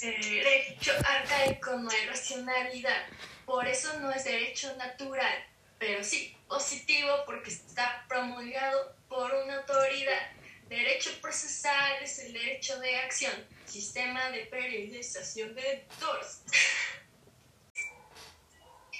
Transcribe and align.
Derecho 0.00 0.92
arcaico 1.04 1.76
no 1.76 1.90
hay 1.90 2.06
racionalidad, 2.06 3.06
por 3.44 3.66
eso 3.66 3.98
no 4.00 4.10
es 4.10 4.24
derecho 4.24 4.74
natural, 4.76 5.46
pero 5.78 6.02
sí 6.02 6.36
positivo 6.48 7.08
porque 7.24 7.50
está 7.50 8.04
promulgado 8.08 8.96
por 9.08 9.32
una 9.32 9.56
autoridad. 9.56 10.30
Derecho 10.68 11.10
procesal 11.20 12.02
es 12.02 12.18
el 12.18 12.32
derecho 12.32 12.78
de 12.80 12.96
acción, 12.96 13.32
sistema 13.66 14.30
de 14.30 14.46
periodización 14.46 15.54
de 15.54 15.86
toros. 15.98 16.40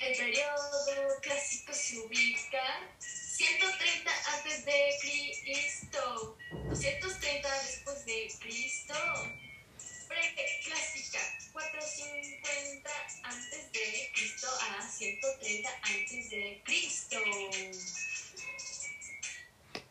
El 0.00 0.16
periodo 0.16 1.20
clásico 1.22 1.72
se 1.72 1.98
ubica 1.98 2.90
130 2.98 4.10
antes 4.34 4.64
de 4.64 4.98
Cristo, 5.00 6.36
230 6.68 7.62
después 7.62 8.04
de 8.04 8.32
Cristo. 8.40 8.94
Preclásica 10.12 11.20
450 11.52 12.90
antes 13.22 13.72
de 13.72 14.10
Cristo 14.12 14.48
a 14.60 14.86
130 14.86 15.70
antes 15.84 16.30
de 16.30 16.60
Cristo. 16.64 17.16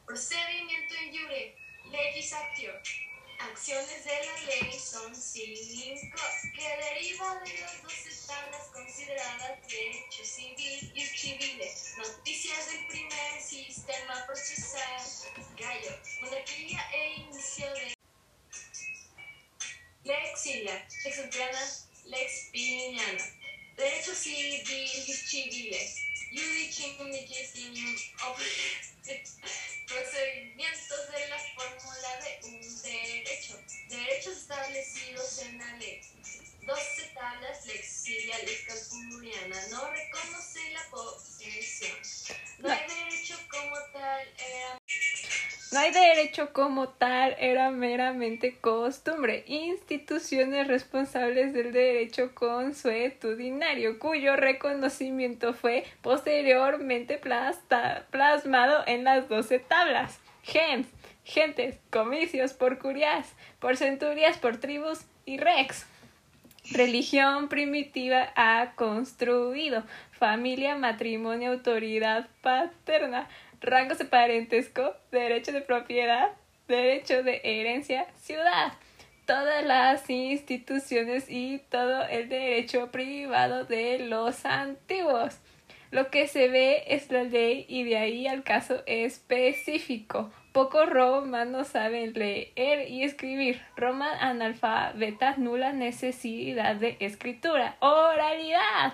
Procedimiento 0.05 0.95
en 0.95 1.11
jure, 1.11 1.55
legislatio. 1.89 2.71
Acciones 3.39 4.05
de 4.05 4.11
la 4.11 4.37
ley 4.43 4.79
son 4.79 5.15
cinco 5.15 6.21
que 6.53 6.67
derivan 6.93 7.43
de 7.43 7.57
las 7.61 7.81
doce 7.81 8.27
tablas 8.27 8.67
consideradas 8.71 9.67
derecho 9.67 10.23
civil 10.23 10.91
y 10.93 11.01
civil. 11.01 11.61
Noticias 11.97 12.71
del 12.71 12.85
primer 12.85 13.41
sistema 13.41 14.23
procesal, 14.27 15.01
gallo, 15.57 15.97
monarquía 16.21 16.87
e 16.93 17.13
inicio 17.21 17.73
de 17.73 18.00
Lexilia, 20.03 20.87
Lexiana, 21.05 21.63
Lex 22.05 22.49
Piniana. 22.51 23.23
Derecho 23.77 24.15
civil 24.15 24.63
y 24.67 25.13
civil. 25.13 25.75
Judicium 26.31 27.07
legitimium 27.11 27.95
Procedimientos 29.85 31.11
de 31.11 31.27
la 31.29 31.37
fórmula 31.55 32.19
de 32.23 32.47
un 32.47 32.81
derecho. 32.81 33.59
Derechos 33.89 34.37
establecidos 34.37 35.39
en 35.39 35.57
la 35.59 35.77
ley. 35.77 36.01
12 36.65 37.11
tablas 37.13 37.65
lexilia 37.67 38.37
calpuriana. 38.67 39.67
No 39.69 39.91
reconoce 39.91 40.71
la 40.71 40.83
posesión. 40.89 41.97
No 42.59 42.71
hay 42.71 42.87
derecho 42.87 43.37
como 43.49 43.75
tal. 43.93 44.33
Era 44.37 44.80
no 45.71 45.79
hay 45.79 45.91
derecho 45.91 46.51
como 46.51 46.89
tal, 46.89 47.35
era 47.39 47.71
meramente 47.71 48.57
costumbre. 48.59 49.45
Instituciones 49.47 50.67
responsables 50.67 51.53
del 51.53 51.71
derecho 51.71 52.35
consuetudinario, 52.35 53.97
cuyo 53.97 54.35
reconocimiento 54.35 55.53
fue 55.53 55.85
posteriormente 56.01 57.17
plasmado 58.11 58.83
en 58.85 59.05
las 59.05 59.29
doce 59.29 59.59
tablas. 59.59 60.19
Gens, 60.43 60.87
gentes, 61.23 61.77
comicios 61.89 62.53
por 62.53 62.77
curias, 62.77 63.33
por 63.59 63.77
centurias, 63.77 64.37
por 64.37 64.57
tribus 64.57 65.05
y 65.25 65.37
rex. 65.37 65.85
Religión 66.71 67.47
primitiva 67.47 68.31
ha 68.35 68.73
construido 68.75 69.83
familia, 70.11 70.75
matrimonio, 70.75 71.51
autoridad 71.51 72.27
paterna 72.41 73.27
rangos 73.61 73.99
de 73.99 74.05
parentesco, 74.05 74.95
derecho 75.11 75.51
de 75.51 75.61
propiedad, 75.61 76.31
derecho 76.67 77.23
de 77.23 77.41
herencia, 77.43 78.07
ciudad, 78.15 78.73
todas 79.25 79.63
las 79.63 80.09
instituciones 80.09 81.25
y 81.29 81.59
todo 81.69 82.03
el 82.07 82.27
derecho 82.27 82.91
privado 82.91 83.65
de 83.65 83.99
los 83.99 84.45
antiguos. 84.45 85.39
Lo 85.91 86.09
que 86.09 86.27
se 86.27 86.47
ve 86.47 86.83
es 86.87 87.11
la 87.11 87.23
ley 87.23 87.65
y 87.67 87.83
de 87.83 87.97
ahí 87.97 88.27
al 88.27 88.43
caso 88.43 88.81
específico. 88.85 90.31
Pocos 90.53 90.89
romanos 90.89 91.67
saben 91.67 92.13
leer 92.13 92.89
y 92.89 93.03
escribir. 93.03 93.61
Roma 93.75 94.09
analfabeta, 94.19 95.35
nula 95.37 95.73
necesidad 95.73 96.77
de 96.77 96.95
escritura. 96.99 97.75
Oralidad. 97.79 98.93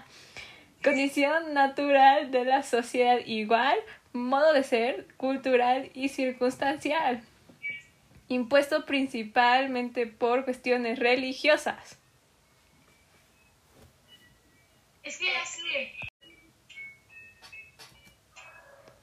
Condición 0.84 1.54
natural 1.54 2.32
de 2.32 2.46
la 2.46 2.64
sociedad 2.64 3.20
igual 3.26 3.78
modo 4.18 4.54
de 4.54 4.64
ser 4.64 5.08
cultural 5.18 5.90
y 5.94 6.10
circunstancial, 6.10 7.22
impuesto 8.28 8.86
principalmente 8.86 10.08
por 10.08 10.44
cuestiones 10.46 11.00
religiosas. 11.00 11.98
Es 15.04 15.18
que 15.18 15.38
así 15.38 15.62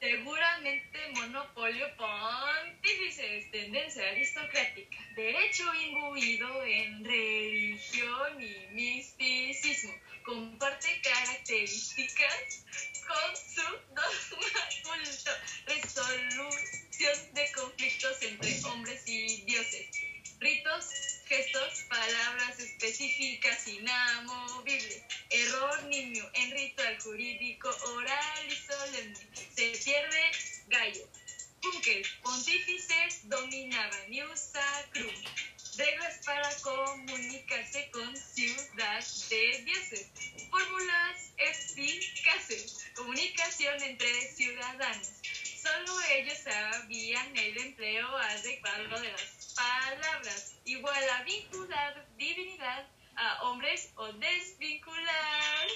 Seguramente 0.05 0.99
monopolio 1.15 1.87
pontífices, 1.97 3.49
tendencia 3.49 4.07
aristocrática, 4.11 4.97
derecho 5.15 5.63
imbuido 5.73 6.63
en 6.63 7.03
religión 7.03 8.39
y 8.39 8.67
misticismo, 8.73 9.93
comparte 10.25 11.01
características 11.01 12.65
con 13.07 13.35
su 13.35 13.61
dogma 13.93 15.03
resolución 15.67 17.33
de 17.33 17.51
conflictos 17.51 18.21
entre 18.23 18.63
hombres 18.63 19.03
y 19.05 19.41
dioses, 19.43 19.87
ritos, 20.39 20.89
gestos, 21.27 21.85
palabras 21.89 22.59
específicas 22.59 23.67
inamovibles, 23.67 25.03
error 25.29 25.83
niño 25.83 26.23
en 26.33 26.51
ritual 26.51 26.99
jurídico 27.01 27.69
oral 27.69 28.47
y 28.47 28.55
solemne, 28.55 29.27
se 29.55 29.71
pierde 29.83 30.31
gallo. 30.67 31.07
Punques, 31.61 32.07
pontífices 32.23 33.29
dominaban 33.29 34.13
Iusa 34.13 34.85
Cruz 34.91 35.23
reglas 35.77 36.21
para 36.25 36.49
comunicarse 36.61 37.89
con 37.91 38.15
ciudad 38.15 39.03
de 39.29 39.63
dioses, 39.63 40.11
fórmulas 40.49 41.33
eficaces, 41.37 42.91
comunicación 42.95 43.81
entre 43.83 44.13
ciudadanos. 44.33 45.21
Solo 45.61 46.01
ellos 46.11 46.37
sabían 46.39 47.35
el 47.37 47.57
empleo 47.57 48.07
adecuado 48.17 49.01
de 49.01 49.11
las 49.11 49.53
palabras, 49.55 50.55
igual 50.65 51.09
a 51.09 51.23
vincular 51.23 52.05
divinidad 52.17 52.87
a 53.15 53.43
hombres 53.43 53.91
o 53.95 54.11
desvincular. 54.13 55.67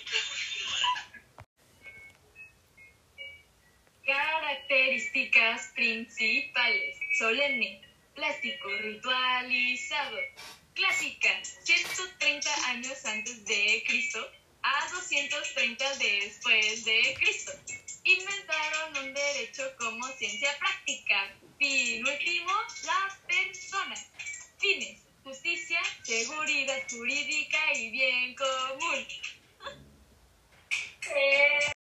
Características 4.06 5.72
principales. 5.76 6.98
Solemne 7.18 7.89
plástico 8.20 8.68
ritualizado. 8.68 10.18
Clásica, 10.74 11.30
130 11.64 12.68
años 12.68 13.06
antes 13.06 13.46
de 13.46 13.84
Cristo 13.88 14.20
a 14.62 14.90
230 14.92 15.98
después 15.98 16.84
de 16.84 17.16
Cristo. 17.18 17.52
Inventaron 18.04 18.98
un 19.06 19.14
derecho 19.14 19.64
como 19.78 20.06
ciencia 20.18 20.50
práctica. 20.60 21.34
Fin 21.58 22.06
último, 22.06 22.52
la 22.84 23.20
persona. 23.26 23.96
Fines, 24.58 25.00
justicia, 25.24 25.80
seguridad 26.04 26.82
jurídica 26.90 27.74
y 27.76 27.90
bien 27.90 28.36
común. 28.36 29.08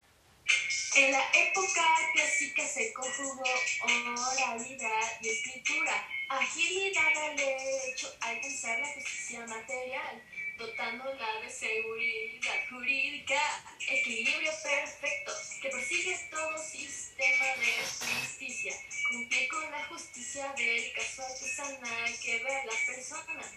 En 0.96 1.12
la 1.12 1.30
época 1.34 1.84
clásica 2.14 2.66
se 2.66 2.90
conjugó 2.94 3.44
oralidad 3.82 5.20
y 5.20 5.28
escritura 5.28 6.08
agilidad 6.28 7.16
al 7.16 7.36
derecho 7.36 8.12
a 8.20 8.28
alcanzar 8.30 8.80
la 8.80 8.92
justicia 8.94 9.46
material, 9.46 10.22
dotándola 10.58 11.40
de 11.42 11.50
seguridad 11.50 12.68
jurídica, 12.68 13.40
equilibrio 13.88 14.50
perfecto, 14.62 15.32
que 15.62 15.68
persigue 15.68 16.18
todo 16.30 16.58
sistema 16.58 17.46
de 17.58 18.20
justicia, 18.20 18.74
cumplir 19.10 19.48
con 19.48 19.70
la 19.70 19.84
justicia 19.86 20.52
del 20.56 20.92
caso 20.94 21.22
artesanal 21.22 22.18
que 22.20 22.42
ve 22.42 22.62
la 22.64 22.94
persona, 22.94 23.52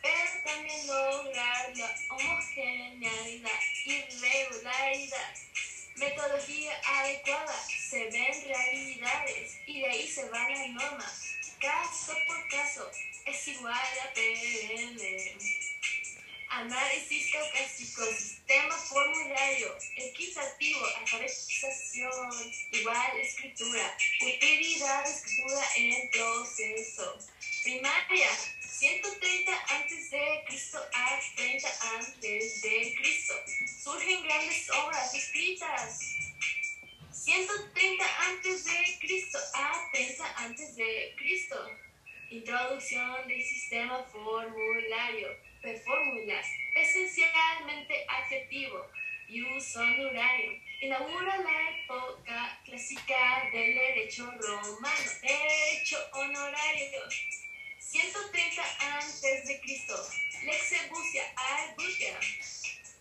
pero 0.00 0.30
también 0.44 0.86
lograr 0.86 1.76
la 1.76 1.94
homogeneidad 2.10 3.60
y 3.84 4.00
regularidad. 4.00 5.34
Metodología 5.96 6.72
adecuada, 6.86 7.54
se 7.68 8.06
ven 8.06 8.44
realidades 8.48 9.58
y 9.66 9.80
de 9.80 9.86
ahí 9.88 10.08
se 10.08 10.28
van 10.28 10.50
las 10.50 10.68
normas 10.70 11.23
caso 11.64 12.12
por 12.26 12.48
caso 12.48 12.90
es 13.24 13.48
igual 13.48 13.74
a 13.74 14.12
PL. 14.12 15.36
Análisis 16.50 17.32
caucásico, 17.32 18.04
sistema 18.04 18.76
formulario, 18.76 19.76
equitativo, 19.96 20.86
alfabetización, 21.00 22.54
igual 22.70 23.18
escritura, 23.18 23.96
utilidad 24.20 25.06
escritura 25.06 25.64
en 25.76 25.92
el 25.92 26.10
proceso. 26.10 27.18
Primaria, 27.64 28.30
130 28.60 29.52
antes 29.70 30.10
de 30.10 30.44
Cristo 30.46 30.78
a 30.92 31.20
30 31.34 31.68
antes 31.96 32.60
de 32.60 32.94
Cristo. 33.00 33.34
Surgen 33.82 34.22
grandes 34.22 34.70
obras 34.70 35.14
escritas 35.14 36.23
130 37.24 38.04
antes 38.28 38.64
de 38.66 38.98
Cristo 39.00 39.38
a 39.54 39.90
30 39.94 40.44
antes 40.44 40.76
de 40.76 41.14
Cristo. 41.16 41.56
Introducción 42.28 43.26
del 43.26 43.42
sistema 43.42 44.04
formulario. 44.12 45.28
Performulas, 45.62 46.46
esencialmente 46.76 48.04
adjetivo. 48.08 48.86
Use 49.30 49.78
honorario. 49.78 50.60
Inaugura 50.82 51.38
la 51.38 51.70
época 51.70 52.60
clásica 52.66 53.48
del 53.54 53.74
derecho 53.74 54.30
romano. 54.30 55.10
Derecho 55.22 55.96
honorario. 56.12 57.08
130 57.78 58.62
antes 58.98 59.48
de 59.48 59.60
Cristo. 59.60 59.96
Lexebusia 60.44 61.24
argucia. 61.38 62.18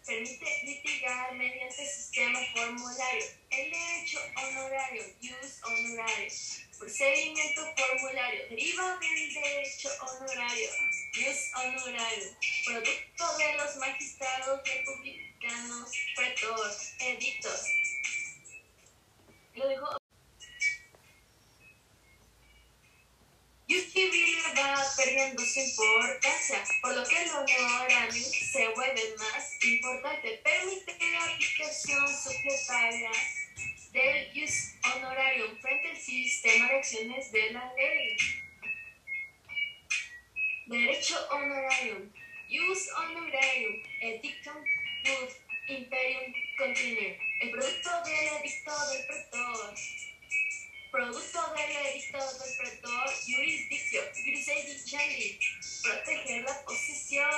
Permite 0.06 0.46
litigar 0.64 1.34
mediante 1.36 1.88
sistema 1.88 2.40
formulario. 2.54 3.26
El 3.50 3.72
derecho 3.72 4.20
honorario. 4.36 5.04
Use 5.22 5.62
honorario. 5.64 6.32
Procedimiento 6.78 7.62
formulario. 7.78 8.50
Deriva 8.50 8.98
del 8.98 9.34
derecho 9.34 9.90
honorario. 10.02 10.70
Use 11.14 11.52
honorario. 11.56 12.38
Producto 12.66 13.38
de 13.38 13.54
los 13.56 13.76
magistrados 13.78 14.62
republicanos. 14.66 15.92
Pretor. 16.18 16.72
Edictos. 17.00 17.66
Lo 19.56 19.68
dejo. 19.70 20.03
Yuki 23.74 24.08
va 24.56 24.86
perdiendo 24.96 25.44
su 25.44 25.60
importancia, 25.60 26.64
por 26.80 26.96
lo 26.96 27.04
que 27.08 27.24
el 27.24 27.30
honorario 27.32 28.24
se 28.24 28.68
vuelve 28.70 29.16
más 29.18 29.64
importante. 29.64 30.42
Permite 30.44 30.96
la 31.12 31.26
aplicación 31.26 32.08
suplementaria 32.08 33.12
del 33.92 34.44
use 34.44 34.76
honorarium 34.94 35.58
frente 35.58 35.90
al 35.90 35.98
sistema 35.98 36.68
de 36.68 36.76
acciones 36.76 37.32
de 37.32 37.52
la 37.52 37.74
ley. 37.74 38.18
Derecho 40.68 41.28
honorarium. 41.32 42.12
Use 42.50 42.92
honorarium. 42.92 43.82
Edictum 44.02 44.64
imperium 45.68 46.34
continue. 46.60 47.20
El 47.42 47.50
producto 47.50 47.90
del 48.06 48.28
edicto 48.40 48.72
del 48.90 49.08
pretor. 49.08 49.74
Producto 50.94 51.40
edicto 51.58 52.20
del 52.20 52.56
pretor. 52.56 53.10
Jurisdictio. 53.26 54.02
Jurisdictionally. 54.14 55.40
Proteger 55.82 56.44
la 56.44 56.54
posesión. 56.64 57.30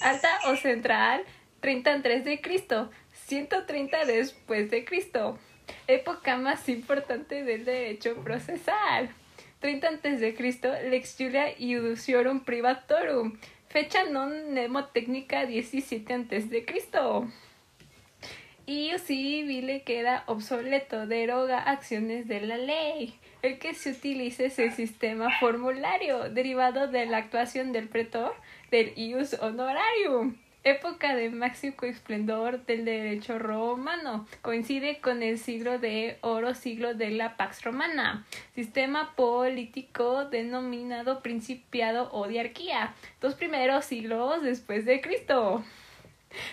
Alta 0.00 0.40
o 0.46 0.56
central, 0.56 1.24
33 1.60 2.24
de 2.24 2.40
Cristo, 2.40 2.90
130 3.28 4.04
después 4.04 4.68
de 4.72 4.84
Cristo. 4.84 5.38
Época 5.86 6.38
más 6.38 6.68
importante 6.68 7.44
del 7.44 7.64
derecho 7.64 8.16
procesal. 8.16 9.14
30 9.60 9.86
antes 9.86 10.18
de 10.18 10.34
Cristo, 10.34 10.68
Lex 10.90 11.14
Julia 11.16 11.56
Iudiciorum 11.56 12.40
Privatorum. 12.40 13.38
Fecha 13.68 14.10
non 14.10 14.50
mnemotecnica 14.50 15.46
17 15.46 16.12
antes 16.12 16.50
de 16.50 16.64
Cristo. 16.64 17.30
Y 18.68 18.92
civile 18.98 19.80
queda 19.80 20.24
obsoleto, 20.26 21.06
deroga 21.06 21.58
acciones 21.58 22.28
de 22.28 22.42
la 22.42 22.58
ley. 22.58 23.18
El 23.40 23.58
que 23.58 23.72
se 23.72 23.92
utilice 23.92 24.44
es 24.44 24.58
el 24.58 24.72
sistema 24.72 25.30
formulario, 25.40 26.28
derivado 26.28 26.86
de 26.86 27.06
la 27.06 27.16
actuación 27.16 27.72
del 27.72 27.88
pretor 27.88 28.34
del 28.70 28.92
ius 28.94 29.32
honorarium. 29.40 30.36
Época 30.64 31.16
de 31.16 31.30
máximo 31.30 31.76
esplendor 31.80 32.66
del 32.66 32.84
derecho 32.84 33.38
romano. 33.38 34.26
Coincide 34.42 35.00
con 35.00 35.22
el 35.22 35.38
siglo 35.38 35.78
de 35.78 36.18
oro, 36.20 36.52
siglo 36.52 36.92
de 36.92 37.08
la 37.12 37.38
Pax 37.38 37.64
Romana. 37.64 38.26
Sistema 38.54 39.14
político 39.16 40.26
denominado 40.26 41.22
principiado 41.22 42.10
o 42.12 42.28
diarquía. 42.28 42.92
Dos 43.22 43.34
primeros 43.34 43.86
siglos 43.86 44.42
después 44.42 44.84
de 44.84 45.00
Cristo. 45.00 45.64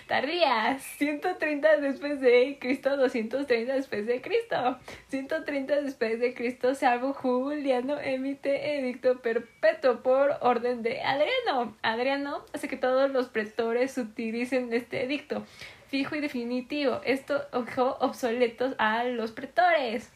Tardías, 0.06 0.82
130 0.98 1.76
después 1.78 2.20
de 2.20 2.58
Cristo, 2.60 2.96
230 2.96 3.74
después 3.74 4.06
de 4.06 4.20
Cristo, 4.20 4.78
130 5.08 5.82
después 5.82 6.20
de 6.20 6.34
Cristo, 6.34 6.74
salvo 6.74 7.12
Juliano 7.12 7.98
emite 8.00 8.78
edicto 8.78 9.20
perpetuo 9.20 10.02
por 10.02 10.36
orden 10.40 10.82
de 10.82 11.02
Adriano. 11.02 11.76
Adriano 11.82 12.44
hace 12.52 12.68
que 12.68 12.76
todos 12.76 13.10
los 13.10 13.28
pretores 13.28 13.96
utilicen 13.98 14.72
este 14.72 15.04
edicto 15.04 15.44
fijo 15.88 16.16
y 16.16 16.20
definitivo. 16.20 17.00
Esto 17.04 17.46
dejó 17.52 17.96
obsoletos 18.00 18.74
a 18.78 19.04
los 19.04 19.32
pretores. 19.32 20.12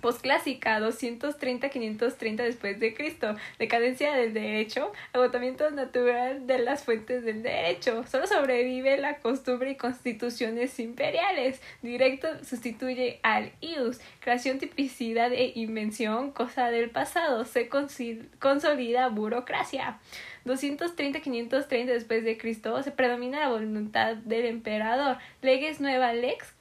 Postclásica 0.00 0.80
230-530 0.80 2.36
después 2.36 2.80
de 2.80 2.94
Cristo. 2.94 3.34
Decadencia 3.58 4.14
del 4.14 4.32
derecho, 4.34 4.92
agotamiento 5.12 5.70
natural 5.70 6.46
de 6.46 6.58
las 6.58 6.84
fuentes 6.84 7.24
del 7.24 7.42
derecho. 7.42 8.04
Solo 8.06 8.26
sobrevive 8.26 8.96
la 8.96 9.18
costumbre 9.18 9.72
y 9.72 9.76
constituciones 9.76 10.78
imperiales. 10.78 11.60
Directo 11.82 12.28
sustituye 12.44 13.20
al 13.22 13.52
ius. 13.60 14.00
Creación, 14.20 14.58
tipicidad 14.58 15.32
e 15.32 15.52
invención, 15.54 16.30
cosa 16.30 16.70
del 16.70 16.90
pasado. 16.90 17.44
Se 17.44 17.68
consolida 17.68 19.08
burocracia. 19.08 19.98
230-530 20.44 21.86
después 21.86 22.24
de 22.24 22.38
Cristo 22.38 22.82
se 22.82 22.90
predomina 22.90 23.40
la 23.40 23.48
voluntad 23.48 24.16
del 24.16 24.46
emperador. 24.46 25.18
Leges 25.42 25.80
nueva 25.80 26.12
lex 26.12 26.54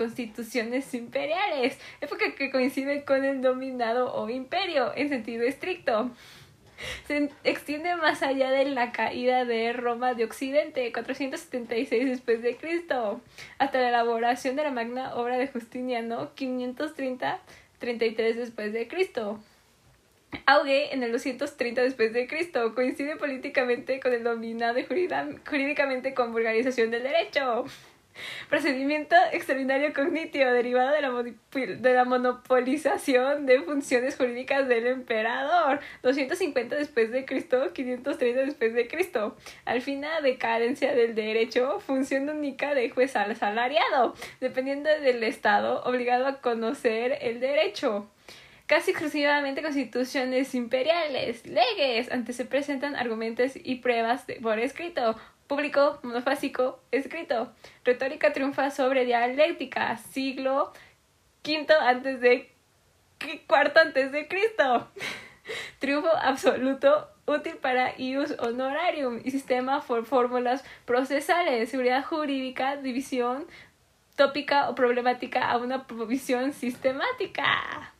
constituciones 0.00 0.94
imperiales, 0.94 1.78
época 2.00 2.34
que 2.34 2.50
coincide 2.50 3.04
con 3.04 3.22
el 3.22 3.42
dominado 3.42 4.14
o 4.14 4.30
imperio 4.30 4.94
en 4.96 5.10
sentido 5.10 5.44
estricto. 5.44 6.10
Se 7.06 7.28
extiende 7.44 7.94
más 7.96 8.22
allá 8.22 8.50
de 8.50 8.64
la 8.64 8.92
caída 8.92 9.44
de 9.44 9.74
Roma 9.74 10.14
de 10.14 10.24
Occidente, 10.24 10.90
476 10.90 12.06
después 12.06 12.40
de 12.40 12.56
Cristo, 12.56 13.20
hasta 13.58 13.78
la 13.78 13.90
elaboración 13.90 14.56
de 14.56 14.64
la 14.64 14.70
magna 14.70 15.14
obra 15.16 15.36
de 15.36 15.48
Justiniano, 15.48 16.34
530 16.34 17.38
33 17.78 18.36
después 18.36 18.72
de 18.72 18.88
Cristo. 18.88 19.38
Auge 20.46 20.94
en 20.94 21.02
el 21.02 21.12
230 21.12 21.82
después 21.82 22.14
de 22.14 22.26
Cristo 22.26 22.74
coincide 22.74 23.16
políticamente 23.16 24.00
con 24.00 24.14
el 24.14 24.24
dominado 24.24 24.78
y 24.78 24.86
jurídicamente 24.86 26.14
con 26.14 26.32
vulgarización 26.32 26.90
del 26.90 27.02
derecho. 27.02 27.66
Procedimiento 28.48 29.14
extraordinario 29.32 29.92
cognitivo 29.94 30.50
derivado 30.50 30.90
de 30.90 31.02
la, 31.02 31.76
de 31.76 31.94
la 31.94 32.04
monopolización 32.04 33.46
de 33.46 33.60
funciones 33.62 34.16
jurídicas 34.16 34.66
del 34.68 34.86
emperador. 34.86 35.80
250 36.02 36.76
después 36.76 37.10
de 37.10 37.24
Cristo, 37.24 37.72
530 37.72 38.40
después 38.42 38.74
de 38.74 38.88
Cristo. 38.88 39.36
Al 39.64 39.82
fin 39.82 40.00
decadencia 40.22 40.94
del 40.94 41.14
derecho, 41.14 41.80
función 41.80 42.28
única 42.28 42.74
de 42.74 42.90
juez 42.90 43.16
asalariado, 43.16 44.14
dependiendo 44.40 44.88
del 44.88 45.22
Estado, 45.22 45.82
obligado 45.84 46.26
a 46.26 46.40
conocer 46.40 47.18
el 47.20 47.40
derecho 47.40 48.08
casi 48.66 48.92
exclusivamente 48.92 49.62
constituciones 49.62 50.54
imperiales, 50.54 51.44
legues, 51.44 52.12
antes 52.12 52.36
se 52.36 52.44
presentan 52.44 52.94
argumentos 52.94 53.52
y 53.56 53.76
pruebas 53.76 54.24
por 54.40 54.60
escrito, 54.60 55.16
público, 55.50 55.98
monofásico, 56.04 56.78
escrito. 56.92 57.52
Retórica 57.84 58.32
triunfa 58.32 58.70
sobre 58.70 59.04
dialéctica, 59.04 59.96
siglo 59.96 60.72
V 61.44 61.66
antes 61.80 62.20
de 62.20 62.52
cuarto 63.48 63.80
antes 63.80 64.12
de 64.12 64.28
Cristo. 64.28 64.88
Triunfo 65.80 66.08
absoluto 66.22 67.08
útil 67.26 67.56
para 67.56 67.98
ius 67.98 68.30
honorarium 68.38 69.20
y 69.24 69.32
sistema 69.32 69.80
por 69.80 70.06
fórmulas 70.06 70.62
procesales, 70.84 71.68
seguridad 71.68 72.04
jurídica, 72.04 72.76
división 72.76 73.44
tópica 74.14 74.68
o 74.70 74.76
problemática 74.76 75.50
a 75.50 75.56
una 75.56 75.84
provisión 75.84 76.52
sistemática. 76.52 77.92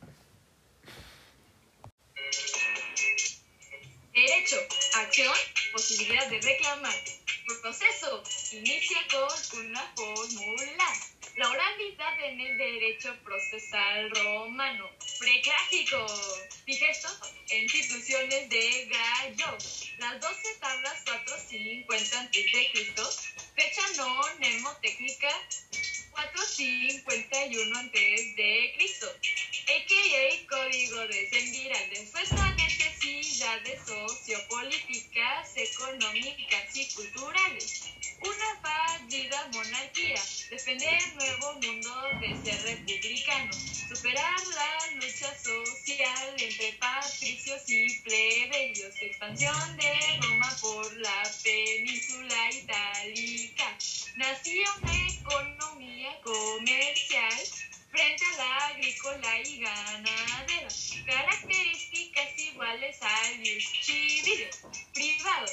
Derecho, 4.13 4.55
acción, 5.03 5.35
posibilidad 5.73 6.29
de 6.29 6.39
reclamar 6.39 7.20
proceso 7.59 8.23
inicia 8.51 8.99
con 9.09 9.65
una 9.65 9.93
fórmula. 9.95 10.85
La 11.37 11.49
oralidad 11.49 12.23
en 12.23 12.39
el 12.39 12.57
derecho 12.57 13.15
procesal 13.23 14.11
romano, 14.11 14.89
preclásico. 15.19 16.05
Dije 16.65 16.89
esto, 16.89 17.09
instituciones 17.49 18.49
de 18.49 18.85
Gallo. 18.85 19.57
Las 19.97 20.19
12 20.19 20.55
tablas 20.59 21.03
450 21.05 22.19
a.C., 22.19 23.31
fecha 23.55 23.81
no 23.97 24.21
mnemotécnica 24.37 25.29
451 26.21 27.79
a.C., 27.79 28.71
a.k.a. 29.67 30.47
código 30.47 31.07
de 31.07 31.29
Sendiral, 31.29 31.89
después 31.89 32.31
a 32.33 32.51
necesidades 32.55 33.79
sociopolíticas, 33.87 35.57
económicas 35.57 36.75
y 36.75 36.87
culturales. 36.93 38.00
Una 38.21 38.61
perdida 38.61 39.47
monarquía, 39.51 40.21
defender 40.51 41.15
nuevo 41.15 41.53
mundo 41.53 42.03
de 42.19 42.35
ser 42.43 42.61
republicano, 42.63 43.51
superar 43.89 44.39
la 44.53 44.87
lucha 44.95 45.35
social 45.39 46.35
entre 46.37 46.73
patricios 46.73 47.63
y 47.67 47.99
plebeyos, 48.01 48.95
expansión 49.01 49.77
de 49.77 50.19
Roma 50.21 50.55
por 50.61 50.93
la 50.97 51.23
península 51.43 52.49
itálica, 52.51 53.77
nació 54.15 54.61
una 54.81 55.07
economía 55.07 56.15
comercial 56.21 57.41
frente 57.89 58.25
a 58.25 58.37
la 58.37 58.67
agrícola 58.67 59.39
y 59.39 59.57
ganadera, 59.59 60.69
características 61.07 62.37
iguales 62.37 62.97
al 63.01 63.43
civil 63.81 64.47
privado 64.93 65.47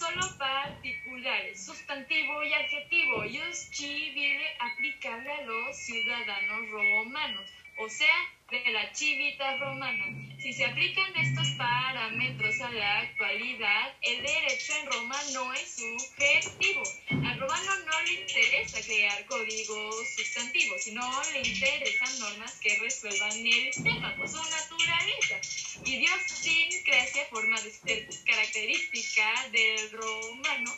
solo 0.00 0.22
particulares, 0.38 1.62
sustantivo 1.62 2.42
y 2.42 2.54
adjetivo, 2.54 3.22
ius 3.26 3.68
civile 3.70 4.48
aplicable 4.58 5.30
a 5.30 5.42
los 5.42 5.76
ciudadanos 5.76 6.70
romanos, 6.70 7.50
o 7.80 7.88
sea, 7.88 8.14
de 8.50 8.72
la 8.72 8.92
chivita 8.92 9.56
romana. 9.56 10.04
Si 10.38 10.52
se 10.52 10.66
aplican 10.66 11.16
estos 11.16 11.48
parámetros 11.56 12.60
a 12.60 12.70
la 12.72 12.98
actualidad, 13.00 13.96
el 14.02 14.22
derecho 14.22 14.74
en 14.80 14.86
Roma 14.86 15.16
no 15.32 15.52
es 15.54 15.76
subjetivo. 15.76 16.82
Al 17.10 17.40
romano 17.40 17.72
no 17.86 18.02
le 18.02 18.20
interesa 18.20 18.82
crear 18.82 19.24
códigos 19.26 19.94
sustantivos, 20.14 20.82
sino 20.82 21.02
le 21.32 21.40
interesan 21.40 22.18
normas 22.18 22.58
que 22.60 22.78
resuelvan 22.80 23.32
el 23.32 23.70
tema 23.82 24.14
por 24.16 24.28
su 24.28 24.36
naturaleza. 24.36 25.40
Idiosincrasia, 25.84 27.26
forma 27.30 27.60
de 27.62 27.70
ser 27.70 28.08
característica 28.26 29.48
del 29.52 29.90
romano, 29.92 30.70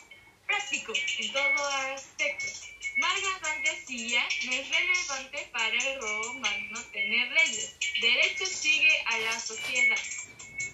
práctico 0.47 0.93
en 1.19 1.33
todo 1.33 1.67
aspecto. 1.95 2.72
Marga 2.97 3.33
no 4.45 4.51
es 4.51 4.69
relevante 4.69 5.47
para 5.51 5.75
el 5.75 6.01
romano 6.01 6.79
tener 6.91 7.31
leyes. 7.31 7.75
Derecho 8.01 8.45
sigue 8.45 8.91
a 9.05 9.17
la 9.19 9.39
sociedad. 9.39 9.97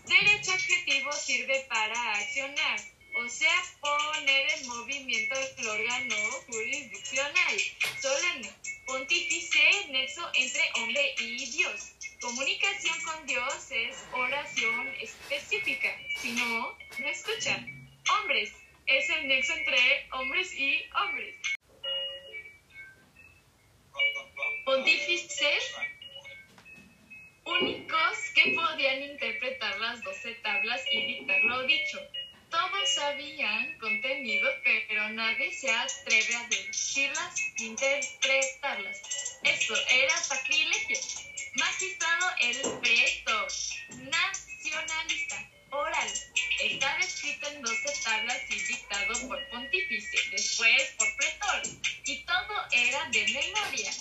Derecho 0.06 0.52
adjetivo 0.54 1.12
sirve 1.14 1.66
para 1.70 2.14
accionar, 2.14 2.80
o 3.16 3.30
sea, 3.30 3.64
poner 3.80 4.52
en 4.52 4.68
movimiento 4.68 5.36
el 5.58 5.68
órgano 5.68 6.16
jurisdiccional. 6.48 7.60
Solemne, 8.02 8.52
pontífice, 8.86 9.88
nexo 9.90 10.30
entre 10.34 10.64
hombre 10.76 11.16
y 11.20 11.46
Dios. 11.52 11.92
Comunicación 12.22 13.02
con 13.04 13.26
Dios 13.28 13.72
es 13.72 13.96
oración 14.14 14.88
específica. 15.00 15.96
Si 16.22 16.32
no, 16.32 16.78
no 16.98 17.08
escucha. 17.08 17.66
Hombres, 18.12 18.52
es 18.88 19.10
el 19.10 19.28
nexo 19.28 19.54
entre 19.54 20.10
hombres 20.12 20.54
y 20.54 20.84
hombres. 20.96 21.59
Pontífices 24.66 25.76
únicos 27.46 28.18
que 28.36 28.54
podían 28.56 29.04
interpretar 29.04 29.80
las 29.80 30.02
doce 30.04 30.36
tablas 30.36 30.82
y 30.92 31.06
dictar 31.06 31.44
lo 31.44 31.64
dicho. 31.64 32.00
Todos 32.50 32.90
sabían 32.96 33.78
contenido, 33.80 34.50
pero 34.64 35.10
nadie 35.10 35.52
se 35.54 35.70
atreve 35.72 36.36
a 36.36 36.48
decirlas 36.48 37.36
interpretarlas. 37.58 39.02
Eso 39.44 39.76
era 39.92 40.18
sacrilegio. 40.18 40.98
Magistrado 41.56 42.28
el 42.42 42.80
pretor, 42.80 43.48
nacionalista, 43.90 45.50
oral. 45.72 46.10
Estaba 46.60 47.00
escrito 47.00 47.48
en 47.48 47.62
doce 47.62 47.94
tablas 48.04 48.42
y 48.50 48.60
dictado 48.60 49.28
por 49.28 49.50
pontífice, 49.50 50.18
después 50.30 50.94
por 50.98 51.08
pretor. 51.16 51.62
Y 52.06 52.18
todo 52.26 52.68
era 52.72 53.06
de 53.12 53.24
memoria 53.28 53.92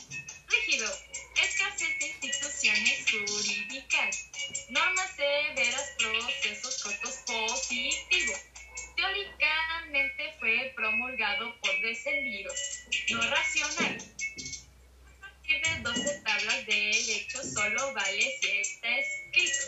rígido, 0.49 0.93
escasez 1.41 1.99
de 2.01 2.09
instituciones 2.09 3.05
jurídicas, 3.11 4.29
normas 4.71 5.11
severas, 5.15 5.95
procesos 5.99 6.83
cortos 6.83 7.15
positivos. 7.27 8.41
Teóricamente 8.97 10.35
fue 10.41 10.73
promulgado 10.75 11.55
por 11.61 11.81
descendidos, 11.81 12.59
no 13.11 13.23
racional. 13.31 13.99
A 15.69 15.83
partir 15.83 16.03
de 16.03 16.11
12 16.11 16.21
tablas 16.23 16.67
de 16.67 16.75
derecho 16.75 17.43
solo 17.43 17.93
vale 17.93 18.39
si 18.41 18.49
está 18.59 18.89
escrito. 18.99 19.59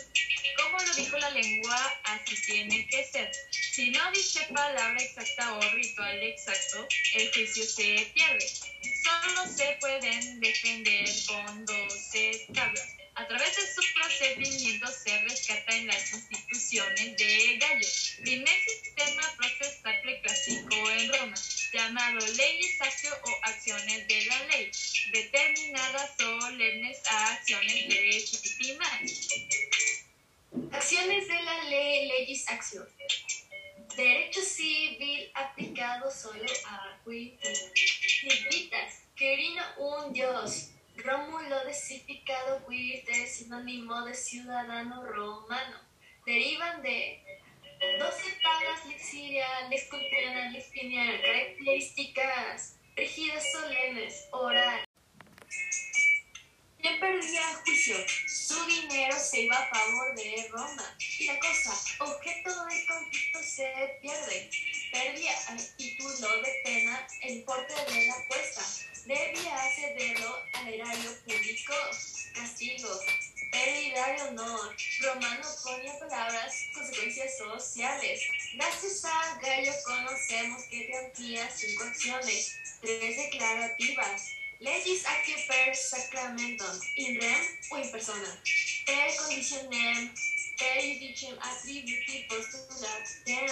Como 0.57 0.77
lo 0.79 0.93
dijo 0.95 1.17
la 1.17 1.29
lengua, 1.29 1.93
así 2.03 2.35
tiene 2.45 2.87
que 2.87 3.03
ser. 3.05 3.31
Si 3.51 3.91
no 3.91 4.11
dice 4.11 4.47
palabra 4.53 5.01
exacta 5.01 5.53
o 5.53 5.61
ritual 5.75 6.23
exacto, 6.23 6.87
el 7.13 7.31
juicio 7.33 7.63
se 7.63 8.11
pierde 8.13 8.71
solo 9.03 9.47
se 9.47 9.77
pueden 9.79 10.39
defender 10.39 11.09
con 11.27 11.65
12 11.65 12.47
tablas. 12.53 12.87
A 13.15 13.27
través 13.27 13.55
de 13.55 13.73
su 13.73 13.81
procedimiento 13.93 14.87
se 14.87 15.17
rescata 15.19 15.75
en 15.75 15.87
las 15.87 16.13
instituciones 16.13 17.17
de 17.17 17.57
Gallo, 17.57 17.87
primer 18.23 18.59
sistema 18.65 19.21
procesal 19.37 20.01
preclásico 20.01 20.91
en 20.91 21.13
Roma, 21.13 21.35
llamado 21.71 22.19
leyes 22.19 22.81
actio 22.81 23.11
o 23.23 23.29
acciones 23.43 24.07
de 24.07 24.25
la 24.25 24.45
ley, 24.47 24.71
determinadas 25.11 26.15
solemnes 26.17 27.01
a 27.09 27.33
acciones 27.33 27.87
legítimas. 27.87 29.29
Acciones 30.71 31.27
de 31.27 31.41
la 31.41 31.63
ley, 31.65 32.07
leyes 32.07 32.47
actio. 32.49 32.87
Derecho 33.95 34.41
civil 34.41 35.31
aplicado 35.33 36.11
solo 36.11 36.45
a 36.65 36.97
civitas. 37.03 37.71
Querino 39.15 39.63
un 39.77 40.13
dios. 40.13 40.69
Rómulo 40.95 41.65
de 41.65 41.73
significado 41.73 42.65
quirte, 42.67 43.27
sinónimo 43.27 44.05
de 44.05 44.13
ciudadano 44.13 45.05
romano. 45.05 45.79
Derivan 46.25 46.81
de 46.81 47.40
doce 47.99 48.31
tablas 48.43 48.85
lexiria, 48.85 49.67
lesculpiana, 49.69 50.51
lespiniana, 50.51 51.19
características 51.21 52.75
rígidas, 52.95 53.43
solemnes, 53.51 54.27
oral. 54.31 54.85
¿Quién 56.79 56.99
perdía 56.99 57.41
el 57.51 57.55
juicio? 57.57 57.95
Su 58.27 58.65
dinero 58.65 59.15
se 59.17 59.41
iba 59.41 59.55
a 59.55 59.69
favor 59.69 60.15
de 60.15 60.47
Roma. 60.49 60.97
Y 61.19 61.25
la 61.25 61.39
cosa, 61.39 61.73
objeto 61.99 62.65
del 62.65 62.87
conflicto 62.87 63.39
se 63.43 63.99
pierde. 64.01 64.49
Perdía 64.91 65.33
el 65.51 65.77
título 65.77 66.41
de 66.41 66.61
pena 66.63 67.07
el 67.21 67.37
importe 67.37 67.73
de 67.73 68.05
la 68.07 68.13
apuesta. 68.13 68.61
Debía 69.05 69.57
cederlo 69.75 70.43
al 70.53 70.73
erario 70.73 71.17
público. 71.23 71.73
Castigo. 72.33 72.89
Pérdida 73.51 74.13
de 74.15 74.21
honor. 74.23 74.75
Romano 75.01 75.47
ponía 75.63 75.99
palabras, 75.99 76.53
consecuencias 76.73 77.37
sociales. 77.37 78.21
Gracias 78.53 79.05
a 79.05 79.39
Gallo 79.41 79.73
conocemos 79.85 80.63
que 80.63 80.85
plantea 80.85 81.51
cinco 81.51 81.83
acciones, 81.83 82.57
tres 82.81 83.17
declarativas 83.17 84.41
Legis 84.61 85.03
actio 85.07 85.35
per 85.47 85.75
sacramentum, 85.75 86.79
in 86.95 87.19
rem 87.19 87.57
o 87.71 87.77
in 87.79 87.89
persona, 87.89 88.41
per 88.85 89.15
conditionem, 89.17 90.11
per 90.55 90.81
judicium 90.81 91.35
attributi 91.39 92.27
postulat 92.29 93.07
tem, 93.25 93.47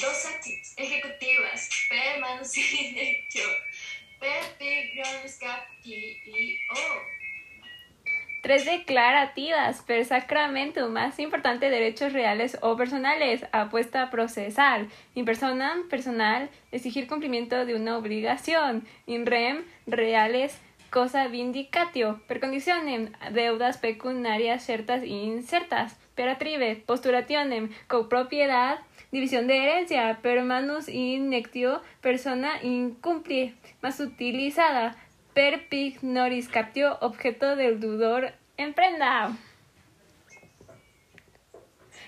dos 0.00 0.24
ejecutivas, 0.76 1.68
per 1.88 2.18
manus 2.18 2.56
in 2.56 3.22
per 4.18 4.56
pigrones 4.58 5.38
capti 5.38 6.18
o. 6.74 7.19
Tres 8.50 8.64
declarativas 8.64 9.80
per 9.82 10.04
sacramentum, 10.04 10.90
más 10.90 11.20
importante 11.20 11.70
derechos 11.70 12.12
reales 12.12 12.58
o 12.62 12.74
personales, 12.74 13.46
apuesta 13.52 14.10
procesal, 14.10 14.88
in 15.14 15.24
persona, 15.24 15.76
personal, 15.88 16.50
exigir 16.72 17.06
cumplimiento 17.06 17.64
de 17.64 17.76
una 17.76 17.96
obligación, 17.96 18.84
in 19.06 19.24
rem, 19.24 19.62
reales, 19.86 20.60
cosa 20.90 21.28
vindicatio, 21.28 22.22
per 22.26 22.40
condicionem, 22.40 23.12
deudas 23.30 23.78
pecuniarias 23.78 24.64
ciertas 24.64 25.04
e 25.04 25.06
incertas, 25.06 25.96
per 26.16 26.28
atribe, 26.28 26.74
posturationem, 26.74 27.70
copropiedad, 27.86 28.80
división 29.12 29.46
de 29.46 29.58
herencia, 29.58 30.18
per 30.22 30.42
manus 30.42 30.88
innectio, 30.88 31.82
persona 32.00 32.60
incumpli, 32.64 33.54
más 33.80 34.00
utilizada, 34.00 34.96
per 35.34 35.68
pignoris 35.68 36.48
captio, 36.48 36.98
objeto 37.00 37.54
del 37.54 37.78
dudor 37.78 38.39
en 38.60 38.74
prenda. 38.74 39.32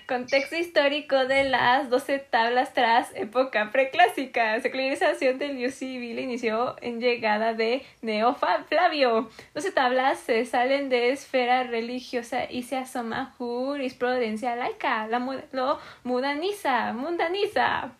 Contexto 0.07 0.55
histórico 0.55 1.25
de 1.25 1.45
las 1.45 1.89
doce 1.89 2.19
tablas 2.19 2.73
tras 2.73 3.15
época 3.15 3.71
preclásica. 3.71 4.59
Secularización 4.59 5.39
del 5.39 5.57
ius 5.57 5.75
civil 5.75 6.19
inició 6.19 6.75
en 6.81 6.99
llegada 6.99 7.53
de 7.53 7.83
Neofa 8.01 8.65
Flavio. 8.65 9.29
Doce 9.55 9.71
tablas 9.71 10.19
se 10.19 10.45
salen 10.45 10.89
de 10.89 11.11
esfera 11.11 11.63
religiosa 11.63 12.51
y 12.51 12.63
se 12.63 12.77
asoma 12.77 13.33
jurisprudencia 13.37 14.55
laica. 14.55 15.07
La 15.07 15.19
lo 15.51 15.79
mudaniza, 16.03 16.93
mundaniza 16.93 17.93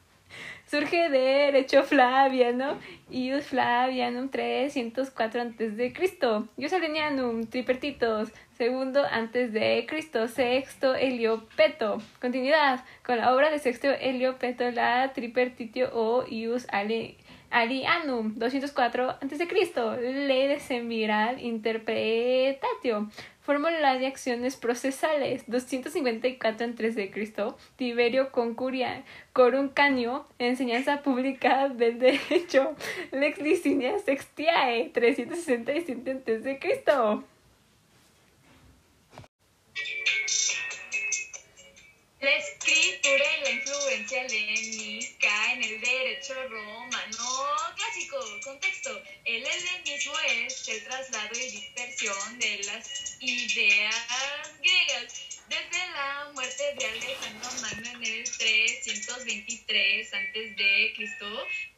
Surge 0.73 1.09
de 1.09 1.19
derecho 1.19 1.83
Flaviano, 1.83 2.79
Ius 3.11 3.45
Flavianum 3.45 4.29
304 4.29 5.41
a.C., 5.41 5.93
Ius 6.57 6.73
Alenianum, 6.73 7.45
Tripertitos, 7.45 8.29
segundo 8.57 9.03
antes 9.09 9.51
de 9.53 9.85
Cristo, 9.87 10.27
sexto 10.27 10.95
Heliopeto. 10.95 12.01
Continuidad 12.19 12.83
con 13.05 13.17
la 13.17 13.33
obra 13.33 13.49
de 13.49 13.59
sexto 13.59 13.87
Heliopeto, 13.89 14.69
la 14.71 15.11
Tripertitio 15.13 15.89
o 15.93 16.25
Ius 16.27 16.67
Ale 16.69 17.15
Arianum 17.49 18.33
204 18.35 19.09
a.C. 19.09 19.47
Ley 20.01 20.47
de 20.47 20.59
Semiral 20.59 21.39
Interpretatio. 21.39 23.09
Fórmula 23.41 23.97
de 23.97 24.07
acciones 24.07 24.55
procesales 24.55 25.43
254 25.47 26.65
a.C. 26.65 27.55
Tiberio 27.75 28.31
Concuria 28.31 29.03
Coruncanio 29.33 30.25
Enseñanza 30.39 31.01
pública 31.01 31.67
del 31.67 31.99
derecho 31.99 32.75
Lex 33.11 33.39
Licinia 33.39 33.99
Sextiae 33.99 34.89
367 34.93 36.11
a.C. 36.11 36.59
La 42.21 42.35
escritura 42.37 43.37
y 43.37 43.41
la 43.41 43.49
influencia 43.49 44.21
helénica 44.21 45.53
en 45.53 45.63
el 45.63 45.81
derecho 45.81 46.33
romano 46.47 47.73
clásico. 47.75 48.17
Contexto. 48.43 49.03
El 49.25 49.45
helenismo 49.45 50.13
es 50.19 50.67
el 50.69 50.83
traslado 50.83 51.35
y 51.35 51.51
dispersión 51.51 52.39
de 52.39 52.63
las 52.65 53.17
ideas 53.19 53.95
griegas. 54.59 55.13
Desde 55.49 55.89
la 55.91 56.31
muerte 56.33 56.75
de 56.77 56.85
Alejandro 56.85 57.51
Magno 57.61 57.89
en 57.89 58.03
el 58.03 58.23
323 58.23 60.13
a.C. 60.13 60.93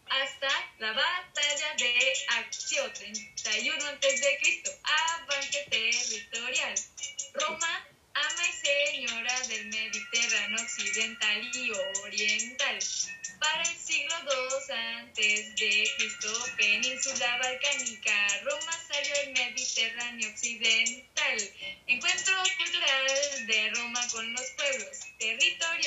hasta 0.10 0.50
la 0.80 0.92
batalla 0.94 1.76
de 1.78 2.14
Accio 2.40 2.92
31 2.94 3.86
a.C. 3.86 4.64
Avance 4.84 5.68
territorial. 5.70 6.76
Roma 7.34 7.88
ama 8.14 8.44
y 8.48 8.54
señora 8.54 9.40
del 9.48 9.68
Mediterráneo 9.68 10.62
occidental 10.62 11.52
y 11.54 11.72
oriental. 12.04 12.80
Para 13.40 13.64
el 13.64 13.78
siglo 13.78 14.16
II 14.22 14.76
antes 14.76 15.56
de 15.58 15.92
Cristo, 15.98 16.46
península 16.58 17.38
balcánica, 17.38 18.28
Roma 18.44 18.72
salió 18.88 19.16
el 19.24 19.34
Mediterráneo 19.34 20.30
occidental. 20.30 21.38
Encuentro 21.88 22.34
cultural 22.58 23.48
de 23.48 23.70
Roma 23.72 24.08
con 24.12 24.34
los 24.34 24.46
pueblos. 24.52 24.65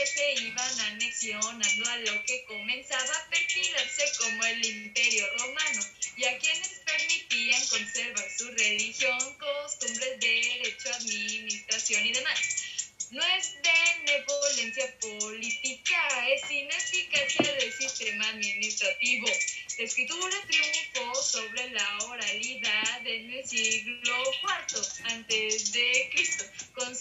Se 0.06 0.32
iban 0.34 0.80
anexionando 0.80 1.90
a 1.90 1.96
lo 1.96 2.24
que 2.24 2.44
comenzaba 2.44 3.16
a 3.16 3.30
perfilarse 3.30 4.04
como 4.18 4.44
el 4.44 4.64
imperio 4.64 5.26
romano 5.38 5.82
y 6.16 6.24
a 6.24 6.38
quienes 6.38 6.68
permitían 6.86 7.66
conservar 7.66 8.24
su 8.36 8.48
religión, 8.48 9.18
costumbres, 9.38 10.20
derecho, 10.20 10.94
administración 10.94 12.06
y 12.06 12.12
demás. 12.12 12.38
No 13.10 13.24
es 13.38 13.54
benevolencia 13.62 14.98
política, 15.00 16.28
es 16.28 16.50
ineficacia 16.50 17.54
del 17.54 17.72
sistema 17.72 18.28
administrativo. 18.28 19.26
La 19.78 19.84
escritura 19.84 20.36
triunfó 20.46 21.22
sobre 21.22 21.70
la 21.70 21.98
oralidad 22.04 23.06
en 23.06 23.32
el 23.32 23.48
siglo 23.48 24.22
IV 24.42 24.82
antes 25.04 25.72
de 25.72 26.10
Cristo. 26.12 26.37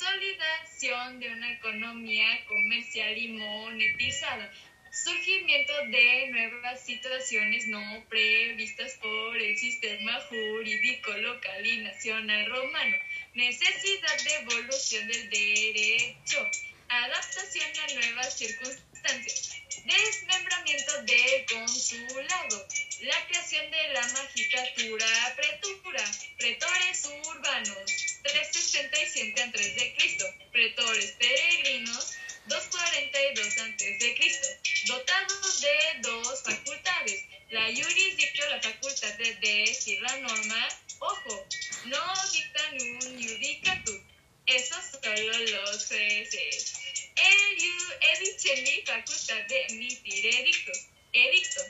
Consolidación 0.07 1.19
de 1.19 1.29
una 1.33 1.51
economía 1.51 2.45
comercial 2.47 3.17
y 3.17 3.27
monetizada. 3.27 4.49
Surgimiento 4.89 5.73
de 5.89 6.27
nuevas 6.29 6.85
situaciones 6.85 7.67
no 7.67 8.05
previstas 8.07 8.93
por 9.01 9.35
el 9.35 9.57
sistema 9.57 10.13
jurídico 10.29 11.11
local 11.11 11.65
y 11.65 11.77
nacional 11.79 12.49
romano, 12.49 12.95
necesidad 13.33 14.23
de 14.23 14.35
evolución 14.35 15.07
del 15.09 15.29
derecho, 15.29 16.39
adaptación 16.87 17.67
a 17.83 17.93
nuevas 17.95 18.37
circunstancias, 18.37 19.66
desmembramiento 19.87 21.01
del 21.03 21.45
consulado, 21.45 22.67
la 23.01 23.27
creación 23.27 23.71
de 23.71 23.87
la 23.93 24.01
magistratura 24.09 25.07
pretura, 25.35 26.03
pretores 26.37 27.05
urbanos, 27.05 28.19
367 28.23 29.41
a.C., 29.41 30.49
pretores 30.51 31.11
peregrinos, 31.13 32.17
242 32.47 33.57
a.C., 33.59 34.59
dotados 34.87 35.61
de 35.61 35.77
dos 36.01 36.43
facultades, 36.43 37.25
la 37.51 37.67
jurisdicción, 37.67 38.49
la 38.49 38.61
facultad 38.61 39.13
de 39.13 39.33
decir 39.41 40.01
la 40.01 40.17
norma, 40.17 40.67
ojo, 40.99 41.47
no 41.85 42.31
dictan 42.33 42.73
un 42.73 43.23
judicatur, 43.23 44.01
eso 44.47 44.75
solo 44.91 45.37
los 45.37 45.87
jueces. 45.87 47.06
El 47.17 48.63
mi 48.63 48.81
facultad 48.85 49.45
de 49.47 49.65
emitir 49.69 50.25
edictos, 50.25 50.87
edicto, 51.13 51.61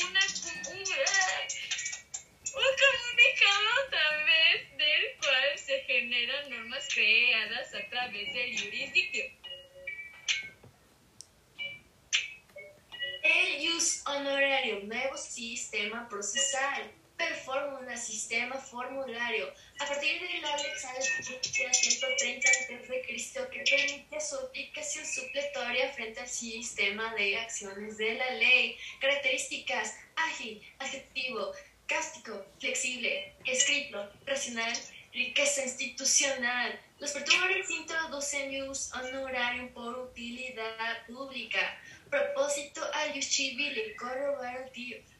una, 0.00 0.20
un, 0.70 0.78
un 0.78 0.84
comunicado 2.54 3.68
a 3.86 3.90
través 3.90 4.76
del 4.78 5.16
cual 5.18 5.58
se 5.58 5.80
generan 5.84 6.50
normas 6.50 6.88
creadas 6.94 7.74
a 7.74 7.88
través 7.90 8.32
del 8.32 8.60
jurisdicción. 8.60 9.26
El 13.22 13.62
Ius 13.62 14.02
Honorarium, 14.06 14.86
nuevo 14.86 15.16
sistema 15.16 16.08
procesal. 16.08 16.92
Performula, 17.16 17.96
sistema 17.96 18.56
formulario. 18.56 19.52
A 19.78 19.86
partir 19.86 20.20
de 20.20 20.40
la 20.40 20.52
Alexandria 20.52 21.22
130 21.22 22.48
a.C., 22.48 23.50
que 23.50 23.64
permite 23.70 24.20
su 24.20 24.36
aplicación 24.36 25.06
supletoria 25.06 25.92
frente 25.92 26.20
al 26.20 26.28
sistema 26.28 27.14
de 27.14 27.38
acciones 27.38 27.96
de 27.98 28.14
la 28.14 28.30
ley. 28.30 28.76
Características: 29.00 29.94
ágil, 30.16 30.60
adjetivo, 30.78 31.52
cástico, 31.86 32.44
flexible, 32.58 33.32
escrito, 33.44 34.10
racional, 34.26 34.72
riqueza 35.12 35.62
institucional. 35.62 36.80
Los 36.98 37.12
pretores 37.12 37.70
introducen 37.70 38.50
Ius 38.52 38.92
Honorarium 38.92 39.68
por 39.68 39.98
utilidad 39.98 41.06
pública 41.06 41.80
propósito 42.14 42.80
al 42.92 43.20
civile, 43.20 43.96
corroborar 43.96 44.70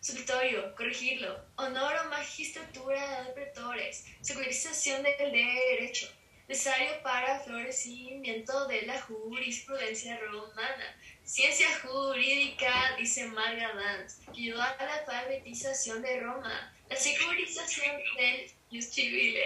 supletorio, 0.01 0.75
corregirlo, 0.77 1.45
honor 1.57 1.93
o 2.05 2.09
magistratura 2.09 3.25
de 3.25 3.33
pretores, 3.33 4.07
secularización 4.21 5.03
del 5.03 5.33
derecho, 5.33 6.09
necesario 6.47 7.03
para 7.03 7.41
florecimiento 7.41 8.69
de 8.69 8.83
la 8.83 9.01
jurisprudencia 9.03 10.21
romana, 10.21 10.97
ciencia 11.25 11.67
jurídica, 11.81 12.95
dice 12.97 13.27
Marga 13.27 13.75
Dance, 13.75 14.23
ayudó 14.31 14.63
a 14.63 14.77
la 14.79 14.95
alfabetización 14.95 16.01
de 16.01 16.21
Roma, 16.21 16.73
la 16.89 16.97
secularización 16.97 17.97
del 18.17 18.53
jus 18.71 18.85
civile. 18.95 19.45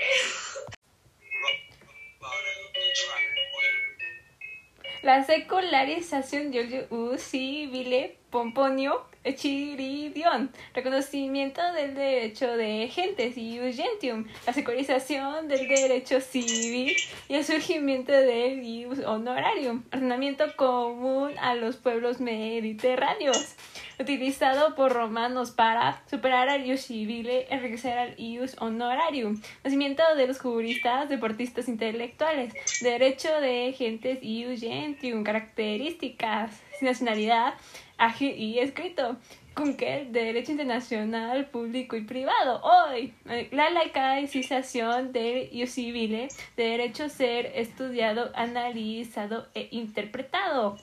La 5.02 5.24
secularización 5.24 6.50
de 6.50 6.88
civile 7.18 8.16
Pomponio 8.30 9.06
Echiridion, 9.22 10.50
reconocimiento 10.74 11.60
del 11.72 11.94
derecho 11.94 12.56
de 12.56 12.88
gentes 12.88 13.36
y 13.36 13.60
gentium, 13.72 14.26
la 14.44 14.52
secularización 14.52 15.46
del 15.46 15.68
derecho 15.68 16.20
civil 16.20 16.96
y 17.28 17.34
el 17.34 17.44
surgimiento 17.44 18.10
del 18.10 18.62
ius 18.62 18.98
honorarium, 19.00 19.84
ordenamiento 19.92 20.44
común 20.56 21.32
a 21.38 21.54
los 21.54 21.76
pueblos 21.76 22.20
mediterráneos, 22.20 23.54
utilizado 23.98 24.74
por 24.74 24.92
romanos 24.92 25.50
para 25.50 26.02
superar 26.08 26.48
al 26.48 26.64
ius 26.64 26.82
civile, 26.82 27.46
enriquecer 27.50 27.98
al 27.98 28.18
ius 28.18 28.56
honorarium, 28.60 29.40
nacimiento 29.64 30.02
de 30.16 30.26
los 30.26 30.38
juristas, 30.40 31.08
deportistas 31.08 31.68
intelectuales, 31.68 32.52
derecho 32.80 33.40
de 33.40 33.72
gentes 33.76 34.18
y 34.22 34.44
gentium, 34.56 35.24
características, 35.24 36.60
nacionalidad, 36.80 37.54
ágil 37.96 38.34
y 38.36 38.58
escrito. 38.60 39.16
Con 39.54 39.76
que 39.76 40.06
derecho 40.08 40.52
internacional 40.52 41.46
público 41.46 41.96
y 41.96 42.02
privado. 42.02 42.60
Hoy, 42.62 43.12
eh, 43.28 43.48
la 43.50 43.70
laicización 43.70 45.12
del 45.12 45.48
ius 45.52 45.70
civile, 45.70 46.28
de 46.56 46.62
derecho 46.62 47.08
ser 47.08 47.46
estudiado, 47.56 48.30
analizado 48.36 49.48
e 49.54 49.66
interpretado. 49.72 50.76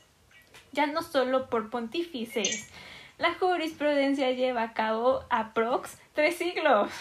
Ya 0.74 0.88
no 0.88 1.04
solo 1.04 1.50
por 1.50 1.70
pontífices. 1.70 2.70
La 3.18 3.34
jurisprudencia 3.34 4.32
lleva 4.32 4.64
a 4.64 4.74
cabo 4.74 5.24
aprox 5.30 5.98
tres 6.14 6.36
siglos. 6.38 6.92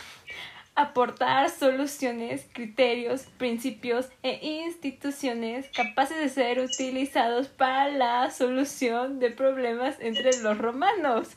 aportar 0.76 1.50
soluciones, 1.50 2.48
criterios, 2.52 3.26
principios 3.38 4.08
e 4.24 4.40
instituciones 4.64 5.70
capaces 5.70 6.18
de 6.18 6.28
ser 6.28 6.58
utilizados 6.58 7.46
para 7.48 7.88
la 7.88 8.30
solución 8.30 9.20
de 9.20 9.30
problemas 9.30 9.96
entre 10.00 10.36
los 10.42 10.58
romanos. 10.58 11.36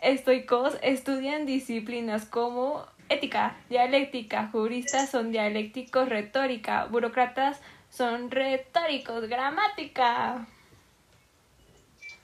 Estoicos 0.00 0.78
estudian 0.82 1.44
disciplinas 1.44 2.24
como 2.24 2.86
ética, 3.08 3.56
dialéctica, 3.68 4.48
juristas 4.50 5.10
son 5.10 5.32
dialécticos, 5.32 6.08
retórica, 6.08 6.86
burócratas 6.86 7.60
son 7.90 8.30
retóricos, 8.30 9.28
gramática. 9.28 10.46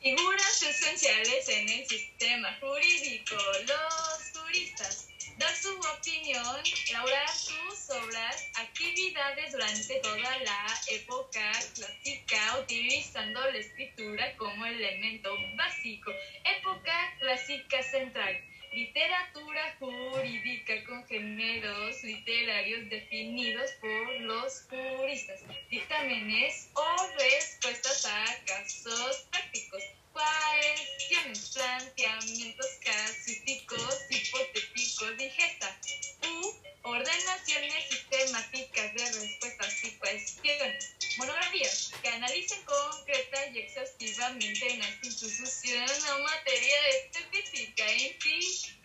Figuras 0.02 0.60
esenciales 0.64 1.48
en 1.48 1.68
el 1.68 1.86
sistema 1.86 2.52
jurídico, 2.60 3.36
los 3.68 4.32
juristas. 4.34 5.08
Dar 5.38 5.54
su 5.54 5.78
opinión, 5.78 6.56
elaborar 6.88 7.28
sus 7.28 7.88
obras, 7.90 8.48
actividades 8.56 9.52
durante 9.52 10.00
toda 10.00 10.38
la 10.40 10.80
época 10.88 11.52
clásica, 11.76 12.58
utilizando 12.58 13.40
la 13.52 13.58
escritura 13.58 14.36
como 14.38 14.66
elemento 14.66 15.30
básico. 15.56 16.10
Época 16.44 17.16
clásica 17.20 17.80
central 17.84 18.51
literatura 18.72 19.76
jurídica 19.78 20.85
con 20.85 21.04
géneros 21.06 22.02
literarios 22.02 22.88
definidos 22.88 23.70
por 23.80 24.20
los 24.20 24.66
juristas, 24.68 25.40
dictámenes 25.70 26.70
o 26.74 27.06
respuestas 27.18 28.06
a 28.06 28.24
casos 28.46 29.26
prácticos, 29.30 29.82
cuestiones, 30.12 31.50
planteamientos 31.54 32.66
casísticos, 32.82 33.98
hipotéticos, 34.11 35.16
digesta, 35.18 35.78
u 36.22 36.71
ordenaciones 36.82 37.88
sistemáticas 37.88 38.94
de 38.94 39.12
respuestas 39.12 39.84
y 39.84 39.90
cuestiones, 39.92 40.94
monografías 41.16 41.92
que 42.02 42.08
analicen 42.08 42.62
concreta 42.64 43.46
y 43.52 43.58
exhaustivamente 43.58 44.72
en 44.72 44.80
la 44.80 44.88
institución 44.88 45.90
o 46.14 46.22
materia 46.22 46.88
específica 46.88 47.90
en 47.90 48.20
sí 48.20 48.78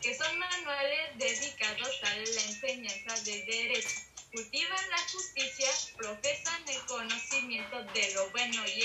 que 0.00 0.14
son 0.14 0.38
manuales 0.38 1.18
dedicados 1.18 2.00
a 2.02 2.14
la 2.14 2.42
enseñanza 2.42 3.20
del 3.24 3.44
derecho. 3.46 3.88
Cultivan 4.32 4.90
la 4.90 4.98
justicia, 5.08 5.68
profesan 5.96 6.68
el 6.68 6.80
conocimiento 6.86 7.82
de 7.94 8.14
lo 8.14 8.30
bueno 8.30 8.62
y 8.66 8.82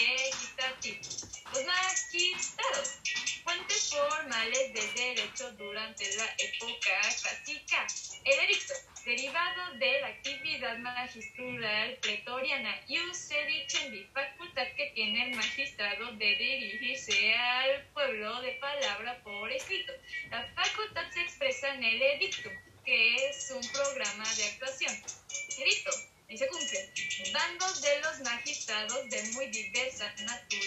diversa 30.15 30.23
naturaleza 30.23 30.58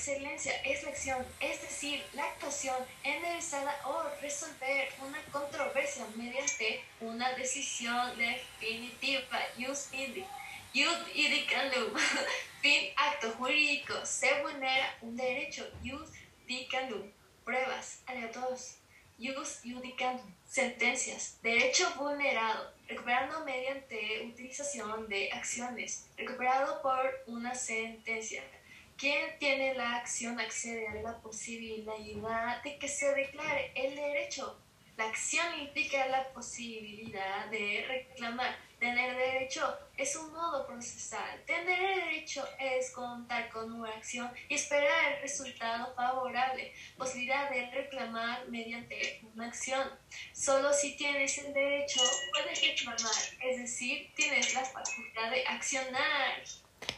excelencia 0.00 0.54
es 0.64 0.82
la 0.82 0.88
acción, 0.88 1.26
es 1.40 1.60
decir, 1.60 2.02
la 2.14 2.24
actuación 2.24 2.76
enderezada 3.04 3.78
o 3.84 4.02
resolver 4.22 4.88
una 5.06 5.22
controversia 5.30 6.06
mediante 6.16 6.82
una 7.00 7.30
decisión 7.34 8.16
definitiva. 8.16 9.38
Use 9.58 9.94
indi. 9.94 10.24
Use. 10.72 11.46
Fin 12.62 12.92
acto 12.96 13.30
jurídico. 13.32 13.94
Se 14.06 14.40
vulnera 14.40 14.96
un 15.02 15.16
derecho. 15.16 15.70
Use 15.82 16.18
dicandum. 16.46 17.02
Pruebas. 17.44 18.00
Aleatorios. 18.06 18.76
Use 19.18 19.60
judicandum. 19.62 20.34
Sentencias. 20.46 21.36
Derecho 21.42 21.92
vulnerado 21.96 22.72
recuperando 22.88 23.44
mediante 23.44 24.26
utilización 24.26 25.08
de 25.08 25.30
acciones, 25.30 26.06
recuperado 26.16 26.82
por 26.82 27.22
una 27.26 27.54
sentencia. 27.54 28.42
Quien 29.00 29.38
tiene 29.38 29.74
la 29.74 29.96
acción 29.96 30.38
accede 30.38 30.86
a 30.86 30.94
la 30.96 31.16
posibilidad 31.22 32.62
de 32.62 32.78
que 32.78 32.86
se 32.86 33.14
declare 33.14 33.72
el 33.74 33.96
derecho. 33.96 34.60
La 34.98 35.06
acción 35.08 35.46
implica 35.58 36.06
la 36.08 36.28
posibilidad 36.34 37.46
de 37.46 37.86
reclamar 37.88 38.54
Tener 38.80 39.14
derecho 39.14 39.78
es 39.98 40.16
un 40.16 40.32
modo 40.32 40.66
procesal. 40.66 41.44
Tener 41.44 42.02
derecho 42.02 42.42
es 42.58 42.90
contar 42.92 43.50
con 43.50 43.70
una 43.70 43.90
acción 43.90 44.32
y 44.48 44.54
esperar 44.54 45.12
el 45.12 45.20
resultado 45.20 45.94
favorable. 45.94 46.72
Posibilidad 46.96 47.50
de 47.50 47.70
reclamar 47.72 48.48
mediante 48.48 49.20
una 49.34 49.48
acción. 49.48 49.86
Solo 50.32 50.72
si 50.72 50.96
tienes 50.96 51.36
el 51.36 51.52
derecho 51.52 52.00
puedes 52.32 52.62
reclamar, 52.62 53.22
es 53.42 53.58
decir, 53.58 54.10
tienes 54.14 54.54
la 54.54 54.64
facultad 54.64 55.30
de 55.30 55.46
accionar. 55.46 56.42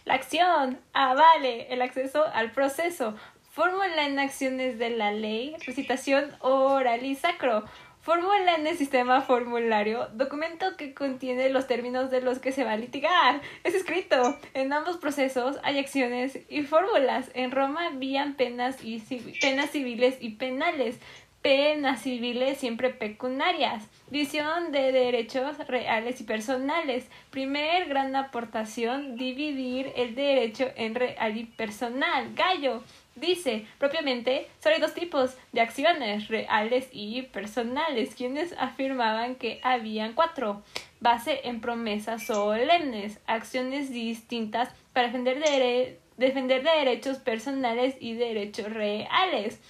La 0.05 0.15
acción 0.15 0.81
avale 0.93 1.73
el 1.73 1.83
acceso 1.83 2.25
al 2.35 2.53
proceso. 2.53 3.15
Fórmula 3.51 4.07
en 4.07 4.19
acciones 4.19 4.79
de 4.79 4.91
la 4.91 5.13
ley, 5.13 5.55
recitación 5.67 6.33
oral 6.41 7.05
y 7.05 7.15
sacro 7.15 7.65
Fórmula 8.03 8.57
en 8.57 8.67
el 8.67 8.77
sistema 8.77 9.21
formulario, 9.21 10.09
documento 10.15 10.77
que 10.77 10.93
contiene 10.93 11.51
los 11.51 11.69
términos 11.69 12.11
de 12.11 12.21
los 12.21 12.41
que 12.41 12.51
se 12.51 12.65
va 12.65 12.73
a 12.73 12.77
litigar. 12.77 13.41
Es 13.63 13.77
escrito. 13.77 14.37
En 14.55 14.73
ambos 14.73 14.97
procesos 14.97 15.57
hay 15.63 15.79
acciones 15.79 16.37
y 16.49 16.63
fórmulas. 16.63 17.31
En 17.35 17.53
Roma 17.53 17.87
habían 17.87 18.35
penas, 18.35 18.83
y 18.83 18.99
penas 19.41 19.71
civiles 19.71 20.17
y 20.19 20.31
penales. 20.31 20.99
Penas 21.43 22.03
civiles 22.03 22.59
siempre 22.59 22.91
pecuniarias. 22.91 23.83
Visión 24.11 24.71
de 24.71 24.93
derechos 24.93 25.59
reales 25.67 26.21
y 26.21 26.25
personales. 26.25 27.11
Primer 27.31 27.89
gran 27.89 28.15
aportación, 28.15 29.17
dividir 29.17 29.93
el 29.97 30.15
derecho 30.15 30.71
en 30.77 30.95
real 30.95 31.37
y 31.37 31.45
personal. 31.45 32.33
Gallo. 32.37 32.85
Dice, 33.17 33.67
propiamente, 33.79 34.49
solo 34.63 34.77
hay 34.77 34.81
dos 34.81 34.95
tipos 34.95 35.37
de 35.53 35.61
acciones, 35.61 36.29
reales 36.29 36.89
y 36.93 37.23
personales, 37.23 38.15
quienes 38.15 38.55
afirmaban 38.59 39.35
que 39.35 39.61
habían 39.63 40.15
cuatro, 40.15 40.63
base 41.01 41.41
en 41.45 41.61
promesas 41.61 42.25
solemnes, 42.25 43.21
acciones 43.27 43.91
distintas 43.91 44.71
para 44.95 45.09
defender, 45.09 45.99
defender 46.17 46.63
derechos 46.63 47.19
personales 47.19 47.97
y 48.01 48.15
derechos 48.15 48.73
reales 48.73 49.61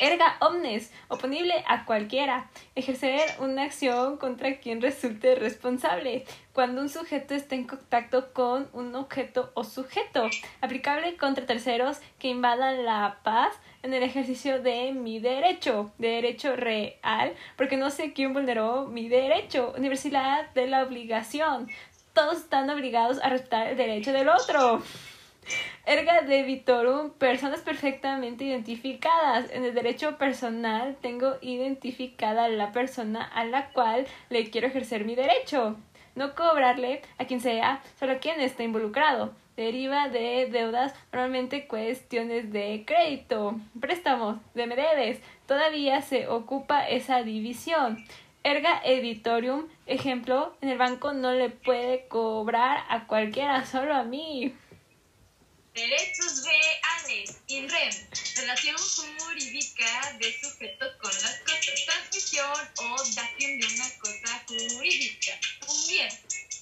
erga 0.00 0.36
omnes, 0.40 0.92
oponible 1.08 1.64
a 1.66 1.84
cualquiera, 1.84 2.50
ejercer 2.74 3.20
una 3.40 3.64
acción 3.64 4.16
contra 4.16 4.58
quien 4.58 4.80
resulte 4.80 5.34
responsable, 5.34 6.24
cuando 6.52 6.80
un 6.80 6.88
sujeto 6.88 7.34
está 7.34 7.54
en 7.54 7.66
contacto 7.66 8.32
con 8.32 8.68
un 8.72 8.94
objeto 8.94 9.50
o 9.54 9.64
sujeto, 9.64 10.28
aplicable 10.60 11.16
contra 11.16 11.46
terceros 11.46 11.98
que 12.18 12.28
invadan 12.28 12.84
la 12.84 13.20
paz 13.22 13.54
en 13.82 13.94
el 13.94 14.02
ejercicio 14.02 14.60
de 14.60 14.92
mi 14.92 15.20
derecho, 15.20 15.92
derecho 15.98 16.56
real, 16.56 17.34
porque 17.56 17.76
no 17.76 17.90
sé 17.90 18.12
quién 18.12 18.32
vulneró 18.32 18.86
mi 18.86 19.08
derecho, 19.08 19.72
universidad 19.76 20.50
de 20.50 20.66
la 20.66 20.82
obligación, 20.82 21.68
todos 22.12 22.38
están 22.38 22.68
obligados 22.68 23.20
a 23.22 23.28
respetar 23.28 23.68
el 23.68 23.76
derecho 23.76 24.12
del 24.12 24.28
otro. 24.28 24.82
Erga 25.86 26.22
debitorum, 26.22 27.10
personas 27.10 27.60
perfectamente 27.60 28.44
identificadas. 28.44 29.50
En 29.50 29.64
el 29.64 29.74
derecho 29.74 30.18
personal 30.18 30.96
tengo 31.00 31.36
identificada 31.40 32.48
la 32.48 32.72
persona 32.72 33.22
a 33.22 33.44
la 33.44 33.70
cual 33.70 34.06
le 34.28 34.50
quiero 34.50 34.66
ejercer 34.66 35.04
mi 35.04 35.14
derecho. 35.14 35.76
No 36.14 36.34
cobrarle 36.34 37.02
a 37.16 37.26
quien 37.26 37.40
sea, 37.40 37.80
solo 37.98 38.12
a 38.12 38.18
quien 38.18 38.40
está 38.40 38.64
involucrado. 38.64 39.32
Deriva 39.56 40.08
de 40.08 40.48
deudas, 40.52 40.94
normalmente 41.12 41.66
cuestiones 41.66 42.52
de 42.52 42.84
crédito, 42.86 43.56
préstamos, 43.80 44.36
de 44.54 44.66
me 44.66 44.76
debes. 44.76 45.20
Todavía 45.46 46.02
se 46.02 46.28
ocupa 46.28 46.86
esa 46.86 47.22
división. 47.22 48.04
Erga 48.44 48.80
editorium, 48.84 49.66
ejemplo, 49.86 50.54
en 50.60 50.68
el 50.68 50.78
banco 50.78 51.12
no 51.12 51.32
le 51.32 51.50
puede 51.50 52.06
cobrar 52.08 52.84
a 52.88 53.06
cualquiera, 53.06 53.64
solo 53.64 53.94
a 53.94 54.04
mí. 54.04 54.54
Derechos 55.78 56.42
reales, 56.42 57.36
in 57.46 57.68
rem, 57.70 58.08
relación 58.34 58.76
jurídica 58.76 60.12
de 60.18 60.40
sujeto 60.40 60.86
con 60.98 61.12
las 61.22 61.38
cosas, 61.46 61.84
transmisión 61.86 62.68
o 62.78 62.96
dación 63.14 63.60
de 63.60 63.66
una 63.76 63.88
cosa 64.00 64.44
jurídica, 64.48 65.38
un 65.68 65.86
bien, 65.86 66.08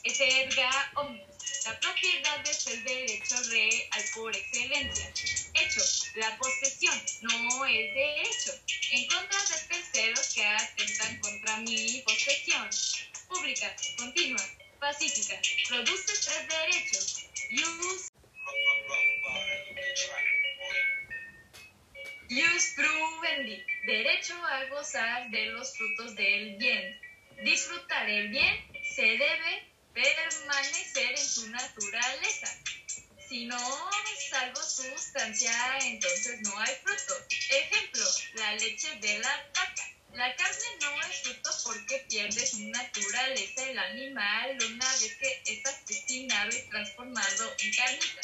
es 0.05 0.21
erga 0.21 0.93
omnis. 0.97 1.23
La 1.65 1.81
propiedad 1.81 2.47
es 2.47 2.67
el 2.67 2.85
derecho 2.85 3.37
real 3.45 4.05
por 4.15 4.37
excelencia. 4.37 5.11
Hecho, 5.55 5.81
la 6.17 6.37
posesión 6.37 7.03
no 7.23 7.65
es 7.65 7.95
derecho, 7.95 8.53
en 8.91 9.09
contra 9.09 9.43
de 9.45 9.59
terceros 9.67 10.35
que 10.35 10.45
atentan 10.45 11.21
contra 11.21 11.57
mi 11.61 12.03
posesión. 12.03 12.69
Pública, 13.29 13.75
continua, 13.97 14.45
pacífica, 14.79 15.41
produce 15.71 16.13
tres 16.21 16.49
derechos. 16.49 17.23
Ius 17.49 18.13
Ius 22.29 22.75
prudendi, 22.77 23.65
derecho 23.87 24.35
a 24.45 24.65
gozar 24.67 25.31
de 25.31 25.47
los 25.47 25.75
frutos 25.75 26.15
del 26.17 26.57
bien. 26.57 27.01
Disfrutar 27.43 28.11
el 28.11 28.29
bien 28.29 28.55
se 28.95 29.03
debe 29.03 29.73
permanecer 29.95 31.13
en 31.13 31.17
su 31.17 31.49
naturaleza. 31.49 32.49
Si 33.27 33.47
no 33.47 33.59
salvo 34.31 34.63
sustancia, 34.63 35.79
entonces 35.81 36.41
no 36.43 36.59
hay 36.59 36.75
fruto. 36.85 37.15
Ejemplo, 37.49 38.05
la 38.35 38.55
leche 38.57 38.95
de 38.97 39.19
la 39.21 39.51
vaca. 39.55 39.85
La 40.13 40.37
carne 40.37 40.67
no 40.81 41.01
es 41.09 41.23
fruto 41.23 41.51
porque 41.65 42.05
pierde 42.09 42.47
su 42.47 42.69
naturaleza 42.69 43.71
el 43.71 43.79
animal 43.79 44.59
una 44.63 44.93
vez 44.93 45.17
que 45.17 45.43
es 45.47 45.65
asesinado 45.65 46.55
y 46.55 46.69
transformado 46.69 47.57
en 47.61 47.73
carnita. 47.73 48.21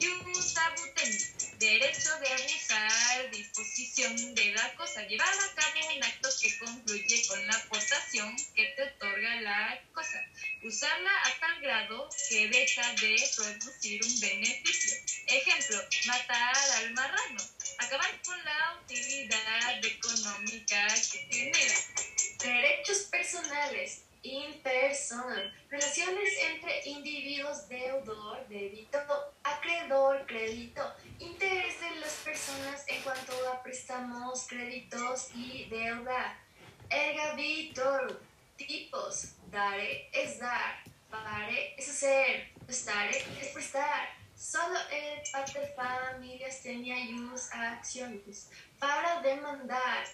Ius 0.00 0.56
abutendi, 0.56 1.24
derecho 1.58 2.10
de 2.20 2.28
abusar, 2.28 3.30
disposición 3.30 4.34
de 4.34 4.52
la 4.54 4.74
cosa, 4.74 5.06
llevar 5.06 5.28
a 5.28 5.54
cabo 5.54 5.94
un 5.94 6.02
acto 6.02 6.28
que 6.40 6.58
concluye 6.58 7.26
con 7.28 7.46
la 7.46 7.54
aportación 7.54 8.34
que 8.54 8.64
te 8.76 8.82
otorga 8.82 9.40
la 9.42 9.78
cosa, 9.92 10.18
usarla 10.62 11.10
a 11.24 11.40
tal 11.40 11.60
grado 11.60 12.08
que 12.30 12.48
deja 12.48 12.94
de 12.94 13.16
producir 13.36 14.00
un 14.02 14.20
beneficio. 14.20 14.96
Ejemplo, 15.26 15.76
matar 16.06 16.56
al 16.76 16.92
marrano, 16.92 17.42
acabar 17.78 18.22
con 18.22 18.42
la 18.44 18.80
utilidad 18.82 19.84
económica 19.84 20.86
que 21.12 21.18
genera. 21.30 21.76
Derechos 22.38 23.00
personales, 23.10 24.00
in 24.22 24.60
personam, 24.62 25.50
relaciones 25.70 26.30
entre 26.50 26.88
individuos, 26.90 27.68
deudor, 27.68 28.46
débito, 28.48 28.98
acreedor, 29.42 30.26
crédito, 30.26 30.82
interés 31.18 31.80
de 31.80 32.00
las 32.00 32.12
personas 32.24 32.84
en 32.88 33.02
cuanto 33.02 33.32
a 33.48 33.62
préstamos, 33.62 34.46
créditos 34.46 35.30
y 35.34 35.64
deuda. 35.70 36.38
Erga 36.90 37.34
vitorum, 37.34 38.16
tipos, 38.56 39.32
dare 39.50 40.10
es 40.12 40.38
dar, 40.38 40.82
pare 41.08 41.74
es 41.78 41.88
hacer, 41.88 42.50
prestare 42.66 43.16
es 43.40 43.48
prestar. 43.48 44.20
Solo 44.36 44.78
el 44.90 45.20
pater 45.30 45.74
familias 45.76 46.62
tenía 46.62 46.98
ius 46.98 47.52
acciones 47.52 48.48
para 48.78 49.20
demandar, 49.20 50.04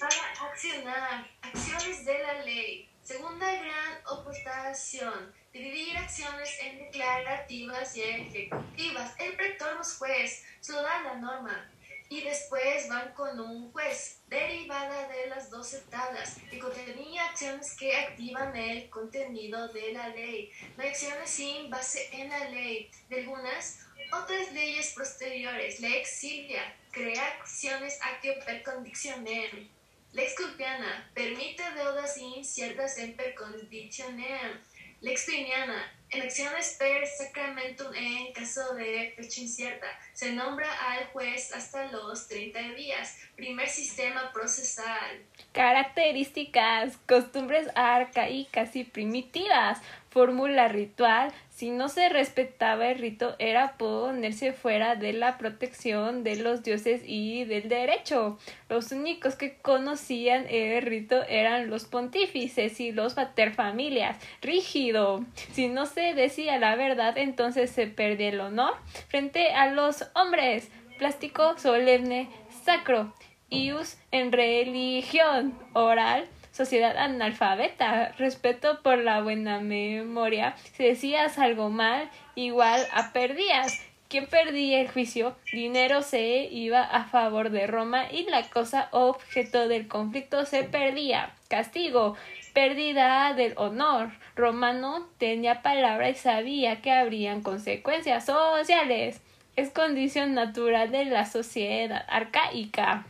para 0.00 0.50
accionar, 0.50 1.28
acciones 1.42 2.04
de 2.04 2.18
la 2.18 2.42
ley. 2.44 2.91
Segunda 3.02 3.52
gran 3.52 3.98
oposición, 4.06 5.34
dividir 5.52 5.96
acciones 5.96 6.50
en 6.62 6.78
declarativas 6.78 7.96
y 7.96 8.02
ejecutivas. 8.02 9.12
El 9.18 9.34
pretor 9.34 9.74
no 9.74 9.82
es 9.82 9.94
juez, 9.94 10.44
solo 10.60 10.82
da 10.82 11.02
la 11.02 11.14
norma. 11.16 11.68
Y 12.08 12.20
después 12.20 12.88
van 12.88 13.12
con 13.14 13.40
un 13.40 13.72
juez, 13.72 14.20
derivada 14.28 15.08
de 15.08 15.26
las 15.26 15.50
doce 15.50 15.80
tablas, 15.90 16.36
que 16.48 16.60
contenía 16.60 17.24
acciones 17.24 17.76
que 17.76 17.96
activan 17.96 18.54
el 18.54 18.88
contenido 18.88 19.66
de 19.72 19.92
la 19.94 20.08
ley. 20.08 20.52
No 20.76 20.84
hay 20.84 20.90
acciones 20.90 21.28
sin 21.28 21.70
base 21.70 22.08
en 22.12 22.28
la 22.28 22.50
ley. 22.50 22.88
De 23.08 23.22
algunas 23.22 23.80
otras 24.12 24.52
leyes 24.52 24.92
posteriores, 24.94 25.80
lex 25.80 26.08
Silvia, 26.08 26.76
crea 26.92 27.26
acciones 27.40 27.98
actio 28.00 28.34
per 28.44 28.62
conditionem. 28.62 29.71
Lex 30.12 30.34
Culpiana 30.36 31.10
permite 31.14 31.62
deudas 31.74 32.16
inciertas 32.18 32.96
per 33.16 33.34
conditionem. 33.34 34.60
Lex 35.00 35.24
Pliniana, 35.24 35.82
en 36.10 36.22
acciones 36.22 36.76
per 36.78 37.04
sacramentum 37.08 37.92
en 37.92 38.32
caso 38.32 38.74
de 38.74 39.12
fecha 39.16 39.40
incierta. 39.40 39.86
Se 40.12 40.32
nombra 40.32 40.68
al 40.92 41.06
juez 41.06 41.52
hasta 41.52 41.90
los 41.90 42.28
30 42.28 42.74
días. 42.74 43.18
Primer 43.34 43.68
sistema 43.68 44.30
procesal. 44.32 45.24
Características, 45.52 46.98
costumbres 47.08 47.66
arcaicas 47.74 48.76
y 48.76 48.84
primitivas, 48.84 49.80
fórmula 50.12 50.68
ritual. 50.68 51.32
Si 51.48 51.70
no 51.70 51.88
se 51.88 52.08
respetaba 52.08 52.88
el 52.88 52.98
rito 52.98 53.34
era 53.38 53.78
ponerse 53.78 54.52
fuera 54.52 54.94
de 54.94 55.12
la 55.12 55.38
protección 55.38 56.22
de 56.22 56.36
los 56.36 56.62
dioses 56.62 57.02
y 57.06 57.44
del 57.44 57.68
derecho. 57.68 58.38
Los 58.68 58.92
únicos 58.92 59.36
que 59.36 59.56
conocían 59.56 60.46
el 60.48 60.82
rito 60.82 61.22
eran 61.28 61.70
los 61.70 61.84
pontífices 61.84 62.78
y 62.80 62.92
los 62.92 63.14
paterfamilias. 63.14 64.18
Rígido. 64.42 65.24
Si 65.52 65.68
no 65.68 65.86
se 65.86 66.14
decía 66.14 66.58
la 66.58 66.76
verdad, 66.76 67.16
entonces 67.16 67.70
se 67.70 67.86
perdía 67.86 68.28
el 68.28 68.40
honor 68.40 68.74
frente 69.08 69.52
a 69.52 69.68
los 69.68 70.04
hombres. 70.14 70.70
Plástico, 70.98 71.56
solemne, 71.58 72.28
sacro. 72.64 73.14
Ius 73.48 73.98
en 74.10 74.32
religión 74.32 75.52
oral, 75.74 76.26
sociedad 76.52 76.96
analfabeta, 76.96 78.12
respeto 78.18 78.80
por 78.82 78.98
la 78.98 79.22
buena 79.22 79.58
memoria. 79.60 80.54
Si 80.74 80.84
decías 80.84 81.38
algo 81.38 81.70
mal, 81.70 82.08
igual 82.34 82.86
a 82.92 83.12
perdías. 83.12 83.80
Quien 84.08 84.26
perdía 84.26 84.82
el 84.82 84.90
juicio, 84.90 85.34
dinero 85.52 86.02
se 86.02 86.44
iba 86.44 86.82
a 86.82 87.04
favor 87.04 87.48
de 87.48 87.66
Roma 87.66 88.12
y 88.12 88.24
la 88.24 88.42
cosa 88.50 88.88
objeto 88.92 89.68
del 89.68 89.88
conflicto 89.88 90.44
se 90.44 90.64
perdía. 90.64 91.32
Castigo, 91.48 92.14
pérdida 92.52 93.32
del 93.32 93.54
honor. 93.56 94.10
Romano 94.36 95.08
tenía 95.16 95.62
palabra 95.62 96.10
y 96.10 96.14
sabía 96.14 96.82
que 96.82 96.92
habrían 96.92 97.42
consecuencias 97.42 98.26
sociales. 98.26 99.22
Es 99.56 99.70
condición 99.70 100.34
natural 100.34 100.90
de 100.90 101.06
la 101.06 101.24
sociedad 101.24 102.04
arcaica 102.08 103.06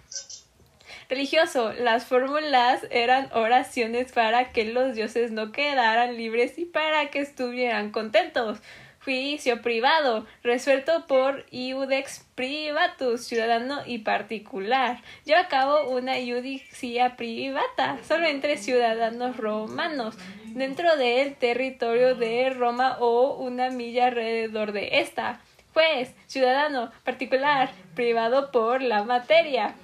religioso. 1.09 1.73
Las 1.73 2.07
fórmulas 2.07 2.87
eran 2.91 3.31
oraciones 3.33 4.12
para 4.12 4.53
que 4.53 4.65
los 4.65 4.95
dioses 4.95 5.31
no 5.31 5.53
quedaran 5.53 6.17
libres 6.17 6.59
y 6.59 6.65
para 6.65 7.11
que 7.11 7.21
estuvieran 7.21 7.91
contentos. 7.91 8.59
Juicio 9.05 9.62
privado, 9.62 10.27
resuelto 10.45 11.09
por 11.09 11.45
iudex 11.51 12.25
privatus, 12.37 13.25
ciudadano 13.25 13.81
y 13.85 13.99
particular. 13.99 15.03
Lleva 15.25 15.41
a 15.41 15.49
cabo 15.49 15.91
una 15.91 16.15
judicia 16.15 17.17
privata, 17.17 17.99
solo 18.07 18.27
entre 18.27 18.59
ciudadanos 18.59 19.37
romanos, 19.38 20.17
dentro 20.55 20.97
del 20.97 21.35
territorio 21.35 22.15
de 22.15 22.51
Roma 22.51 22.97
o 23.01 23.35
una 23.38 23.71
milla 23.71 24.07
alrededor 24.07 24.71
de 24.71 25.01
esta. 25.01 25.41
Juez, 25.75 26.15
ciudadano, 26.27 26.93
particular, 27.03 27.71
privado 27.97 28.53
por 28.53 28.83
la 28.83 29.03
materia. 29.03 29.75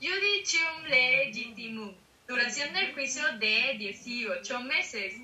Judicium 0.00 0.84
legitimum. 0.86 1.92
Duración 2.28 2.72
del 2.72 2.94
juicio 2.94 3.22
de 3.38 3.74
18 3.78 4.60
meses. 4.60 5.14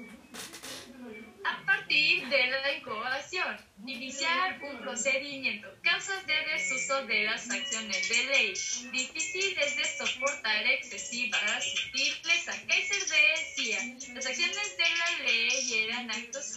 A 1.44 1.64
partir 1.64 2.26
de 2.28 2.46
la 2.48 2.72
incoación, 2.72 3.56
iniciar 3.86 4.60
un 4.62 4.78
procedimiento. 4.78 5.68
Causas 5.82 6.26
de 6.26 6.34
desuso 6.52 7.06
de 7.06 7.22
las 7.22 7.48
acciones 7.48 8.08
de 8.08 8.24
ley. 8.24 8.48
Difíciles 8.90 9.76
de 9.76 9.84
soportar 9.84 10.66
excesivas 10.66 11.64
sutileza. 11.64 12.52
Kaiser 12.66 13.04
decía, 13.36 13.78
las 14.12 14.26
acciones 14.26 14.76
de 14.76 14.88
la 14.98 15.24
ley 15.24 15.84
eran 15.84 16.10
actos 16.10 16.56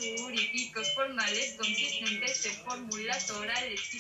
formales 0.96 1.56
consistentes 1.60 2.46
en 2.48 2.56
fórmulas 2.66 3.30
orales 3.30 3.94
y 3.94 4.00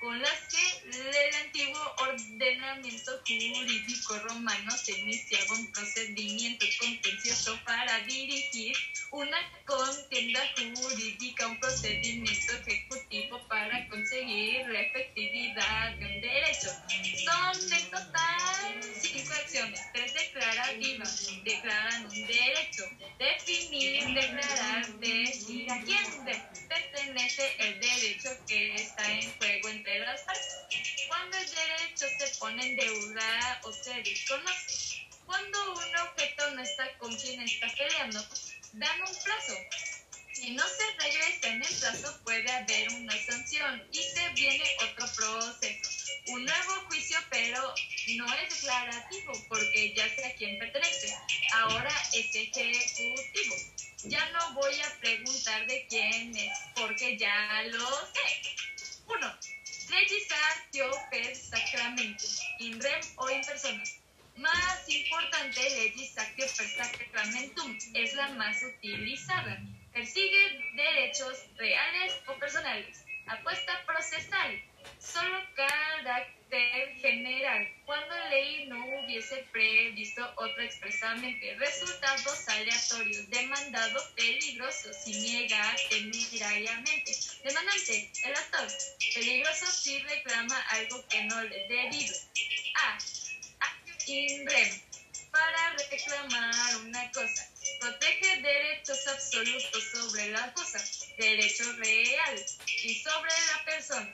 con 0.00 0.20
las 0.20 0.38
que 0.50 0.90
el 0.90 1.34
antiguo 1.46 1.80
ordenamiento 1.98 3.12
jurídico 3.26 4.18
romano 4.28 4.70
se 4.72 4.92
iniciaba 4.92 5.54
un 5.54 5.72
procedimiento 5.72 6.66
contencioso 6.78 7.58
para 7.64 7.98
dirigir 8.00 8.76
una 9.10 9.38
contienda 9.64 10.40
jurídica, 10.56 11.48
un 11.48 11.58
procedimiento 11.60 12.52
ejecutivo 12.66 13.40
para 13.48 13.88
conseguir 13.88 14.68
la 14.68 14.80
efectividad 14.80 15.96
de 15.96 16.04
un 16.04 16.20
derecho. 16.20 16.70
Son 17.24 17.72
en 17.72 17.90
total 17.90 18.82
cinco 19.00 19.32
acciones, 19.32 19.80
tres 19.92 20.14
declarativas, 20.14 21.30
declaran 21.44 22.04
un 22.04 22.26
derecho, 22.26 22.84
definir, 23.18 24.04
declarar, 24.14 24.86
decir 24.98 25.70
a 25.70 25.80
quién 25.82 26.04
pertenece 26.68 27.56
el 27.58 27.80
derecho 27.80 28.30
que 28.46 28.74
está 28.74 29.10
en 29.12 29.32
juego 29.38 29.68
entre 29.86 30.00
las 30.00 30.20
partes. 30.22 30.56
Cuando 31.08 31.36
el 31.36 31.48
derecho 31.48 32.06
se 32.18 32.38
pone 32.38 32.66
en 32.66 32.76
deuda 32.76 33.60
o 33.62 33.72
se 33.72 33.94
desconoce, 34.02 35.06
cuando 35.24 35.74
un 35.74 35.96
objeto 35.96 36.50
no 36.52 36.62
está 36.62 36.98
con 36.98 37.16
quien 37.16 37.40
está 37.42 37.68
peleando, 37.68 38.26
dan 38.72 39.00
un 39.02 39.14
plazo. 39.22 39.54
Si 40.34 40.50
no 40.50 40.64
se 40.66 41.04
regresa 41.04 41.48
en 41.48 41.62
el 41.62 41.74
plazo, 41.76 42.20
puede 42.24 42.50
haber 42.50 42.88
una 42.90 43.14
sanción 43.26 43.88
y 43.92 44.02
se 44.02 44.28
viene 44.30 44.64
otro 44.82 45.06
proceso. 45.14 45.90
Un 46.26 46.44
nuevo 46.44 46.72
juicio, 46.88 47.18
pero 47.30 47.74
no 48.16 48.34
es 48.34 48.54
declarativo 48.54 49.32
porque 49.48 49.94
ya 49.94 50.08
sé 50.08 50.26
a 50.26 50.34
quién 50.34 50.58
pertenece. 50.58 51.16
Ahora 51.52 51.92
es 52.12 52.34
ejecutivo. 52.34 53.56
Ya 54.04 54.28
no 54.30 54.52
voy 54.54 54.80
a 54.80 55.00
preguntar 55.00 55.66
de 55.66 55.86
quién 55.88 56.36
es 56.36 56.58
porque 56.74 57.16
ya 57.16 57.62
lo 57.70 57.88
sé. 58.12 58.56
1. 59.06 59.55
Registrar 59.88 60.52
yo 60.72 60.90
pues, 61.10 61.48
sacramento, 61.48 62.24
in 62.58 62.80
rem 62.80 63.00
o 63.16 63.30
in 63.30 63.44
persona. 63.44 63.82
Más 64.36 64.88
importante, 64.88 65.60
legis 65.60 66.18
actio 66.18 66.44
pues, 66.56 66.72
per 66.74 66.86
sacramentum 66.86 67.78
es 67.94 68.14
la 68.14 68.28
más 68.30 68.62
utilizada. 68.62 69.62
Persigue 69.92 70.72
derechos 70.74 71.38
reales 71.56 72.12
o 72.26 72.34
personales. 72.34 73.04
Apuesta 73.26 73.84
procesal 73.86 74.62
Solo 75.00 75.38
carácter 75.54 76.94
general. 77.00 77.68
Cuando 77.84 78.14
ley 78.30 78.66
no 78.66 78.84
hubiese 78.84 79.36
previsto 79.52 80.22
otro 80.36 80.62
expresamente. 80.62 81.54
Resultados 81.54 82.48
aleatorios. 82.48 83.30
Demandado 83.30 84.02
peligroso. 84.14 84.90
Si 85.04 85.12
niega 85.12 85.76
temerariamente. 85.90 87.12
Demandante. 87.44 88.12
El 88.24 88.36
actor. 88.36 88.68
Peligroso 89.14 89.66
si 89.66 89.98
reclama 89.98 90.60
algo 90.70 91.06
que 91.08 91.22
no 91.24 91.42
le 91.42 91.68
debido. 91.68 92.16
A. 92.74 92.98
In 94.06 94.46
rem. 94.46 94.82
Para 95.30 95.76
reclamar 95.90 96.76
una 96.84 97.10
cosa. 97.12 97.56
Protege 97.80 98.40
derechos 98.40 99.06
absolutos 99.06 99.84
sobre 99.92 100.30
la 100.30 100.52
cosa, 100.54 100.82
derecho 101.18 101.70
real 101.74 102.46
y 102.84 102.94
sobre 103.02 103.30
la 103.30 103.64
persona. 103.64 104.12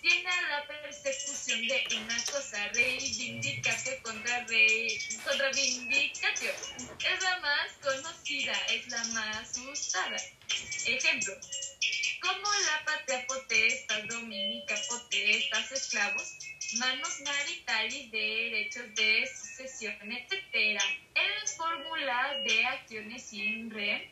Tiene 0.00 0.30
la 0.50 0.66
persecución 0.66 1.66
de 1.66 1.86
una 1.96 2.24
cosa, 2.24 2.68
reivindicación 2.68 3.96
contra, 4.02 4.44
re, 4.44 4.88
contra 5.24 5.50
vindicación. 5.52 6.54
Es 6.78 7.22
la 7.22 7.38
más 7.40 7.72
conocida, 7.82 8.52
es 8.70 8.88
la 8.88 9.04
más 9.04 9.58
usada. 9.58 10.16
Ejemplo, 10.86 11.34
como 12.20 12.48
la 12.66 12.84
patria 12.84 13.26
potestad, 13.26 14.02
dominica 14.04 14.74
potestas, 14.88 15.72
esclavos, 15.72 16.38
manos 16.78 17.20
maritales, 17.20 18.10
derechos 18.10 18.94
de 18.94 19.26
sucesión, 19.26 20.12
etc. 20.12 20.80
En 21.14 21.48
fórmula 21.56 22.38
de 22.44 22.66
acciones 22.66 23.22
sin 23.24 23.70
re, 23.70 24.10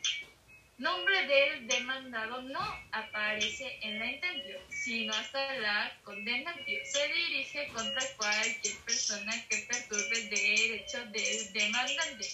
nombre 0.79 1.27
del 1.27 1.67
demandado 1.67 2.43
no 2.43 2.61
aparece 2.93 3.79
en 3.83 3.99
la 3.99 4.07
intención, 4.07 4.63
sino 4.69 5.15
hasta 5.15 5.55
la 5.59 5.99
condenación. 6.05 6.81
Se 6.85 7.09
dirige 7.09 7.69
contra 7.69 8.03
cualquier 8.17 8.77
persona 8.79 9.33
que 9.49 9.67
perturbe 9.69 10.19
el 10.21 10.31
derecho 10.31 10.99
del 11.07 11.53
demandante. 11.53 12.29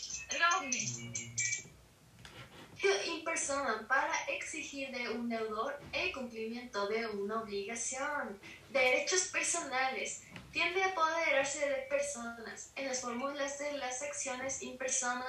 in 3.07 3.23
persona 3.23 3.87
para 3.87 4.13
exigir 4.27 4.91
de 4.91 5.09
un 5.11 5.29
deudor 5.29 5.79
el 5.93 6.13
cumplimiento 6.13 6.89
de 6.89 7.07
una 7.07 7.43
obligación. 7.43 8.41
Derechos 8.71 9.29
personales. 9.29 10.23
Tiende 10.51 10.83
a 10.83 10.89
apoderarse 10.89 11.61
de 11.69 11.77
personas. 11.89 12.73
En 12.75 12.89
las 12.89 13.01
fórmulas 13.01 13.59
de 13.59 13.73
las 13.79 14.03
acciones 14.03 14.63
in 14.63 14.77
persona, 14.77 15.25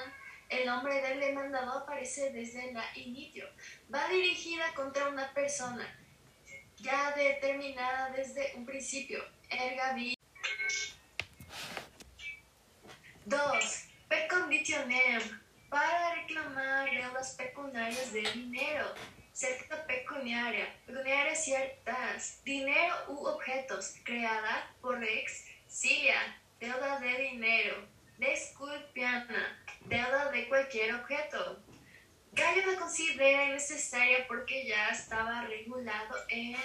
el 0.48 0.66
nombre 0.66 1.00
del 1.00 1.20
demandado 1.20 1.78
aparece 1.78 2.30
desde 2.30 2.72
la 2.72 2.84
inicio. 2.96 3.48
Va 3.92 4.08
dirigida 4.08 4.72
contra 4.74 5.08
una 5.08 5.32
persona 5.32 5.86
ya 6.78 7.12
determinada 7.12 8.10
desde 8.10 8.52
un 8.56 8.66
principio. 8.66 9.24
Erga 9.48 9.94
vi. 9.94 10.18
2. 13.26 13.88
Per 14.08 14.28
conditionem 14.28 15.40
para 15.70 16.14
reclamar 16.14 16.90
deudas 16.90 17.32
pecuniarias 17.32 18.12
de 18.12 18.20
dinero, 18.20 18.94
cerca 19.32 19.84
pecuniaria, 19.86 20.68
pecuniarias 20.86 21.42
ciertas, 21.42 22.40
dinero 22.44 22.94
u 23.08 23.26
objetos, 23.26 23.94
creada 24.04 24.70
por 24.80 25.02
ex, 25.02 25.46
cilia, 25.66 26.38
deuda 26.60 27.00
de 27.00 27.18
dinero, 27.30 27.88
desculpiana, 28.18 29.66
deuda 29.86 30.30
de 30.30 30.48
cualquier 30.48 30.94
objeto. 30.94 31.62
Gallo 32.32 32.72
la 32.72 32.78
considera 32.80 33.44
innecesaria 33.44 34.26
porque 34.26 34.66
ya 34.66 34.88
estaba 34.88 35.42
regulado 35.42 36.16
en 36.28 36.56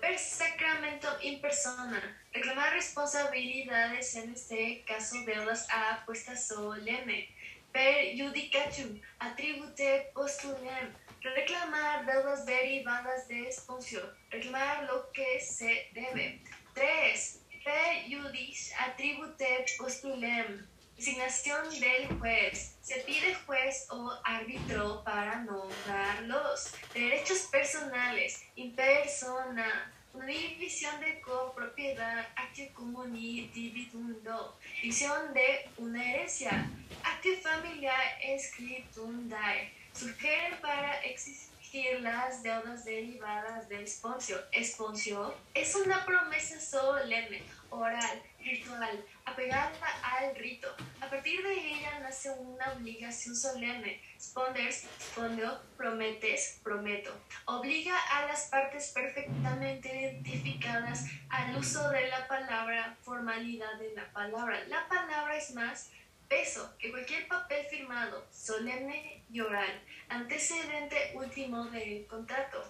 per 0.00 0.18
sacramento 0.18 1.08
in 1.22 1.40
persona. 1.40 2.00
Reclamar 2.32 2.72
responsabilidades, 2.72 4.14
en 4.14 4.32
este 4.32 4.84
caso 4.86 5.16
deudas 5.24 5.66
a 5.70 5.94
apuesta 5.94 6.36
solemne 6.36 7.28
per 7.72 8.16
judicatum, 8.16 9.00
atribute 9.18 10.12
postulem, 10.14 10.94
reclamar 11.22 12.06
deudas 12.06 12.46
derivadas 12.46 13.26
de 13.28 13.48
esponcio, 13.48 14.00
reclamar 14.30 14.84
lo 14.84 15.10
que 15.12 15.40
se 15.40 15.90
debe. 15.92 16.40
3. 16.74 17.42
Per 17.64 18.08
judic 18.08 18.56
atribute 18.78 19.64
postulem, 19.76 20.66
designación 20.96 21.68
del 21.78 22.18
juez. 22.18 22.76
Se 22.80 23.00
pide 23.00 23.34
juez 23.46 23.86
o 23.90 24.12
árbitro 24.24 25.02
para 25.04 25.42
nombrarlos. 25.42 26.72
Derechos 26.94 27.48
personales, 27.50 28.42
in 28.56 28.74
persona, 28.74 29.92
una 30.16 30.26
división 30.26 30.98
de 31.00 31.20
copropiedad, 31.20 32.26
actio 32.36 32.72
comuni 32.72 33.48
dividundo, 33.48 34.56
división 34.80 35.34
de 35.34 35.68
una 35.76 36.02
herencia, 36.02 36.70
actio 37.02 37.36
familiar 37.42 38.18
escritundae, 38.22 39.72
sugiere 39.92 40.56
para 40.62 41.02
exigir 41.02 42.00
las 42.00 42.42
deudas 42.42 42.84
derivadas 42.86 43.68
del 43.68 43.82
esponcio. 43.84 44.38
Esponcio 44.52 45.34
es 45.52 45.74
una 45.74 46.04
promesa 46.06 46.58
solemne, 46.60 47.42
oral, 47.68 48.22
ritual, 48.42 49.04
apegada 49.26 49.72
al 50.02 50.34
rito. 50.36 50.74
A 51.00 51.10
partir 51.10 51.42
de 51.42 51.52
ella 51.52 51.98
nace 52.00 52.30
una 52.30 52.72
obligación 52.72 53.36
solemne. 53.36 54.00
Sponders, 54.18 54.86
spondio, 54.98 55.60
prometes, 55.76 56.60
prometo. 56.62 57.12
Obliga 57.44 57.98
a 57.98 58.26
las 58.26 58.46
partes 58.46 58.92
perfectamente 58.94 59.88
identificadas 59.88 61.04
al 61.28 61.56
uso 61.56 61.90
de 61.90 62.08
la 62.08 62.26
palabra, 62.26 62.96
formalidad 63.02 63.78
de 63.78 63.92
la 63.94 64.10
palabra. 64.12 64.64
La 64.68 64.88
palabra 64.88 65.36
es 65.36 65.52
más 65.54 65.90
peso 66.28 66.74
que 66.78 66.90
cualquier 66.90 67.28
papel 67.28 67.66
firmado, 67.66 68.26
solemne 68.32 69.22
y 69.30 69.40
oral, 69.40 69.80
antecedente 70.08 71.12
último 71.14 71.66
del 71.66 72.06
contrato. 72.06 72.64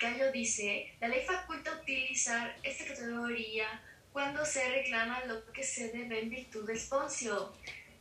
Gallo 0.00 0.30
dice, 0.32 0.94
la 1.00 1.08
ley 1.08 1.24
faculta 1.26 1.72
utilizar 1.72 2.56
esta 2.62 2.86
categoría 2.86 3.66
cuando 4.12 4.44
se 4.44 4.68
reclama 4.68 5.24
lo 5.24 5.50
que 5.52 5.64
se 5.64 5.88
debe 5.88 6.20
en 6.20 6.30
virtud 6.30 6.66
del 6.66 6.76
esponcio. 6.76 7.52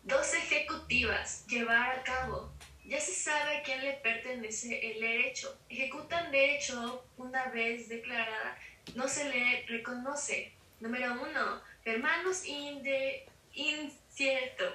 Dos 0.03 0.33
ejecutivas, 0.33 1.45
llevar 1.47 1.99
a 1.99 2.03
cabo. 2.03 2.51
Ya 2.85 2.99
se 2.99 3.13
sabe 3.13 3.57
a 3.57 3.63
quién 3.63 3.83
le 3.83 3.93
pertenece 3.93 4.91
el 4.91 4.99
derecho. 4.99 5.57
Ejecutan 5.69 6.31
derecho 6.31 7.05
una 7.17 7.45
vez 7.45 7.87
declarada, 7.87 8.57
no 8.95 9.07
se 9.07 9.29
le 9.29 9.65
reconoce. 9.67 10.51
Número 10.79 11.13
uno, 11.13 11.61
hermanos 11.85 12.45
inde, 12.45 13.27
incierto. 13.53 14.65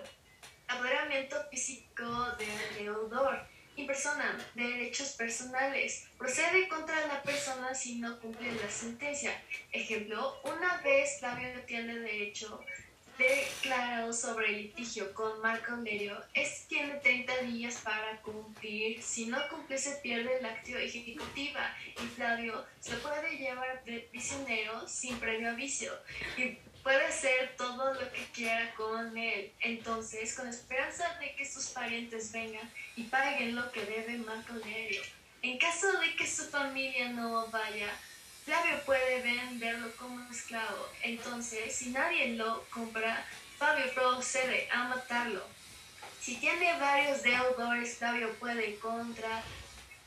Apoderamiento 0.68 1.36
físico 1.50 2.04
del 2.38 2.84
deudor. 2.84 3.46
Impersona, 3.76 4.36
derechos 4.54 5.10
personales. 5.10 6.06
Procede 6.18 6.68
contra 6.68 7.06
la 7.06 7.22
persona 7.22 7.74
si 7.74 7.96
no 7.96 8.18
cumple 8.20 8.52
la 8.52 8.70
sentencia. 8.70 9.40
Ejemplo, 9.70 10.40
una 10.44 10.80
vez 10.82 11.18
Flavio 11.20 11.48
tiene 11.66 11.98
derecho 11.98 12.60
declarado 13.18 14.12
sobre 14.12 14.48
el 14.48 14.56
litigio 14.62 15.12
con 15.14 15.40
Marco 15.40 15.72
Aurelio, 15.72 16.22
es 16.34 16.66
tiene 16.68 16.94
30 16.96 17.42
días 17.42 17.76
para 17.82 18.20
cumplir. 18.20 19.02
Si 19.02 19.26
no 19.26 19.38
cumple, 19.48 19.78
se 19.78 19.96
pierde 19.96 20.40
la 20.42 20.50
acción 20.50 20.80
ejecutiva 20.80 21.74
y 22.02 22.06
Flavio 22.08 22.64
se 22.80 22.96
puede 22.96 23.36
llevar 23.38 23.82
de 23.84 24.00
prisionero 24.10 24.86
sin 24.86 25.18
previo 25.18 25.50
aviso 25.50 25.92
y 26.36 26.58
puede 26.86 27.04
hacer 27.04 27.56
todo 27.56 27.94
lo 27.94 28.12
que 28.12 28.24
quiera 28.32 28.72
con 28.76 29.18
él. 29.18 29.52
Entonces, 29.58 30.34
con 30.34 30.46
esperanza 30.46 31.18
de 31.18 31.34
que 31.34 31.44
sus 31.44 31.70
parientes 31.70 32.30
vengan 32.30 32.70
y 32.94 33.02
paguen 33.02 33.56
lo 33.56 33.72
que 33.72 33.84
debe 33.84 34.18
Marco 34.18 34.52
Aurelio. 34.52 35.02
En 35.42 35.58
caso 35.58 35.98
de 35.98 36.14
que 36.14 36.24
su 36.24 36.44
familia 36.44 37.08
no 37.08 37.48
vaya, 37.48 37.88
Flavio 38.44 38.80
puede 38.84 39.20
venderlo 39.20 39.90
como 39.96 40.30
esclavo. 40.30 40.88
Entonces, 41.02 41.74
si 41.74 41.90
nadie 41.90 42.36
lo 42.36 42.62
compra, 42.70 43.26
Fabio 43.58 43.92
procede 43.92 44.68
a 44.70 44.84
matarlo. 44.84 45.44
Si 46.20 46.36
tiene 46.36 46.78
varios 46.78 47.20
deudores, 47.24 47.98
Flavio 47.98 48.32
puede 48.34 48.78
contra, 48.78 49.42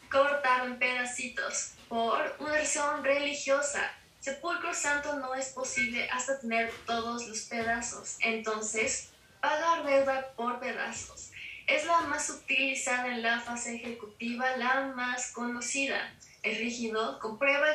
cortarlo 0.10 0.72
en 0.72 0.80
pedacitos 0.80 1.74
por 1.90 2.38
una 2.40 2.58
razón 2.58 3.04
religiosa. 3.04 3.99
Sepulcro 4.20 4.74
santo 4.74 5.16
no 5.16 5.34
es 5.34 5.50
posible 5.50 6.10
hasta 6.10 6.40
tener 6.40 6.72
todos 6.86 7.28
los 7.28 7.40
pedazos. 7.44 8.18
Entonces, 8.20 9.12
pagar 9.40 9.86
deuda 9.86 10.32
por 10.36 10.60
pedazos. 10.60 11.32
Es 11.68 11.86
la 11.86 12.02
más 12.02 12.30
utilizada 12.30 13.08
en 13.08 13.22
la 13.22 13.40
fase 13.40 13.76
ejecutiva, 13.76 14.58
la 14.58 14.92
más 14.96 15.32
conocida. 15.32 16.12
El 16.44 16.58
rígido 16.58 17.20
comprueba 17.20 17.68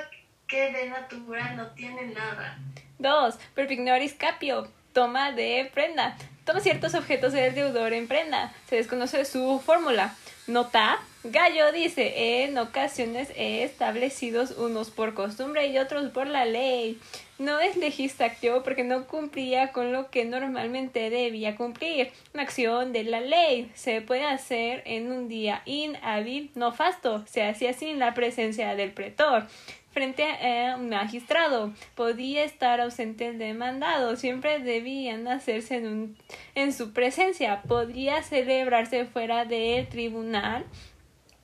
que 0.47 0.73
de 0.73 0.91
natural 0.91 1.57
no 1.57 1.71
tiene 1.71 2.07
nada. 2.07 2.59
2. 2.99 3.37
Perfignoris 3.55 4.15
capio. 4.15 4.69
Toma 4.93 5.33
de 5.33 5.71
prenda. 5.73 6.17
Toma 6.45 6.61
ciertos 6.61 6.95
objetos 6.95 7.33
del 7.33 7.55
deudor 7.55 7.93
en 7.93 8.07
prenda. 8.07 8.53
Se 8.69 8.77
desconoce 8.77 9.25
su 9.25 9.63
fórmula. 9.65 10.15
Nota. 10.47 10.99
Gallo 11.27 11.73
dice, 11.73 12.45
en 12.45 12.59
ocasiones 12.59 13.33
establecidos 13.35 14.51
unos 14.59 14.91
por 14.91 15.15
costumbre 15.15 15.69
y 15.69 15.79
otros 15.79 16.11
por 16.11 16.27
la 16.27 16.45
ley. 16.45 16.99
No 17.39 17.61
es 17.61 17.79
legislativo 17.79 18.63
porque 18.63 18.85
no 18.85 19.07
cumplía 19.07 19.73
con 19.73 19.91
lo 19.91 20.11
que 20.11 20.27
normalmente 20.27 21.09
debía 21.09 21.57
cumplir. 21.57 22.13
Una 22.35 22.43
acción 22.43 22.93
de 22.93 23.05
la 23.05 23.23
ley 23.23 23.71
se 23.73 24.03
puede 24.03 24.25
hacer 24.25 24.83
en 24.85 25.11
un 25.11 25.29
día 25.29 25.63
inhábil, 25.65 26.51
no 26.57 26.73
fasto. 26.73 27.25
Se 27.27 27.43
hacía 27.43 27.73
sin 27.73 27.99
la 27.99 28.13
presencia 28.13 28.75
del 28.75 28.93
pretor 28.93 29.47
frente 29.93 30.25
a 30.25 30.77
un 30.77 30.91
magistrado. 30.91 31.73
Podía 31.95 32.45
estar 32.45 32.83
ausente 32.83 33.29
el 33.29 33.39
demandado. 33.39 34.17
Siempre 34.17 34.59
debían 34.59 35.27
hacerse 35.27 35.77
en, 35.77 35.87
un, 35.87 36.17
en 36.55 36.75
su 36.75 36.93
presencia. 36.93 37.63
Podría 37.63 38.23
celebrarse 38.23 39.07
fuera 39.07 39.47
del 39.47 39.89
tribunal 39.89 40.67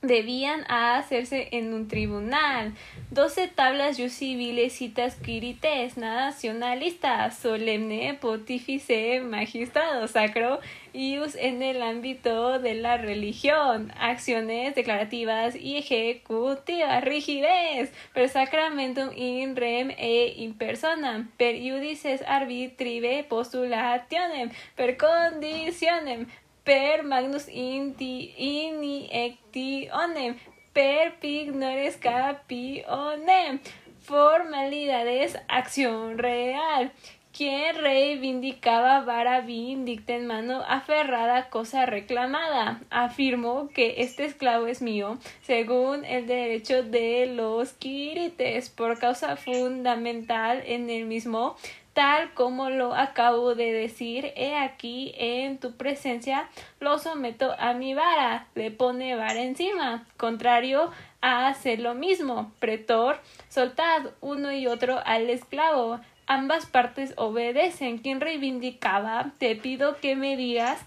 debían 0.03 0.65
hacerse 0.69 1.49
en 1.53 1.75
un 1.75 1.89
tribunal. 1.89 2.75
Doce 3.11 3.49
tablas 3.49 3.97
civiles 3.97 4.73
citas 4.73 5.17
quirites, 5.17 5.97
nacionalistas, 5.97 7.39
solemne, 7.39 8.17
pontífice, 8.21 9.21
magistrado 9.21 10.09
sacro, 10.09 10.61
ius 10.93 11.35
en 11.35 11.63
el 11.63 11.83
ámbito 11.83 12.59
de 12.59 12.75
la 12.75 12.97
religión, 12.97 13.93
acciones 13.99 14.75
declarativas 14.75 15.55
y 15.55 15.77
ejecutivas, 15.77 17.05
rigidez, 17.05 17.93
per 18.15 18.29
sacramentum 18.29 19.11
in 19.15 19.55
rem 19.57 19.91
e 19.99 20.35
in 20.37 20.55
persona, 20.55 21.29
per 21.37 21.55
iudices 21.55 22.23
arbitrive 22.27 23.25
postulationem, 23.29 24.51
per 24.77 24.97
conditionem, 24.97 26.27
per 26.65 27.03
magnus 27.03 27.49
inti 27.49 28.35
iniectionem, 28.37 30.37
per 30.73 31.19
pignores 31.21 31.97
capionem, 31.97 33.61
formalidades, 34.03 35.37
acción 35.49 36.19
real. 36.19 36.93
Quien 37.33 37.77
reivindicaba 37.77 39.03
vara 39.03 39.41
vindicta 39.41 40.15
en 40.15 40.27
mano 40.27 40.65
aferrada 40.67 41.49
cosa 41.49 41.87
reclamada. 41.87 42.81
Afirmó 42.91 43.69
que 43.69 43.95
este 43.99 44.25
esclavo 44.25 44.67
es 44.67 44.83
mío, 44.83 45.17
según 45.43 46.05
el 46.05 46.27
derecho 46.27 46.83
de 46.83 47.27
los 47.27 47.73
quirites, 47.73 48.69
por 48.69 48.99
causa 48.99 49.37
fundamental 49.37 50.63
en 50.67 50.91
el 50.91 51.07
mismo 51.07 51.57
tal 52.01 52.33
como 52.33 52.71
lo 52.71 52.95
acabo 52.95 53.55
de 53.55 53.75
decir, 53.75 54.33
he 54.35 54.57
aquí 54.57 55.13
en 55.19 55.59
tu 55.59 55.77
presencia 55.77 56.49
lo 56.81 56.99
someto 56.99 57.55
a 57.59 57.75
mi 57.75 57.93
vara, 57.93 58.47
le 58.55 58.71
pone 58.71 59.17
vara 59.17 59.43
encima, 59.43 60.07
contrario 60.17 60.91
a 61.21 61.49
hacer 61.49 61.79
lo 61.81 61.93
mismo. 61.93 62.53
Pretor, 62.59 63.21
soltad 63.51 64.13
uno 64.23 64.51
y 64.51 64.67
otro 64.67 64.99
al 65.05 65.29
esclavo. 65.29 66.01
Ambas 66.27 66.65
partes 66.65 67.13
obedecen. 67.19 67.99
Quien 67.99 68.23
reivindicaba, 68.23 69.33
te 69.37 69.55
pido 69.55 69.99
que 69.99 70.17
me 70.17 70.39
digas 70.39 70.81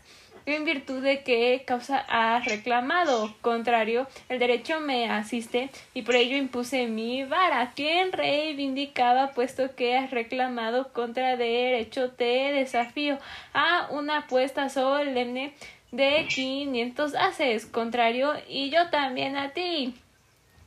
en 0.46 0.66
virtud 0.66 1.02
de 1.02 1.24
qué 1.24 1.64
causa 1.66 2.06
has 2.08 2.46
reclamado. 2.46 3.34
Contrario, 3.42 4.08
el 4.30 4.40
derecho 4.40 4.80
me 4.80 5.10
asiste 5.10 5.70
y 5.94 6.02
por 6.04 6.16
ello 6.16 6.38
impuse 6.38 6.88
mi 6.88 7.24
vara. 7.24 7.72
Quien 7.76 8.12
reivindicaba, 8.12 9.32
puesto 9.32 9.76
que 9.76 9.98
has 9.98 10.12
reclamado 10.12 10.92
contra 10.94 11.38
derecho, 11.38 12.12
te 12.12 12.52
desafío 12.52 13.18
a 13.54 13.88
una 13.92 14.20
apuesta 14.20 14.70
solemne 14.70 15.54
de 15.92 16.28
quinientos 16.28 17.16
haces. 17.16 17.66
Contrario, 17.66 18.34
y 18.48 18.70
yo 18.70 18.90
también 18.90 19.38
a 19.38 19.52
ti. 19.52 19.94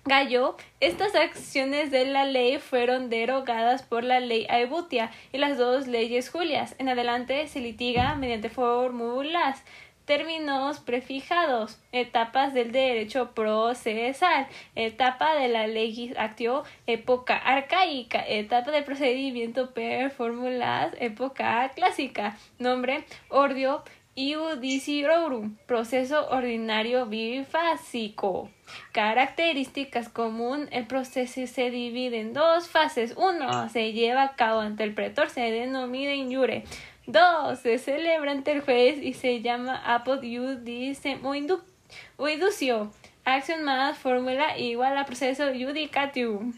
Gallo, 0.09 0.55
estas 0.79 1.17
acciones 1.17 1.91
de 1.91 2.05
la 2.05 2.25
ley 2.25 2.59
fueron 2.59 3.11
derogadas 3.11 3.83
por 3.83 4.05
la 4.05 4.21
ley 4.21 4.47
Aebutia 4.49 5.11
y 5.33 5.39
las 5.39 5.59
dos 5.59 5.89
leyes 5.89 6.31
Julias. 6.31 6.77
En 6.79 6.89
adelante 6.89 7.49
se 7.49 7.59
litiga 7.59 8.15
mediante 8.15 8.49
fórmulas, 8.49 9.65
términos 10.05 10.79
prefijados, 10.79 11.81
etapas 11.91 12.55
del 12.55 12.71
derecho 12.71 13.33
procesal, 13.35 14.47
etapa 14.77 15.35
de 15.35 15.49
la 15.49 15.67
legislatio, 15.67 16.63
época 16.87 17.37
arcaica, 17.37 18.25
etapa 18.25 18.71
de 18.71 18.83
procedimiento 18.83 19.75
per 19.75 20.13
fórmulas, 20.13 20.95
época 21.01 21.73
clásica, 21.75 22.39
nombre, 22.61 23.05
ordio, 23.29 23.83
iudiciorum, 24.15 25.57
proceso 25.67 26.29
ordinario 26.31 27.07
bifásico. 27.07 28.51
Características 28.93 30.09
común, 30.09 30.69
el 30.73 30.87
proceso 30.87 31.47
se 31.47 31.71
divide 31.71 32.21
en 32.21 32.33
dos 32.33 32.69
fases. 32.69 33.15
Uno, 33.17 33.69
se 33.69 33.93
lleva 33.93 34.23
a 34.23 34.37
cabo 34.37 34.61
ante 34.61 34.85
el 34.85 34.95
pretor, 34.95 35.31
se 35.31 35.41
denomina 35.41 36.15
injure. 36.15 36.65
Dos, 37.07 37.61
se 37.61 37.79
celebra 37.79 38.33
ante 38.33 38.53
el 38.53 38.63
juez 38.63 38.99
y 39.01 39.15
se 39.15 39.41
llama 39.41 39.81
apod 39.95 40.23
iudicem 40.23 41.25
o, 41.25 41.35
inducio. 41.35 42.93
Acción 43.25 43.63
más 43.65 43.99
fórmula 43.99 44.59
igual 44.59 44.97
a 44.99 45.05
proceso 45.05 45.47
judicatium. 45.53 46.53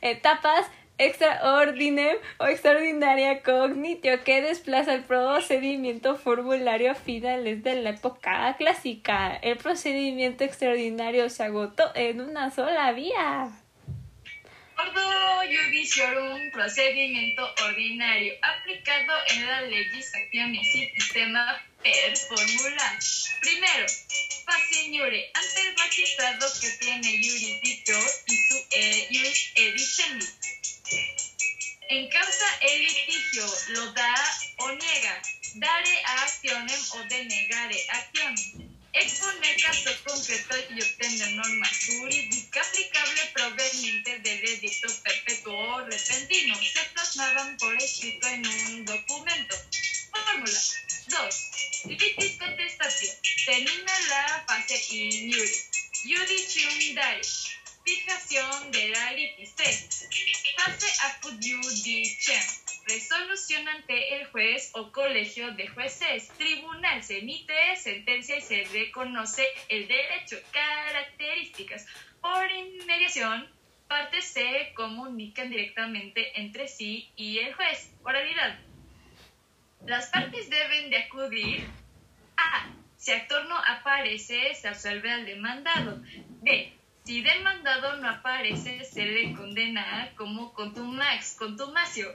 Etapas 0.00 0.66
extraordinem 0.98 2.16
o 2.38 2.46
extraordinaria 2.46 3.42
cognitio 3.42 4.24
que 4.24 4.40
desplaza 4.42 4.94
el 4.94 5.04
procedimiento 5.04 6.16
formulario 6.16 6.92
a 6.92 6.94
finales 6.94 7.62
de 7.62 7.82
la 7.82 7.90
época 7.90 8.54
clásica. 8.56 9.36
El 9.42 9.58
procedimiento 9.58 10.44
extraordinario 10.44 11.28
se 11.28 11.44
agotó 11.44 11.84
en 11.94 12.20
una 12.20 12.50
sola 12.50 12.92
vía. 12.92 13.50
Ordo 14.78 15.00
judiciorum, 15.46 16.50
procedimiento 16.50 17.42
ordinario 17.64 18.34
aplicado 18.42 19.14
en 19.30 19.46
la 19.46 19.62
legislación 19.62 20.54
y 20.54 20.64
sistema 20.64 21.62
per 21.82 22.16
fórmula. 22.16 22.98
Primero, 23.40 23.86
Pasignore, 24.44 25.30
ante 25.32 25.60
el 25.60 25.74
magistrado 25.76 26.46
que 26.60 26.68
tiene 26.78 27.08
jurisdicción 27.08 28.02
y 28.28 28.36
su 28.36 28.56
eh, 28.70 29.08
En 30.88 32.08
causa 32.10 32.58
el 32.60 32.80
litigio 32.80 33.46
lo 33.68 33.92
da 33.92 34.14
o 34.58 34.70
niega, 34.72 35.22
dare 35.54 36.02
a 36.04 36.22
accionem 36.22 36.80
o 36.90 36.98
denegare 37.08 37.86
accionem. 37.88 38.70
Exponer 38.92 39.56
caso 39.62 39.90
concreto 40.04 40.56
y 40.70 40.80
obtener 40.80 41.30
norma 41.32 41.68
jurídica 41.86 42.62
aplicable 42.62 43.26
proveniente 43.34 44.18
del 44.20 44.48
edicto 44.48 44.88
perpetuo 45.02 45.54
o 45.54 45.84
repentino. 45.84 46.54
Se 46.62 46.84
plasmaban 46.94 47.56
por 47.56 47.76
escrito 47.76 48.26
en 48.28 48.46
un 48.46 48.84
documento. 48.84 49.56
Fórmula 50.10 50.60
2. 51.08 51.50
Litis 51.86 52.38
contestatio. 52.38 53.12
Termina 53.44 54.00
la 54.08 54.44
fase 54.46 54.80
in 54.90 55.30
iure. 55.30 55.56
Judicium 56.04 56.94
dare. 56.94 57.22
Fijación 57.86 58.72
de 58.72 58.88
la 58.88 59.12
litis. 59.12 59.54
3. 59.54 60.08
Fase 60.56 60.88
apud 61.06 61.34
judicium. 61.34 62.40
Resolución 62.84 63.68
ante 63.68 64.16
el 64.16 64.26
juez 64.26 64.70
o 64.74 64.90
colegio 64.90 65.52
de 65.52 65.68
jueces. 65.68 66.26
Tribunal 66.36 67.04
se 67.04 67.18
emite 67.18 67.76
sentencia 67.76 68.38
y 68.38 68.40
se 68.40 68.64
reconoce 68.72 69.46
el 69.68 69.86
derecho. 69.86 70.36
Características. 70.50 71.86
Por 72.20 72.50
inmediación, 72.50 73.48
partes 73.86 74.24
se 74.24 74.72
comunican 74.74 75.48
directamente 75.48 76.40
entre 76.40 76.66
sí 76.66 77.08
y 77.14 77.38
el 77.38 77.54
juez. 77.54 77.92
Oralidad. 78.02 78.58
Las 79.86 80.08
partes 80.08 80.50
deben 80.50 80.90
de 80.90 80.96
acudir 81.04 81.64
a. 82.36 82.68
Si 82.96 83.12
actor 83.12 83.46
no 83.46 83.56
aparece, 83.56 84.56
se 84.56 84.66
absuelve 84.66 85.12
al 85.12 85.24
demandado. 85.24 86.02
B. 86.42 86.76
Si 87.06 87.22
demandado 87.22 87.98
no 87.98 88.10
aparece, 88.10 88.84
se 88.84 89.04
le 89.04 89.32
condena 89.32 90.12
como 90.16 90.52
contumax, 90.52 91.36
contumacio. 91.36 92.12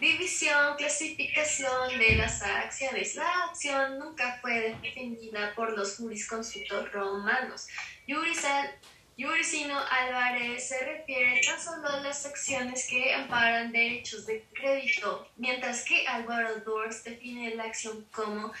División, 0.00 0.74
clasificación 0.78 1.98
de 1.98 2.16
las 2.16 2.40
acciones. 2.40 3.14
La 3.14 3.44
acción 3.44 3.98
nunca 3.98 4.38
fue 4.40 4.74
definida 4.80 5.54
por 5.54 5.76
los 5.76 5.98
jurisconsultos 5.98 6.90
romanos. 6.92 7.68
Jurisal 8.08 8.74
Yuricino 9.14 9.78
Álvarez 9.78 10.68
se 10.68 10.78
refiere 10.86 11.42
tan 11.42 11.60
solo 11.60 11.86
a 11.86 12.00
las 12.00 12.24
acciones 12.24 12.86
que 12.88 13.12
amparan 13.12 13.70
derechos 13.70 14.24
de 14.24 14.42
crédito, 14.54 15.28
mientras 15.36 15.84
que 15.84 16.06
Álvaro 16.08 16.60
Dors 16.60 17.04
define 17.04 17.54
la 17.54 17.64
acción 17.64 18.06
como 18.10 18.52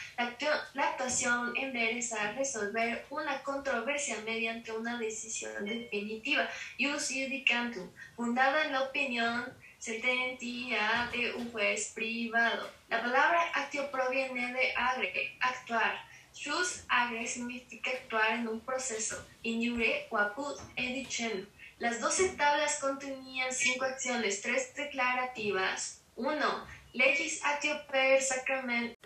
la, 0.74 0.88
actuación 0.88 1.56
en 1.56 1.72
vez 1.72 2.12
a 2.12 2.32
resolver 2.32 3.06
una 3.08 3.42
controversia 3.42 4.16
mediante 4.26 4.72
una 4.72 4.98
decisión 4.98 5.64
definitiva, 5.64 6.46
jus 6.78 7.10
iudicantum, 7.10 7.90
fundada 8.14 8.66
en 8.66 8.72
la 8.72 8.82
opinión 8.82 9.50
sentencia 9.78 11.08
de 11.12 11.32
un 11.32 11.50
juez 11.50 11.92
privado. 11.94 12.70
La 12.90 13.00
palabra 13.00 13.40
actio 13.54 13.90
proviene 13.90 14.52
de 14.52 14.72
agre, 14.76 15.34
actuar 15.40 16.11
Jus 16.34 16.84
agre 16.88 17.26
significa 17.26 17.90
actuar 17.90 18.32
en 18.32 18.48
un 18.48 18.60
proceso. 18.60 19.22
Injure 19.42 20.06
o 20.10 20.16
apud 20.16 20.58
edicem. 20.76 21.46
Las 21.78 22.00
doce 22.00 22.30
tablas 22.36 22.78
contenían 22.80 23.52
cinco 23.52 23.84
acciones, 23.84 24.40
tres 24.40 24.74
declarativas. 24.74 26.00
1. 26.16 26.66
Legis 26.92 27.44
actio 27.44 27.74
per 27.90 28.22
sacrament 28.22 28.96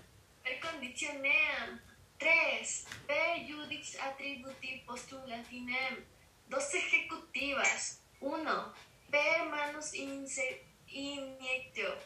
per 0.43 0.61
conditionem. 0.61 1.81
3. 2.18 2.87
Per 3.07 3.47
judic 3.47 3.85
attributi 4.01 4.83
postulatinem. 4.87 6.05
Dos 6.49 6.74
ejecutivas. 6.74 8.01
1. 8.20 8.72
Per 9.11 9.49
manus 9.51 9.93
iniectio. 9.95 11.97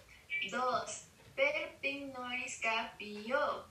2. 0.50 1.04
Per 1.36 1.78
pignoris 1.80 2.60
capio. 2.60 3.64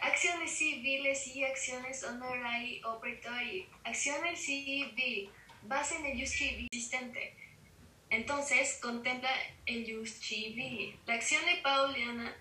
Acciones 0.00 0.50
civiles 0.52 1.26
y 1.26 1.44
acciones 1.44 2.02
honorari 2.04 2.82
o 2.84 2.98
pretori. 3.00 3.68
Acciones 3.84 4.40
civil, 4.40 5.30
base 5.62 5.96
en 5.96 6.06
el 6.06 6.20
jus 6.20 6.30
civil 6.30 6.68
existente. 6.72 7.34
Entonces, 8.08 8.78
contempla 8.80 9.30
el 9.66 9.84
jus 9.84 10.10
civil. 10.10 10.98
La 11.06 11.14
acción 11.14 11.44
de 11.44 11.56
Pauliana 11.62 12.34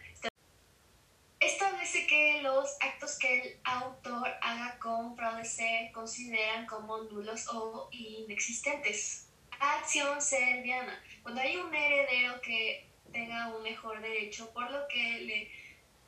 establece 1.39 2.07
que 2.07 2.41
los 2.41 2.77
actos 2.81 3.17
que 3.19 3.41
el 3.41 3.59
autor 3.63 4.29
haga 4.41 4.77
con 4.79 5.15
fraude 5.15 5.45
se 5.45 5.91
consideran 5.93 6.65
como 6.65 7.03
nulos 7.03 7.47
o 7.49 7.89
inexistentes. 7.91 9.27
Acción 9.59 10.21
serviana. 10.21 11.01
Cuando 11.21 11.41
hay 11.41 11.57
un 11.57 11.73
heredero 11.73 12.39
que 12.41 12.87
tenga 13.11 13.55
un 13.55 13.63
mejor 13.63 14.01
derecho, 14.01 14.51
por 14.53 14.69
lo 14.71 14.87
que 14.87 15.17
el 15.17 15.47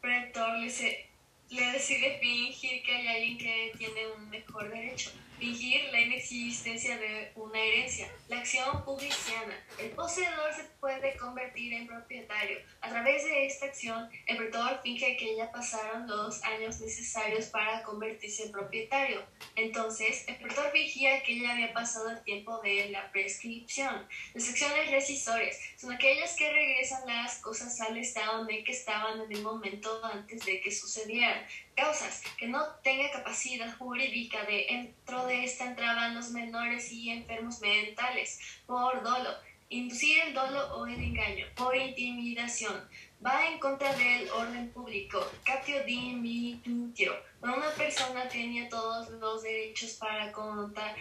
pretor 0.02 0.58
le, 0.58 0.70
se, 0.70 1.11
le 1.52 1.72
decide 1.74 2.18
fingir 2.20 2.82
que 2.84 2.96
hay 2.96 3.08
alguien 3.08 3.38
que 3.38 3.74
tiene 3.78 4.08
un 4.18 4.30
mejor 4.30 4.70
derecho. 4.70 5.12
Fingir 5.42 5.86
la 5.92 6.02
inexistencia 6.02 7.00
de 7.00 7.32
una 7.34 7.60
herencia. 7.60 8.08
La 8.28 8.38
acción 8.38 8.86
publiciana. 8.86 9.60
El 9.80 9.90
poseedor 9.90 10.54
se 10.54 10.66
puede 10.80 11.18
convertir 11.18 11.74
en 11.74 11.88
propietario. 11.88 12.60
A 12.80 12.90
través 12.90 13.24
de 13.24 13.48
esta 13.48 13.66
acción, 13.66 14.08
el 14.28 14.38
pretor 14.38 14.80
finge 14.84 15.18
que 15.18 15.36
ya 15.36 15.52
pasaron 15.52 16.08
los 16.08 16.44
años 16.44 16.80
necesarios 16.80 17.48
para 17.48 17.82
convertirse 17.82 18.44
en 18.44 18.52
propietario. 18.52 19.24
Entonces, 19.56 20.26
el 20.28 20.36
pretor 20.36 20.72
fingía 20.72 21.24
que 21.24 21.40
ya 21.40 21.54
había 21.54 21.74
pasado 21.74 22.12
el 22.12 22.22
tiempo 22.22 22.60
de 22.60 22.90
la 22.90 23.12
prescripción. 23.12 24.08
Las 24.36 24.48
acciones 24.48 24.92
recisorias 24.92 25.58
son 25.76 25.92
aquellas 25.92 26.36
que 26.36 26.52
regresan 26.52 27.08
las 27.08 27.40
cosas 27.40 27.82
al 27.82 27.98
estado 27.98 28.48
en 28.48 28.64
que 28.64 28.74
estaban 28.74 29.22
en 29.22 29.32
el 29.32 29.42
momento 29.42 30.06
antes 30.06 30.46
de 30.46 30.62
que 30.62 30.70
sucedieran 30.70 31.44
causas 31.76 32.22
que 32.38 32.48
no 32.48 32.64
tenga 32.84 33.12
capacidad 33.12 33.76
jurídica 33.78 34.44
de 34.46 34.66
dentro 34.70 35.26
de 35.26 35.44
esta 35.44 35.66
entraban 35.66 36.16
los 36.16 36.32
menores 36.32 36.92
y 36.92 37.10
enfermos 37.10 37.60
mentales 37.62 38.40
por 38.66 39.04
dolo, 39.04 39.30
inducir 39.70 40.22
el 40.24 40.34
dolo 40.34 40.76
o 40.76 40.86
el 40.86 41.02
engaño, 41.02 41.46
por 41.56 41.76
intimidación, 41.76 42.88
va 43.26 43.48
en 43.48 43.60
contra 43.60 43.94
del 43.94 44.30
orden 44.32 44.70
público, 44.72 45.26
captio 45.44 45.84
dimitutio, 45.84 47.14
una 47.42 47.72
persona 47.76 48.28
tenía 48.28 48.70
todos 48.70 49.10
los 49.12 49.42
derechos 49.44 49.92
para 49.94 50.32
contar, 50.32 50.96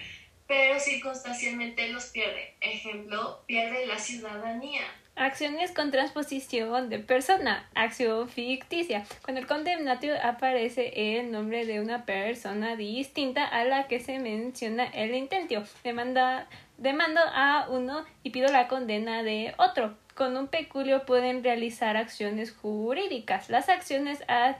pero 0.46 0.80
circunstancialmente 0.80 1.88
los 1.88 2.06
pierde, 2.06 2.54
ejemplo, 2.60 3.42
pierde 3.46 3.86
la 3.86 3.98
ciudadanía. 3.98 4.82
Acciones 5.20 5.72
con 5.72 5.90
transposición 5.90 6.88
de 6.88 6.98
persona. 6.98 7.68
Acción 7.74 8.26
ficticia. 8.26 9.04
Cuando 9.22 9.42
el 9.42 9.46
condenatio 9.46 10.14
aparece 10.22 11.18
el 11.18 11.30
nombre 11.30 11.66
de 11.66 11.78
una 11.78 12.06
persona 12.06 12.74
distinta 12.74 13.44
a 13.44 13.64
la 13.64 13.86
que 13.86 14.00
se 14.00 14.18
menciona 14.18 14.86
el 14.86 15.14
intentio. 15.14 15.64
Demanda, 15.84 16.46
demando 16.78 17.20
a 17.34 17.66
uno 17.68 18.06
y 18.22 18.30
pido 18.30 18.50
la 18.50 18.66
condena 18.66 19.22
de 19.22 19.52
otro. 19.58 19.94
Con 20.14 20.38
un 20.38 20.48
peculio 20.48 21.04
pueden 21.04 21.44
realizar 21.44 21.98
acciones 21.98 22.52
jurídicas. 22.52 23.50
Las 23.50 23.68
acciones 23.68 24.24
a 24.26 24.56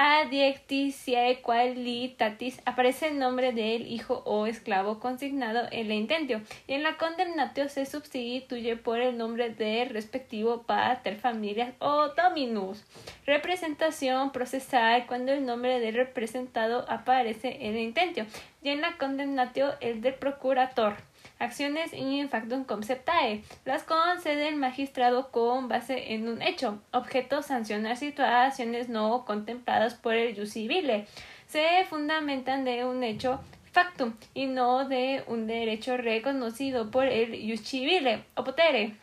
adiectitiae 0.00 1.42
qualitatis 1.42 2.60
aparece 2.64 3.08
el 3.08 3.18
nombre 3.18 3.52
del 3.52 3.88
hijo 3.88 4.22
o 4.26 4.46
esclavo 4.46 5.00
consignado 5.00 5.66
en 5.72 5.88
la 5.88 5.94
intentio 5.94 6.40
y 6.68 6.74
en 6.74 6.84
la 6.84 6.96
condemnatio 6.96 7.68
se 7.68 7.84
sustituye 7.84 8.76
por 8.76 9.00
el 9.00 9.18
nombre 9.18 9.50
del 9.50 9.90
respectivo 9.90 10.62
pater 10.62 11.16
familias 11.16 11.74
o 11.80 12.10
dominus. 12.10 12.84
Representación 13.26 14.30
procesal 14.30 15.04
cuando 15.08 15.32
el 15.32 15.44
nombre 15.44 15.80
del 15.80 15.96
representado 15.96 16.84
aparece 16.88 17.66
en 17.66 17.74
la 17.74 17.80
intentio 17.80 18.24
y 18.62 18.68
en 18.68 18.80
la 18.80 18.96
condemnatio 18.98 19.74
el 19.80 20.00
del 20.00 20.14
procurator. 20.14 21.07
Acciones 21.38 21.92
in 21.92 22.28
factum 22.28 22.64
conceptae. 22.64 23.44
Las 23.64 23.84
concede 23.84 24.48
el 24.48 24.56
magistrado 24.56 25.30
con 25.30 25.68
base 25.68 26.14
en 26.14 26.28
un 26.28 26.42
hecho. 26.42 26.80
Objeto 26.92 27.42
sancionar 27.42 27.96
situaciones 27.96 28.88
no 28.88 29.24
contempladas 29.24 29.94
por 29.94 30.14
el 30.14 30.34
jus 30.34 30.52
civile. 30.52 31.06
Se 31.46 31.84
fundamentan 31.88 32.64
de 32.64 32.84
un 32.84 33.04
hecho 33.04 33.40
factum 33.70 34.14
y 34.34 34.46
no 34.46 34.88
de 34.88 35.22
un 35.28 35.46
derecho 35.46 35.96
reconocido 35.96 36.90
por 36.90 37.06
el 37.06 37.48
jus 37.48 37.62
civile 37.62 38.24
o 38.34 38.42
potere 38.42 38.96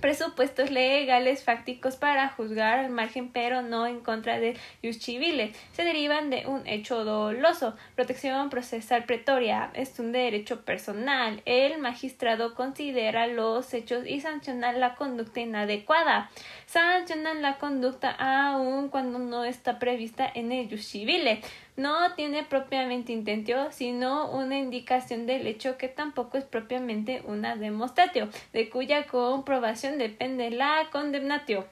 presupuestos 0.00 0.70
legales 0.70 1.42
fácticos 1.42 1.96
para 1.96 2.28
juzgar 2.28 2.78
al 2.78 2.90
margen 2.90 3.30
pero 3.30 3.62
no 3.62 3.86
en 3.86 4.00
contra 4.00 4.38
de 4.38 4.56
civile 4.92 5.52
se 5.72 5.84
derivan 5.84 6.30
de 6.30 6.46
un 6.46 6.66
hecho 6.66 7.04
doloso. 7.04 7.74
Protección 7.94 8.50
procesal 8.50 9.04
pretoria 9.04 9.70
es 9.74 9.98
un 9.98 10.12
derecho 10.12 10.64
personal. 10.64 11.42
El 11.44 11.78
magistrado 11.78 12.54
considera 12.54 13.26
los 13.26 13.72
hechos 13.74 14.06
y 14.06 14.20
sanciona 14.20 14.72
la 14.72 14.94
conducta 14.94 15.40
inadecuada. 15.40 16.30
Sancionan 16.66 17.42
la 17.42 17.58
conducta 17.58 18.10
aun 18.10 18.88
cuando 18.88 19.18
no 19.18 19.44
está 19.44 19.78
prevista 19.78 20.30
en 20.32 20.52
el 20.52 20.82
civile 20.82 21.40
no 21.76 22.14
tiene 22.14 22.42
propiamente 22.42 23.12
intentio, 23.12 23.70
sino 23.70 24.30
una 24.30 24.58
indicación 24.58 25.26
del 25.26 25.46
hecho 25.46 25.76
que 25.76 25.88
tampoco 25.88 26.38
es 26.38 26.44
propiamente 26.44 27.22
una 27.26 27.56
demonstratio, 27.56 28.28
de 28.52 28.70
cuya 28.70 29.06
comprobación 29.06 29.98
depende 29.98 30.50
la 30.50 30.88
condemnatio. 30.90 31.66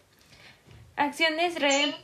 Acciones 0.97 1.61
re 1.61 1.95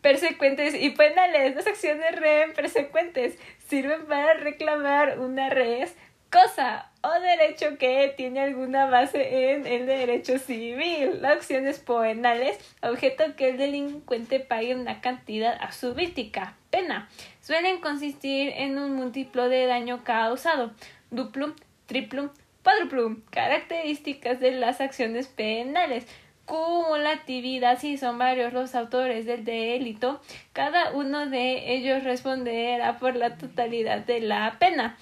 persecuentes 0.00 0.74
y 0.74 0.90
penales. 0.90 1.56
Las 1.56 1.66
acciones 1.66 2.14
re 2.14 2.52
persecuentes 2.54 3.38
sirven 3.68 4.06
para 4.06 4.34
reclamar 4.34 5.18
una 5.18 5.50
res 5.50 5.96
cosa 6.30 6.90
o 7.02 7.20
derecho 7.20 7.78
que 7.78 8.12
tiene 8.16 8.40
alguna 8.40 8.86
base 8.86 9.52
en 9.52 9.66
el 9.66 9.86
derecho 9.86 10.38
civil. 10.38 11.22
Las 11.22 11.38
acciones 11.38 11.78
penales, 11.78 12.58
objeto 12.82 13.36
que 13.36 13.50
el 13.50 13.58
delincuente 13.58 14.40
pague 14.40 14.74
una 14.74 15.00
cantidad 15.00 15.56
a 15.60 15.72
su 15.72 15.94
víctima, 15.94 16.56
pena, 16.70 17.08
suelen 17.40 17.80
consistir 17.80 18.52
en 18.56 18.78
un 18.78 18.94
múltiplo 18.94 19.48
de 19.48 19.66
daño 19.66 20.04
causado, 20.04 20.72
duplum, 21.10 21.54
triplum, 21.86 22.30
cuádruplum, 22.62 23.22
características 23.30 24.40
de 24.40 24.52
las 24.52 24.80
acciones 24.80 25.28
penales. 25.28 26.06
Cumulatividad. 26.46 27.78
Si 27.80 27.96
son 27.96 28.18
varios 28.18 28.52
los 28.52 28.76
autores 28.76 29.26
del 29.26 29.44
delito, 29.44 30.20
cada 30.52 30.92
uno 30.92 31.26
de 31.26 31.74
ellos 31.74 32.04
responderá 32.04 32.98
por 32.98 33.16
la 33.16 33.36
totalidad 33.36 33.98
de 33.98 34.20
la 34.20 34.56
pena. 34.60 34.96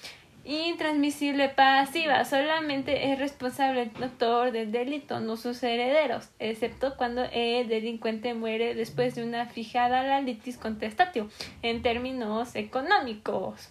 Intransmisible 0.47 1.49
pasiva. 1.49 2.23
Solamente 2.23 3.11
es 3.11 3.17
responsable 3.17 3.89
el 3.95 4.03
autor 4.03 4.51
del 4.51 4.71
delito, 4.71 5.19
no 5.19 5.37
sus 5.37 5.63
herederos, 5.63 6.29
excepto 6.37 6.95
cuando 6.97 7.23
el 7.31 7.67
delincuente 7.67 8.35
muere 8.35 8.75
después 8.75 9.15
de 9.15 9.23
una 9.23 9.47
fijada 9.47 10.03
la 10.03 10.21
litis 10.21 10.57
contestatio 10.57 11.29
en 11.63 11.81
términos 11.81 12.55
económicos. 12.55 13.69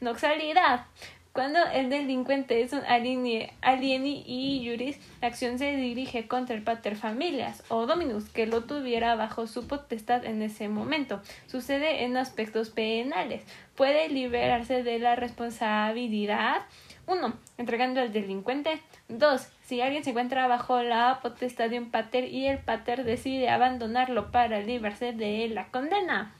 Noxalidad. 0.00 0.86
Cuando 1.34 1.58
el 1.72 1.90
delincuente 1.90 2.62
es 2.62 2.72
un 2.72 2.82
alieni 2.86 4.22
y 4.24 4.70
juris, 4.70 5.00
la 5.20 5.26
acción 5.26 5.58
se 5.58 5.74
dirige 5.74 6.28
contra 6.28 6.54
el 6.54 6.62
pater 6.62 6.94
familias 6.94 7.64
o 7.66 7.86
dominus 7.86 8.28
que 8.28 8.46
lo 8.46 8.62
tuviera 8.62 9.16
bajo 9.16 9.48
su 9.48 9.66
potestad 9.66 10.24
en 10.24 10.42
ese 10.42 10.68
momento. 10.68 11.20
Sucede 11.48 12.04
en 12.04 12.16
aspectos 12.16 12.70
penales. 12.70 13.42
Puede 13.74 14.08
liberarse 14.10 14.84
de 14.84 15.00
la 15.00 15.16
responsabilidad. 15.16 16.62
1. 17.08 17.34
Entregando 17.58 18.00
al 18.00 18.12
delincuente. 18.12 18.80
2. 19.08 19.48
Si 19.64 19.80
alguien 19.80 20.04
se 20.04 20.10
encuentra 20.10 20.46
bajo 20.46 20.84
la 20.84 21.18
potestad 21.20 21.68
de 21.68 21.80
un 21.80 21.90
pater 21.90 22.32
y 22.32 22.46
el 22.46 22.58
pater 22.58 23.02
decide 23.02 23.50
abandonarlo 23.50 24.30
para 24.30 24.60
librarse 24.60 25.12
de 25.12 25.48
la 25.48 25.66
condena. 25.72 26.32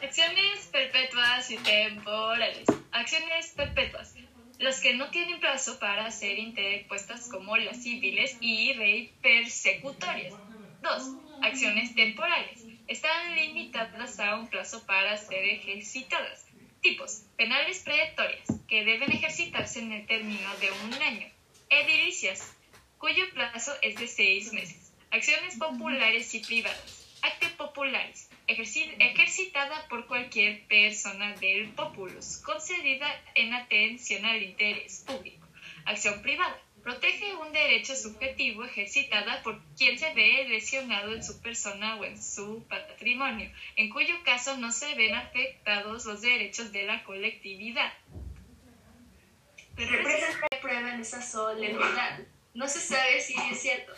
Acciones 0.00 0.66
perpetuas 0.70 1.50
y 1.50 1.56
temporales. 1.56 2.66
Acciones 2.92 3.48
perpetuas. 3.56 4.14
Las 4.58 4.80
que 4.80 4.94
no 4.94 5.10
tienen 5.10 5.40
plazo 5.40 5.78
para 5.80 6.10
ser 6.12 6.38
interpuestas 6.38 7.28
como 7.28 7.56
las 7.56 7.82
civiles 7.82 8.36
y 8.40 8.72
rey 8.74 9.12
persecutorias. 9.22 10.34
2. 10.82 11.02
Acciones 11.42 11.96
temporales. 11.96 12.64
Están 12.86 13.34
limitadas 13.34 14.20
a 14.20 14.36
un 14.36 14.46
plazo 14.46 14.86
para 14.86 15.16
ser 15.16 15.44
ejercitadas. 15.44 16.46
Tipos. 16.80 17.24
Penales 17.36 17.80
predictorias, 17.80 18.48
que 18.68 18.84
deben 18.84 19.10
ejercitarse 19.10 19.80
en 19.80 19.92
el 19.92 20.06
término 20.06 20.56
de 20.58 20.70
un 20.70 20.94
año. 21.02 21.26
Edilicias, 21.70 22.54
cuyo 22.98 23.24
plazo 23.34 23.72
es 23.82 23.96
de 23.96 24.06
seis 24.06 24.52
meses. 24.52 24.92
Acciones 25.10 25.56
populares 25.56 26.32
y 26.34 26.40
privadas. 26.40 26.97
Acte 27.22 27.48
populares 27.56 28.28
ejercitada 28.48 29.86
por 29.88 30.06
cualquier 30.06 30.66
persona 30.66 31.34
del 31.34 31.68
populus, 31.68 32.38
concedida 32.38 33.08
en 33.34 33.52
atención 33.52 34.24
al 34.24 34.42
interés 34.42 35.04
público. 35.06 35.46
Acción 35.84 36.22
privada. 36.22 36.58
Protege 36.82 37.34
un 37.34 37.52
derecho 37.52 37.94
subjetivo 37.94 38.64
ejercitada 38.64 39.42
por 39.42 39.60
quien 39.76 39.98
se 39.98 40.14
ve 40.14 40.46
lesionado 40.48 41.12
en 41.14 41.22
su 41.22 41.42
persona 41.42 41.96
o 41.96 42.04
en 42.04 42.22
su 42.22 42.64
patrimonio, 42.68 43.50
en 43.76 43.90
cuyo 43.90 44.14
caso 44.24 44.56
no 44.56 44.72
se 44.72 44.94
ven 44.94 45.14
afectados 45.14 46.06
los 46.06 46.22
derechos 46.22 46.72
de 46.72 46.84
la 46.84 47.04
colectividad. 47.04 47.92
Representa 49.76 50.48
prueba 50.62 50.94
en 50.94 51.00
esa 51.00 51.20
solemnidad. 51.20 52.20
No 52.54 52.66
se 52.66 52.80
sabe 52.80 53.20
si 53.20 53.34
es 53.34 53.60
cierto 53.60 53.92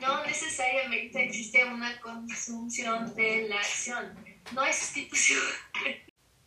no 0.00 0.24
necesariamente 0.24 1.24
existe 1.24 1.64
una 1.64 2.00
consunción 2.00 3.14
de 3.14 3.48
la 3.48 3.56
acción. 3.56 4.14
No 4.52 4.62
hay 4.62 4.72
sustitución 4.72 5.40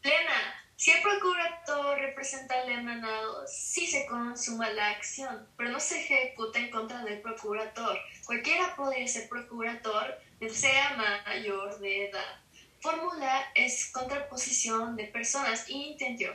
plena. 0.02 0.60
Si 0.76 0.92
el 0.92 1.02
procurador 1.02 1.98
representa 1.98 2.62
al 2.62 2.70
emanado, 2.70 3.48
sí 3.48 3.88
se 3.88 4.06
consuma 4.06 4.70
la 4.72 4.90
acción, 4.90 5.48
pero 5.56 5.70
no 5.70 5.80
se 5.80 6.02
ejecuta 6.02 6.60
en 6.60 6.70
contra 6.72 7.04
del 7.04 7.22
procurador. 7.22 7.98
Cualquiera 8.26 8.76
podría 8.76 9.08
ser 9.08 9.30
procurador, 9.30 10.18
sea 10.50 11.24
mayor 11.26 11.80
de 11.80 12.10
edad. 12.10 12.42
Fórmula 12.82 13.50
es 13.56 13.92
contraposición 13.94 14.98
de 14.98 15.06
personas 15.06 15.70
y 15.70 15.92
intentio 15.92 16.34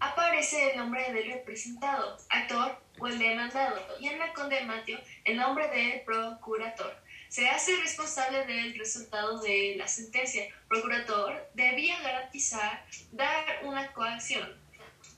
aparece 0.00 0.70
el 0.70 0.78
nombre 0.78 1.12
del 1.12 1.32
representado, 1.32 2.18
actor 2.28 2.80
o 2.98 3.06
el 3.06 3.18
demandado, 3.18 3.80
y 4.00 4.08
en 4.08 4.18
la 4.18 4.32
condematio 4.32 4.98
el 5.24 5.36
nombre 5.36 5.68
del 5.68 6.00
procurador. 6.02 6.96
Se 7.28 7.48
hace 7.48 7.76
responsable 7.76 8.46
del 8.46 8.78
resultado 8.78 9.40
de 9.40 9.74
la 9.76 9.86
sentencia. 9.86 10.46
Procurador 10.66 11.48
debía 11.54 12.00
garantizar 12.00 12.86
dar 13.12 13.60
una 13.64 13.92
coacción, 13.92 14.48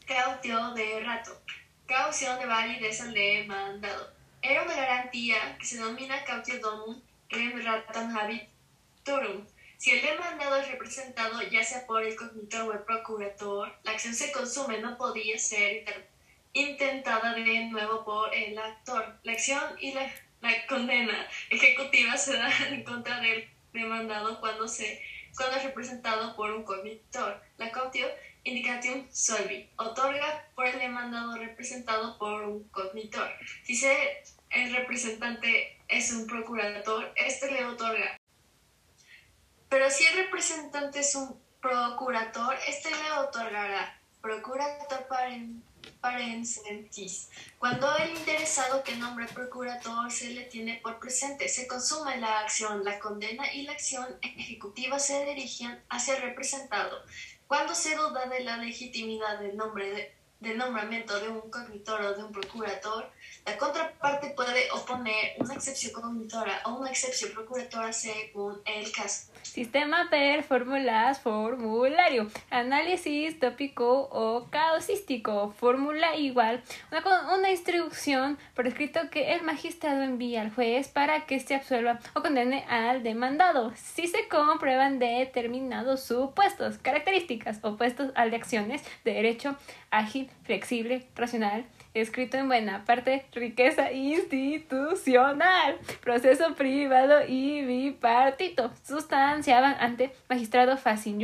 cautio 0.06 0.74
de 0.74 1.00
rato, 1.00 1.40
caución 1.86 2.38
de 2.40 2.46
validez 2.46 3.00
al 3.00 3.14
demandado. 3.14 4.12
Era 4.42 4.62
una 4.62 4.74
garantía 4.74 5.56
que 5.58 5.66
se 5.66 5.76
denomina 5.76 6.24
cautio 6.24 6.58
domum 6.58 7.00
rem 7.28 7.62
ratam 7.62 8.16
habiturum 8.16 9.46
si 9.80 9.92
el 9.92 10.02
demandado 10.02 10.56
es 10.56 10.68
representado 10.68 11.40
ya 11.50 11.64
sea 11.64 11.86
por 11.86 12.02
el 12.02 12.14
cognitor 12.14 12.68
o 12.68 12.72
el 12.74 12.80
procurador, 12.80 13.74
la 13.82 13.92
acción 13.92 14.12
se 14.12 14.30
consume, 14.30 14.78
no 14.78 14.98
podía 14.98 15.38
ser 15.38 15.86
intentada 16.52 17.32
de 17.32 17.64
nuevo 17.64 18.04
por 18.04 18.34
el 18.34 18.58
actor. 18.58 19.18
La 19.22 19.32
acción 19.32 19.62
y 19.80 19.92
la, 19.92 20.12
condena 20.68 21.26
ejecutiva 21.48 22.18
se 22.18 22.36
dan 22.36 22.52
en 22.74 22.84
contra 22.84 23.20
del 23.20 23.48
demandado 23.72 24.38
cuando, 24.40 24.68
se, 24.68 25.02
cuando 25.34 25.56
es 25.56 25.64
representado 25.64 26.36
por 26.36 26.50
un 26.50 26.62
cognitor. 26.62 27.42
La 27.56 27.70
cautio 27.70 28.06
indicatium 28.44 29.06
solvi 29.10 29.66
otorga 29.76 30.46
por 30.54 30.66
el 30.66 30.78
demandado 30.78 31.38
representado 31.38 32.18
por 32.18 32.42
un 32.42 32.64
cognitor. 32.64 33.30
Si 33.64 33.74
se, 33.74 34.22
el 34.50 34.74
representante 34.74 35.78
es 35.88 36.12
un 36.12 36.26
procurador, 36.26 37.14
este 37.16 37.50
le 37.50 37.64
otorga 37.64 38.19
pero 39.70 39.88
si 39.88 40.04
el 40.04 40.16
representante 40.24 40.98
es 40.98 41.14
un 41.14 41.40
procurador, 41.62 42.56
este 42.66 42.90
le 42.90 43.12
otorgará 43.12 43.96
procurator 44.20 45.06
parentis. 46.00 47.30
Cuando 47.58 47.96
el 47.96 48.10
interesado 48.10 48.82
que 48.82 48.96
nombra 48.96 49.26
procurador 49.28 50.10
se 50.10 50.30
le 50.30 50.42
tiene 50.44 50.80
por 50.82 50.98
presente, 50.98 51.48
se 51.48 51.66
consume 51.66 52.18
la 52.18 52.40
acción, 52.40 52.84
la 52.84 52.98
condena 52.98 53.52
y 53.54 53.62
la 53.62 53.72
acción 53.72 54.06
ejecutiva 54.22 54.98
se 54.98 55.24
dirigen 55.24 55.80
hacia 55.88 56.16
el 56.16 56.22
representado. 56.22 57.02
Cuando 57.46 57.74
se 57.74 57.94
duda 57.94 58.26
de 58.26 58.40
la 58.40 58.56
legitimidad 58.56 59.38
del 59.38 59.56
nombre 59.56 59.90
de, 59.90 60.14
del 60.40 60.58
nombramiento 60.58 61.18
de 61.20 61.28
un 61.28 61.48
cognitor 61.50 62.00
o 62.00 62.14
de 62.14 62.24
un 62.24 62.32
procurador, 62.32 63.10
la 63.46 63.56
contraparte 63.56 64.30
puede 64.30 64.70
oponer 64.72 65.34
una 65.38 65.54
excepción 65.54 65.92
cognitora 65.92 66.60
o 66.66 66.74
una 66.74 66.90
excepción 66.90 67.32
procuratora 67.32 67.92
según 67.92 68.60
el 68.64 68.90
caso. 68.92 69.32
Sistema 69.42 70.08
per 70.10 70.44
fórmulas, 70.44 71.20
formulario, 71.20 72.28
análisis 72.50 73.38
tópico 73.40 74.08
o 74.12 74.48
causístico, 74.50 75.52
fórmula 75.58 76.16
igual, 76.16 76.62
una, 76.92 77.34
una 77.34 77.50
instrucción 77.50 78.38
por 78.54 78.66
escrito 78.66 79.10
que 79.10 79.32
el 79.32 79.42
magistrado 79.42 80.02
envía 80.02 80.42
al 80.42 80.54
juez 80.54 80.88
para 80.88 81.26
que 81.26 81.40
se 81.40 81.54
absuelva 81.54 81.98
o 82.14 82.22
condene 82.22 82.64
al 82.68 83.02
demandado. 83.02 83.72
Si 83.74 84.06
se 84.06 84.28
comprueban 84.28 84.98
determinados 84.98 86.02
supuestos, 86.02 86.78
características 86.78 87.58
opuestos 87.62 88.12
al 88.14 88.30
de 88.30 88.36
acciones 88.36 88.82
de 89.04 89.14
derecho 89.14 89.56
ágil, 89.90 90.30
flexible, 90.44 91.08
racional, 91.14 91.64
escrito 91.94 92.36
en 92.36 92.48
buena 92.48 92.84
parte, 92.84 93.26
riqueza 93.32 93.92
institucional, 93.92 95.78
proceso 96.00 96.54
privado 96.54 97.26
y 97.26 97.62
bipartito, 97.62 98.72
sustanciaban 98.82 99.76
ante 99.80 100.12
magistrado 100.28 100.76
facin 100.76 101.20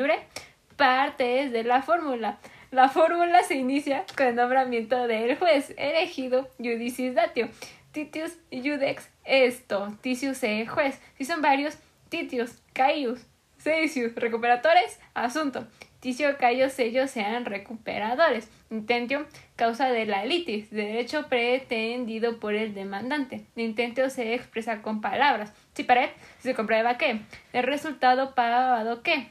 partes 0.77 1.53
de 1.53 1.65
la 1.65 1.83
fórmula. 1.83 2.39
La 2.71 2.89
fórmula 2.89 3.43
se 3.45 3.55
inicia 3.55 4.05
con 4.17 4.27
el 4.27 4.35
nombramiento 4.35 5.07
del 5.07 5.37
juez 5.37 5.73
elegido 5.77 6.49
judicis 6.59 7.15
datio, 7.15 7.49
titius 7.93 8.39
judex 8.51 9.09
esto, 9.25 9.97
titius 10.03 10.43
e 10.43 10.67
juez. 10.67 11.01
Si 11.17 11.25
son 11.25 11.41
varios, 11.41 11.79
titius, 12.09 12.63
caius, 12.73 13.21
seisius, 13.59 14.15
recuperadores, 14.15 15.01
asunto. 15.15 15.67
Ticio, 16.01 16.37
Cayo, 16.39 16.69
sellos 16.69 17.11
sean 17.11 17.45
recuperadores. 17.45 18.51
Intentio, 18.71 19.27
causa 19.57 19.89
de 19.89 20.07
la 20.07 20.25
litis, 20.25 20.71
derecho 20.71 21.29
pretendido 21.29 22.39
por 22.39 22.55
el 22.55 22.75
demandante. 22.75 23.45
Intentio 23.57 24.11
se 24.11 24.35
expresa 24.35 24.83
con 24.83 25.01
palabras. 25.01 25.53
Si 25.75 25.85
para 25.85 26.05
él 26.05 26.11
se 26.39 26.55
comprueba 26.55 26.99
que 26.99 27.21
el 27.53 27.63
resultado 27.63 28.35
pagado 28.35 29.03
que 29.03 29.31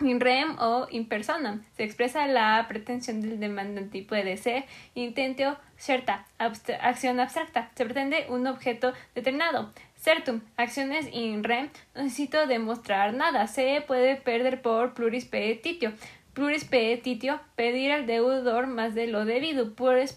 In 0.00 0.20
rem 0.20 0.56
o 0.58 0.86
in 0.90 1.08
personam 1.08 1.62
se 1.74 1.82
expresa 1.82 2.26
la 2.26 2.66
pretensión 2.68 3.22
del 3.22 3.40
demandante 3.40 3.96
y 3.96 4.02
puede 4.02 4.36
ser 4.36 4.66
intentio 4.94 5.56
certa, 5.78 6.26
acción 6.38 7.18
abstracta. 7.18 7.70
Se 7.74 7.86
pretende 7.86 8.26
un 8.28 8.46
objeto 8.46 8.92
determinado. 9.14 9.72
Certum, 9.96 10.40
acciones 10.56 11.08
in 11.12 11.42
rem, 11.42 11.70
no 11.94 12.02
necesito 12.02 12.46
demostrar 12.46 13.14
nada. 13.14 13.46
Se 13.46 13.82
puede 13.86 14.16
perder 14.16 14.62
por 14.62 14.94
pluris 14.94 15.24
petitio. 15.24 15.92
Pluris 16.32 16.64
petitio, 16.64 17.40
pedir 17.56 17.90
al 17.92 18.06
deudor 18.06 18.66
más 18.66 18.94
de 18.94 19.06
lo 19.06 19.24
debido. 19.24 19.74
Pluris 19.74 20.12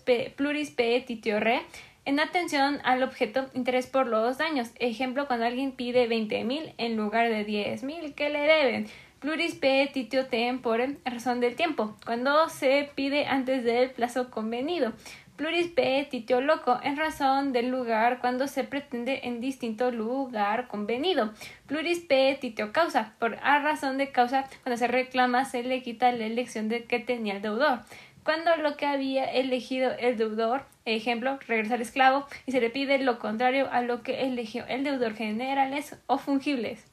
petitio 0.71 1.39
re, 1.39 1.61
en 2.05 2.19
atención 2.19 2.79
al 2.83 3.03
objeto, 3.03 3.49
interés 3.53 3.87
por 3.87 4.05
los 4.05 4.37
daños. 4.37 4.71
Ejemplo, 4.79 5.27
cuando 5.27 5.45
alguien 5.45 5.71
pide 5.71 6.07
veinte 6.07 6.43
mil 6.43 6.73
en 6.77 6.97
lugar 6.97 7.29
de 7.29 7.45
diez 7.45 7.83
mil 7.83 8.13
que 8.15 8.29
le 8.29 8.39
deben. 8.39 8.87
Pluris 9.19 9.55
petitio 9.55 10.27
tempore, 10.27 10.97
razón 11.03 11.39
del 11.39 11.55
tiempo, 11.55 11.97
cuando 12.05 12.47
se 12.47 12.89
pide 12.95 13.25
antes 13.25 13.63
del 13.63 13.91
plazo 13.91 14.29
convenido. 14.29 14.93
Pluris 15.39 15.67
petitio 15.67 16.41
loco, 16.41 16.81
en 16.83 16.97
razón 16.97 17.53
del 17.53 17.69
lugar 17.69 18.19
cuando 18.19 18.49
se 18.49 18.65
pretende 18.65 19.21
en 19.23 19.39
distinto 19.39 19.89
lugar 19.89 20.67
convenido. 20.67 21.33
Pluris 21.65 21.99
petitio 21.99 22.73
causa, 22.73 23.15
por 23.19 23.35
a 23.41 23.59
razón 23.59 23.97
de 23.97 24.11
causa, 24.11 24.49
cuando 24.63 24.75
se 24.75 24.89
reclama 24.89 25.45
se 25.45 25.63
le 25.63 25.81
quita 25.81 26.11
la 26.11 26.25
elección 26.25 26.67
de 26.67 26.83
que 26.83 26.99
tenía 26.99 27.35
el 27.35 27.41
deudor. 27.41 27.79
Cuando 28.25 28.53
lo 28.57 28.75
que 28.75 28.85
había 28.85 29.31
elegido 29.31 29.93
el 29.93 30.17
deudor, 30.17 30.65
ejemplo, 30.83 31.39
regresa 31.47 31.75
al 31.75 31.83
esclavo, 31.83 32.27
y 32.45 32.51
se 32.51 32.59
le 32.59 32.69
pide 32.69 32.99
lo 32.99 33.17
contrario 33.17 33.69
a 33.71 33.81
lo 33.81 34.03
que 34.03 34.23
eligió 34.23 34.65
el 34.67 34.83
deudor 34.83 35.15
generales 35.15 35.95
o 36.07 36.17
fungibles. 36.17 36.83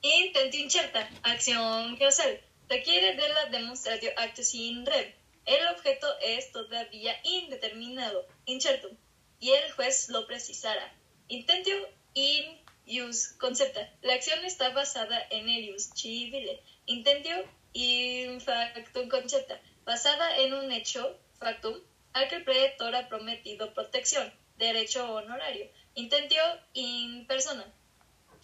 Intento 0.00 0.56
incerta, 0.56 1.06
acción 1.22 1.98
causal, 1.98 2.40
requiere 2.70 3.14
de 3.14 3.28
la 3.28 3.58
demostración 3.58 4.14
acto 4.16 4.42
sin 4.42 4.86
red. 4.86 5.08
El 5.46 5.64
objeto 5.68 6.08
es 6.20 6.50
todavía 6.50 7.18
indeterminado, 7.22 8.26
incerto, 8.46 8.90
y 9.38 9.52
el 9.52 9.70
juez 9.72 10.08
lo 10.08 10.26
precisará. 10.26 10.92
Intentio 11.28 11.76
in 12.14 12.60
ius 12.84 13.28
concepta. 13.38 13.92
La 14.02 14.14
acción 14.14 14.44
está 14.44 14.70
basada 14.70 15.24
en 15.30 15.48
el 15.48 15.66
ius 15.66 15.90
civile. 15.94 16.60
Intentio 16.86 17.36
in 17.72 18.40
factum 18.40 19.08
concepta, 19.08 19.60
basada 19.84 20.38
en 20.38 20.52
un 20.54 20.72
hecho 20.72 21.16
factum 21.38 21.80
al 22.12 22.28
que 22.28 22.36
el 22.36 22.44
predictor 22.44 22.96
ha 22.96 23.08
prometido 23.08 23.72
protección, 23.72 24.32
derecho 24.56 25.14
honorario. 25.14 25.70
Intentio 25.94 26.42
in 26.72 27.26
persona. 27.26 27.64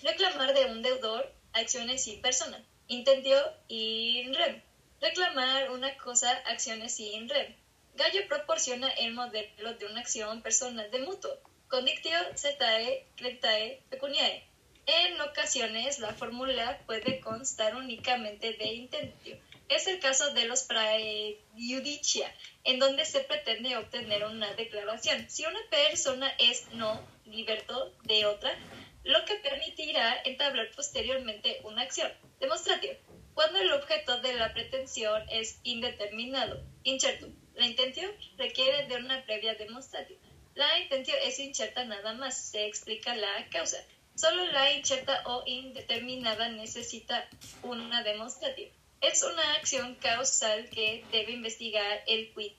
Reclamar 0.03 0.55
de 0.55 0.67
un 0.67 0.83
deudor 0.83 1.33
acciones 1.53 2.07
y 2.07 2.19
persona. 2.19 2.65
Intentio 2.87 3.39
in 3.69 4.35
rem. 4.35 4.63
Reclamar 5.03 5.73
una 5.73 5.97
cosa, 5.97 6.31
acciones 6.47 7.01
in 7.01 7.29
rem. 7.29 7.57
Gallo 7.97 8.21
proporciona 8.29 8.89
el 8.89 9.13
modelo 9.13 9.75
de 9.75 9.87
una 9.87 10.01
acción 10.01 10.43
personal 10.43 10.89
de 10.93 11.01
mutuo. 11.01 11.29
Condictio 11.67 12.17
setae, 12.37 13.09
creditae, 13.17 13.83
pecuniae. 13.91 14.47
En 14.87 15.21
ocasiones, 15.21 15.99
la 15.99 16.15
fórmula 16.15 16.79
puede 16.87 17.19
constar 17.19 17.75
únicamente 17.75 18.53
de 18.53 18.75
intentio. 18.75 19.37
Es 19.69 19.89
el 19.89 19.99
caso 19.99 20.33
de 20.35 20.45
los 20.45 20.63
praejudicia, 20.63 22.33
en 22.63 22.79
donde 22.79 23.05
se 23.05 23.23
pretende 23.23 23.77
obtener 23.77 24.23
una 24.23 24.55
declaración. 24.55 25.29
Si 25.29 25.45
una 25.45 25.63
persona 25.69 26.33
es 26.39 26.69
no 26.75 27.05
liberto 27.27 27.93
de 28.05 28.27
otra, 28.27 28.57
lo 29.03 29.25
que 29.25 29.35
permitirá 29.35 30.23
entablar 30.23 30.71
posteriormente 30.77 31.59
una 31.65 31.83
acción. 31.83 32.13
Demostración. 32.39 32.97
Cuando 33.35 33.59
el 33.59 33.73
objeto 33.73 34.21
de 34.21 34.35
la 34.35 34.53
pretensión 34.53 35.23
es 35.31 35.59
indeterminado, 35.63 36.63
incerto. 36.83 37.29
La 37.55 37.67
intención 37.67 38.11
requiere 38.37 38.87
de 38.87 38.97
una 38.97 39.25
previa 39.25 39.55
demostración. 39.55 40.19
La 40.55 40.79
intención 40.81 41.17
es 41.25 41.39
incierta 41.39 41.85
nada 41.85 42.13
más, 42.13 42.51
se 42.51 42.67
explica 42.67 43.15
la 43.17 43.49
causa. 43.51 43.79
Solo 44.15 44.45
la 44.53 44.73
incierta 44.73 45.23
o 45.25 45.43
indeterminada 45.47 46.49
necesita 46.51 47.27
una 47.63 48.03
demostración. 48.03 48.71
Es 49.01 49.23
una 49.23 49.55
acción 49.55 49.95
causal 49.97 50.69
que 50.69 51.05
debe 51.11 51.33
investigar 51.33 52.05
el 52.07 52.33
quid 52.35 52.53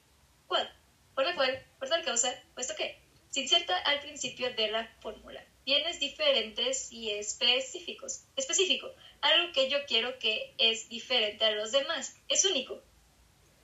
quad, 0.48 0.68
por 1.14 1.26
la 1.26 1.36
cual, 1.36 1.66
por 1.78 1.90
tal 1.90 2.04
causa, 2.04 2.34
puesto 2.56 2.76
que, 2.76 3.00
se 3.30 3.42
inserta 3.42 3.78
al 3.78 4.00
principio 4.02 4.54
de 4.54 4.72
la 4.72 4.88
fórmula 5.00 5.44
bienes 5.66 6.00
diferentes 6.00 6.92
y 6.92 7.12
específicos. 7.12 8.26
Específico, 8.36 8.92
algo 9.24 9.54
que 9.54 9.70
yo 9.70 9.78
quiero 9.88 10.20
que 10.20 10.54
es 10.58 10.90
diferente 10.90 11.46
a 11.46 11.52
los 11.52 11.72
demás, 11.72 12.16
es 12.28 12.46
único. 12.46 12.80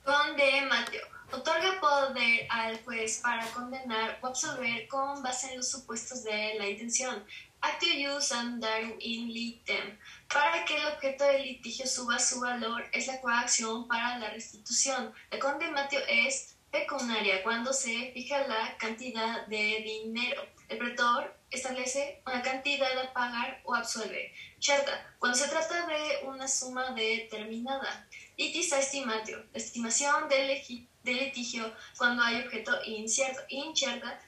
Conde 0.04 0.62
Mateo. 0.62 1.06
Otorga 1.32 1.78
poder 1.80 2.46
al 2.50 2.82
juez 2.82 3.20
para 3.22 3.46
condenar 3.52 4.18
o 4.20 4.26
absolver 4.26 4.88
con 4.88 5.22
base 5.22 5.52
en 5.52 5.58
los 5.58 5.70
supuestos 5.70 6.24
de 6.24 6.54
la 6.58 6.68
intención. 6.68 7.24
Actio 7.60 7.92
ius 7.92 8.32
andarum 8.32 8.96
in 8.98 9.32
litem. 9.32 9.98
Para 10.32 10.64
que 10.64 10.76
el 10.76 10.86
objeto 10.86 11.24
del 11.24 11.42
litigio 11.42 11.86
suba 11.86 12.18
su 12.18 12.40
valor 12.40 12.84
es 12.92 13.06
la 13.06 13.20
coacción 13.20 13.86
para 13.86 14.18
la 14.18 14.30
restitución. 14.30 15.14
La 15.30 15.38
conde 15.38 15.70
Mateo 15.70 16.00
es 16.08 16.56
pecuniaria 16.70 17.42
cuando 17.42 17.72
se 17.72 18.10
fija 18.12 18.48
la 18.48 18.76
cantidad 18.78 19.46
de 19.46 19.82
dinero. 19.84 20.42
El 20.68 20.78
pretor 20.78 21.39
establece 21.50 22.22
una 22.26 22.42
cantidad 22.42 22.96
a 22.98 23.12
pagar 23.12 23.60
o 23.64 23.74
absuelve. 23.74 24.32
Certa, 24.58 25.14
cuando 25.18 25.38
se 25.38 25.48
trata 25.48 25.86
de 25.86 26.26
una 26.26 26.46
suma 26.46 26.92
determinada. 26.92 28.08
Litis 28.36 28.72
estimatio, 28.72 29.44
estimación 29.52 30.28
del, 30.28 30.62
litigio 31.04 31.74
cuando 31.98 32.22
hay 32.22 32.42
objeto 32.42 32.72
incierto. 32.84 33.40
Incierta, 33.48 34.20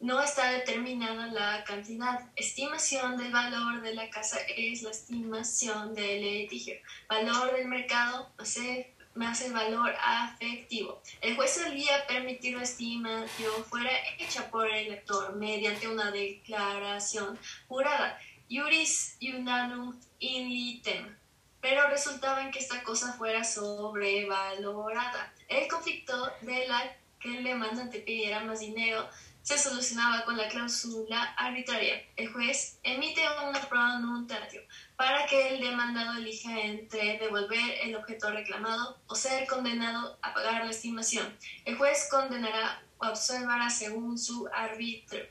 no 0.00 0.20
está 0.20 0.50
determinada 0.50 1.26
la 1.28 1.64
cantidad. 1.64 2.30
Estimación 2.36 3.16
del 3.16 3.32
valor 3.32 3.80
de 3.82 3.94
la 3.94 4.10
casa 4.10 4.38
es 4.56 4.82
la 4.82 4.90
estimación 4.90 5.94
del 5.94 6.20
litigio. 6.20 6.74
Valor 7.08 7.54
del 7.54 7.68
mercado, 7.68 8.32
no 8.36 8.44
sé, 8.44 8.93
más 9.14 9.40
el 9.42 9.52
valor 9.52 9.94
afectivo. 10.02 11.00
El 11.20 11.36
juez 11.36 11.54
solía 11.54 12.06
permitir 12.06 12.56
la 12.56 12.64
estimación 12.64 13.64
fuera 13.68 13.90
hecha 14.18 14.50
por 14.50 14.68
el 14.68 14.90
lector 14.90 15.36
mediante 15.36 15.88
una 15.88 16.10
declaración 16.10 17.38
jurada, 17.68 18.18
juris 18.50 19.16
unanum 19.22 19.98
in 20.18 20.48
litem, 20.48 21.16
pero 21.60 21.88
resultaba 21.88 22.42
en 22.42 22.50
que 22.50 22.58
esta 22.58 22.82
cosa 22.82 23.12
fuera 23.14 23.44
sobrevalorada. 23.44 25.32
El 25.48 25.68
conflicto 25.68 26.32
de 26.42 26.66
la 26.66 26.96
que 27.20 27.38
el 27.38 27.44
demandante 27.44 28.00
pidiera 28.00 28.40
más 28.40 28.60
dinero 28.60 29.08
se 29.42 29.58
solucionaba 29.58 30.24
con 30.24 30.36
la 30.36 30.48
cláusula 30.48 31.22
arbitraria. 31.36 32.02
El 32.16 32.32
juez 32.32 32.78
emite 32.82 33.22
una 33.46 33.60
pronuntatio 33.60 34.62
para 34.96 35.26
que 35.26 35.54
el 35.54 35.60
demandado 35.60 36.18
elija 36.18 36.60
entre 36.60 37.18
devolver 37.18 37.78
el 37.82 37.96
objeto 37.96 38.30
reclamado 38.30 39.00
o 39.06 39.14
ser 39.14 39.46
condenado 39.46 40.18
a 40.22 40.32
pagar 40.32 40.64
la 40.64 40.70
estimación. 40.70 41.36
El 41.64 41.76
juez 41.76 42.08
condenará 42.10 42.82
o 42.98 43.04
absolverá 43.04 43.70
según 43.70 44.18
su 44.18 44.48
arbitrio. 44.52 45.26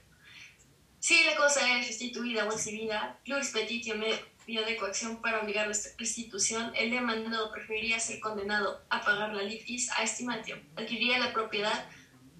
Si 1.00 1.24
la 1.26 1.36
cosa 1.36 1.78
es 1.78 1.88
restituida 1.88 2.46
o 2.46 2.52
exhibida, 2.54 3.20
pluris 3.24 3.52
petitio 3.52 3.96
medio 3.96 4.66
de 4.66 4.78
coacción 4.78 5.22
para 5.22 5.42
obligar 5.42 5.68
la 5.68 5.76
restitución, 5.98 6.72
el 6.76 6.92
demandado 6.92 7.52
preferiría 7.52 8.00
ser 8.00 8.20
condenado 8.20 8.82
a 8.90 9.02
pagar 9.02 9.34
la 9.34 9.44
litis 9.44 9.90
a 9.92 10.04
estimatio, 10.04 10.58
adquiriría 10.76 11.20
la 11.20 11.34
propiedad 11.34 11.90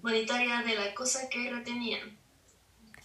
monetaria 0.02 0.62
de 0.62 0.76
la 0.76 0.94
cosa 0.94 1.28
que 1.30 1.50
retenían. 1.50 2.23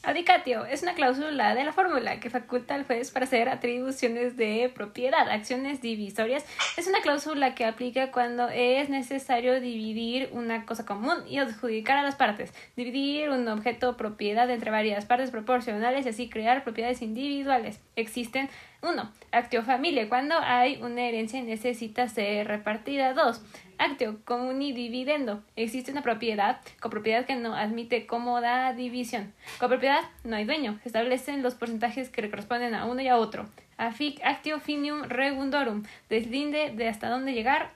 Adicatio 0.01 0.63
es 0.63 0.81
una 0.81 0.93
cláusula 0.93 1.53
de 1.55 1.65
la 1.65 1.73
fórmula 1.73 2.21
que 2.21 2.29
faculta 2.29 2.73
al 2.73 2.85
juez 2.85 3.11
para 3.11 3.25
hacer 3.25 3.49
atribuciones 3.49 4.37
de 4.37 4.71
propiedad, 4.73 5.29
acciones 5.29 5.81
divisorias. 5.81 6.45
Es 6.77 6.87
una 6.87 7.01
cláusula 7.01 7.53
que 7.53 7.65
aplica 7.65 8.09
cuando 8.09 8.47
es 8.47 8.89
necesario 8.89 9.59
dividir 9.59 10.29
una 10.31 10.65
cosa 10.65 10.85
común 10.85 11.27
y 11.27 11.37
adjudicar 11.37 11.97
a 11.97 12.03
las 12.03 12.15
partes, 12.15 12.53
dividir 12.77 13.29
un 13.29 13.45
objeto 13.49 13.97
propiedad 13.97 14.49
entre 14.49 14.71
varias 14.71 15.03
partes 15.03 15.31
proporcionales 15.31 16.05
y 16.05 16.09
así 16.09 16.29
crear 16.29 16.63
propiedades 16.63 17.01
individuales. 17.01 17.81
Existen 17.97 18.49
1. 18.81 19.11
Actio 19.31 19.63
familia. 19.63 20.07
Cuando 20.09 20.35
hay 20.39 20.81
una 20.81 21.01
herencia 21.01 21.41
necesita 21.41 22.07
ser 22.07 22.47
repartida. 22.47 23.13
2. 23.13 23.41
Actio 23.77 24.19
comuni 24.25 24.73
dividendo. 24.73 25.43
Existe 25.55 25.91
una 25.91 26.01
propiedad, 26.01 26.61
copropiedad 26.79 27.25
que 27.25 27.35
no 27.35 27.55
admite 27.55 28.05
cómoda 28.05 28.73
división. 28.73 29.33
Copropiedad, 29.59 30.01
no 30.23 30.35
hay 30.35 30.45
dueño. 30.45 30.79
Se 30.83 30.89
establecen 30.89 31.43
los 31.43 31.55
porcentajes 31.55 32.09
que 32.09 32.29
corresponden 32.29 32.75
a 32.75 32.85
uno 32.85 33.01
y 33.01 33.07
a 33.07 33.17
otro. 33.17 33.47
Afic 33.77 34.19
actio 34.23 34.59
finium 34.59 35.03
regundorum. 35.03 35.83
Deslinde 36.09 36.71
de 36.71 36.87
hasta 36.87 37.09
dónde 37.09 37.33
llegar 37.33 37.71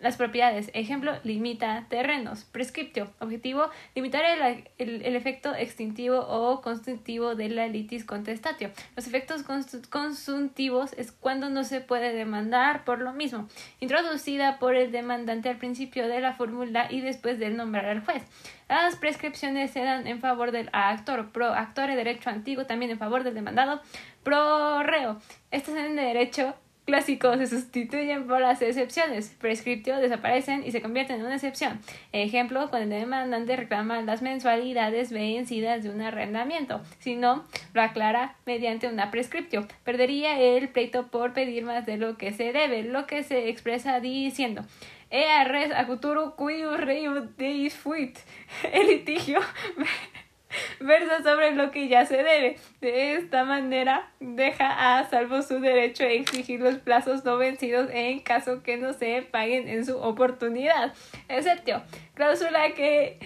las 0.00 0.16
propiedades. 0.16 0.70
Ejemplo, 0.74 1.12
limita 1.24 1.86
terrenos. 1.88 2.44
Prescriptio. 2.44 3.10
Objetivo, 3.20 3.70
limitar 3.94 4.24
el, 4.24 4.68
el, 4.78 5.16
efecto 5.16 5.54
extintivo 5.54 6.20
o 6.20 6.60
constitutivo 6.62 7.34
de 7.34 7.50
la 7.50 7.68
litis 7.68 8.04
contestatio. 8.04 8.70
Los 8.96 9.06
efectos 9.06 9.42
consuntivos 9.88 10.92
es 10.96 11.12
cuando 11.12 11.50
no 11.50 11.64
se 11.64 11.80
puede 11.80 12.12
demandar 12.12 12.84
por 12.84 13.00
lo 13.00 13.12
mismo. 13.12 13.48
Introducida 13.80 14.58
por 14.58 14.74
el 14.74 14.90
demandante 14.90 15.48
al 15.48 15.58
principio 15.58 16.08
de 16.08 16.20
la 16.20 16.32
fórmula 16.32 16.88
y 16.90 17.00
después 17.00 17.38
de 17.38 17.50
nombrar 17.50 17.86
al 17.86 18.04
juez. 18.04 18.22
Las 18.68 18.96
prescripciones 18.96 19.72
se 19.72 19.82
dan 19.82 20.06
en 20.06 20.20
favor 20.20 20.52
del 20.52 20.70
actor, 20.72 21.30
pro 21.32 21.46
actor 21.46 21.88
de 21.88 21.96
derecho 21.96 22.30
antiguo, 22.30 22.66
también 22.66 22.92
en 22.92 22.98
favor 22.98 23.24
del 23.24 23.34
demandado, 23.34 23.80
pro 24.22 24.82
reo. 24.82 25.20
Estas 25.50 25.74
en 25.74 25.96
derecho 25.96 26.54
clásicos 26.90 27.38
se 27.38 27.46
sustituyen 27.46 28.26
por 28.26 28.40
las 28.40 28.60
excepciones. 28.60 29.34
Prescriptio 29.40 29.96
desaparecen 29.98 30.64
y 30.66 30.72
se 30.72 30.82
convierten 30.82 31.20
en 31.20 31.26
una 31.26 31.36
excepción. 31.36 31.80
Ejemplo, 32.12 32.68
cuando 32.68 32.94
el 32.94 33.02
demandante 33.02 33.54
reclama 33.54 34.02
las 34.02 34.22
mensualidades 34.22 35.12
vencidas 35.12 35.84
de 35.84 35.90
un 35.90 36.00
arrendamiento. 36.00 36.80
Si 36.98 37.14
no, 37.14 37.44
lo 37.74 37.82
aclara 37.82 38.34
mediante 38.44 38.88
una 38.88 39.12
prescriptio. 39.12 39.68
Perdería 39.84 40.40
el 40.40 40.68
pleito 40.68 41.06
por 41.06 41.32
pedir 41.32 41.64
más 41.64 41.86
de 41.86 41.96
lo 41.96 42.16
que 42.16 42.32
se 42.32 42.52
debe, 42.52 42.82
lo 42.82 43.06
que 43.06 43.22
se 43.22 43.48
expresa 43.48 44.00
diciendo. 44.00 44.64
Ea 45.10 45.44
res 45.44 45.72
a 45.72 45.84
futuro 45.86 46.34
cuido 46.36 46.76
rei 46.76 47.06
deis 47.36 47.74
fuit. 47.74 48.18
El 48.72 48.86
litigio 48.88 49.40
versa 50.80 51.22
sobre 51.22 51.52
lo 51.54 51.70
que 51.70 51.88
ya 51.88 52.06
se 52.06 52.18
debe. 52.18 52.58
De 52.80 53.14
esta 53.14 53.44
manera, 53.44 54.10
deja 54.20 54.98
a 54.98 55.08
salvo 55.08 55.42
su 55.42 55.60
derecho 55.60 56.04
a 56.04 56.08
exigir 56.08 56.60
los 56.60 56.76
plazos 56.76 57.24
no 57.24 57.36
vencidos 57.36 57.88
en 57.92 58.20
caso 58.20 58.62
que 58.62 58.76
no 58.76 58.92
se 58.92 59.22
paguen 59.22 59.68
en 59.68 59.84
su 59.84 59.98
oportunidad. 59.98 60.92
Excepto, 61.28 61.82
cláusula 62.14 62.72
que 62.74 63.18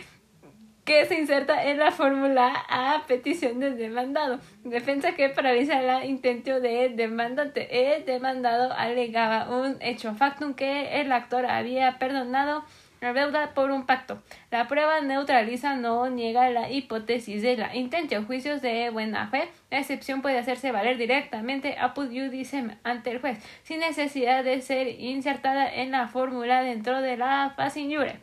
que 0.84 1.06
se 1.06 1.18
inserta 1.18 1.64
en 1.64 1.78
la 1.78 1.90
fórmula 1.90 2.52
a 2.68 3.04
petición 3.06 3.58
del 3.58 3.78
demandado. 3.78 4.38
Defensa 4.64 5.12
que 5.12 5.30
paraliza 5.30 5.80
el 5.80 6.10
intento 6.10 6.60
del 6.60 6.94
demandante. 6.96 7.94
El 7.96 8.04
demandado 8.04 8.72
alegaba 8.72 9.48
un 9.48 9.78
hecho 9.80 10.14
factum 10.14 10.52
que 10.52 11.00
el 11.00 11.10
actor 11.10 11.46
había 11.46 11.98
perdonado 11.98 12.64
la 13.12 13.54
por 13.54 13.70
un 13.70 13.86
pacto. 13.86 14.22
La 14.50 14.66
prueba 14.66 15.00
neutraliza 15.00 15.76
no 15.76 16.08
niega 16.08 16.48
la 16.50 16.70
hipótesis 16.70 17.42
de 17.42 17.56
la 17.56 17.74
intención. 17.74 18.26
Juicios 18.26 18.62
de 18.62 18.90
buena 18.90 19.28
fe. 19.28 19.50
La 19.70 19.80
excepción 19.80 20.22
puede 20.22 20.38
hacerse 20.38 20.72
valer 20.72 20.96
directamente 20.96 21.76
a 21.78 21.90
judicem 21.90 22.78
ante 22.82 23.10
el 23.10 23.20
juez, 23.20 23.38
sin 23.62 23.80
necesidad 23.80 24.42
de 24.42 24.60
ser 24.62 24.88
insertada 24.88 25.72
en 25.72 25.90
la 25.90 26.08
fórmula 26.08 26.62
dentro 26.62 27.02
de 27.02 27.16
la 27.16 27.52
facinure. 27.56 28.18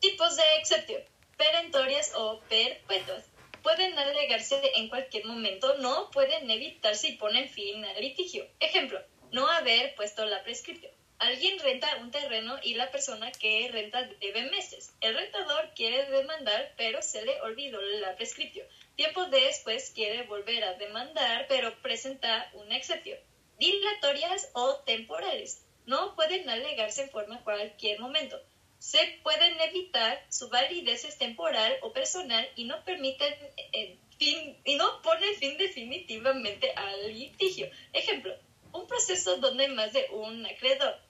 Tipos 0.00 0.36
de 0.36 0.42
excepción. 0.58 1.02
Perentorias 1.36 2.12
o 2.16 2.40
perpetuas. 2.48 3.28
Pueden 3.62 3.98
alegarse 3.98 4.58
en 4.76 4.88
cualquier 4.88 5.26
momento, 5.26 5.76
no 5.78 6.10
pueden 6.10 6.50
evitarse 6.50 7.08
y 7.08 7.16
ponen 7.16 7.48
fin 7.48 7.84
al 7.84 8.00
litigio. 8.00 8.46
Ejemplo, 8.58 8.98
no 9.32 9.46
haber 9.46 9.94
puesto 9.94 10.24
la 10.24 10.42
prescripción 10.42 10.92
Alguien 11.20 11.58
renta 11.58 11.98
un 12.00 12.10
terreno 12.10 12.58
y 12.62 12.72
la 12.74 12.90
persona 12.90 13.30
que 13.30 13.68
renta 13.70 14.08
debe 14.22 14.50
meses. 14.50 14.94
El 15.02 15.14
rentador 15.14 15.70
quiere 15.76 16.06
demandar, 16.06 16.72
pero 16.78 17.02
se 17.02 17.22
le 17.22 17.38
olvidó 17.42 17.78
la 17.78 18.16
prescripción. 18.16 18.66
Tiempo 18.96 19.26
después 19.26 19.90
quiere 19.90 20.22
volver 20.22 20.64
a 20.64 20.78
demandar, 20.78 21.44
pero 21.46 21.76
presenta 21.82 22.50
una 22.54 22.74
excepción. 22.74 23.18
Dilatorias 23.58 24.48
o 24.54 24.76
temporales. 24.86 25.62
No 25.84 26.16
pueden 26.16 26.48
alegarse 26.48 27.02
en 27.02 27.10
forma 27.10 27.44
cualquier 27.44 28.00
momento. 28.00 28.40
Se 28.78 29.20
pueden 29.22 29.60
evitar, 29.60 30.24
su 30.30 30.48
validez 30.48 31.04
es 31.04 31.18
temporal 31.18 31.76
o 31.82 31.92
personal 31.92 32.48
y 32.56 32.64
no 32.64 32.82
permiten 32.82 33.34
eh, 33.74 33.98
fin, 34.18 34.56
y 34.64 34.76
no 34.76 35.02
ponen 35.02 35.34
fin 35.34 35.58
definitivamente 35.58 36.72
al 36.74 37.12
litigio. 37.12 37.70
Ejemplo, 37.92 38.34
un 38.72 38.86
proceso 38.86 39.36
donde 39.36 39.68
más 39.68 39.92
de 39.92 40.06
un 40.12 40.46
acreedor 40.46 41.09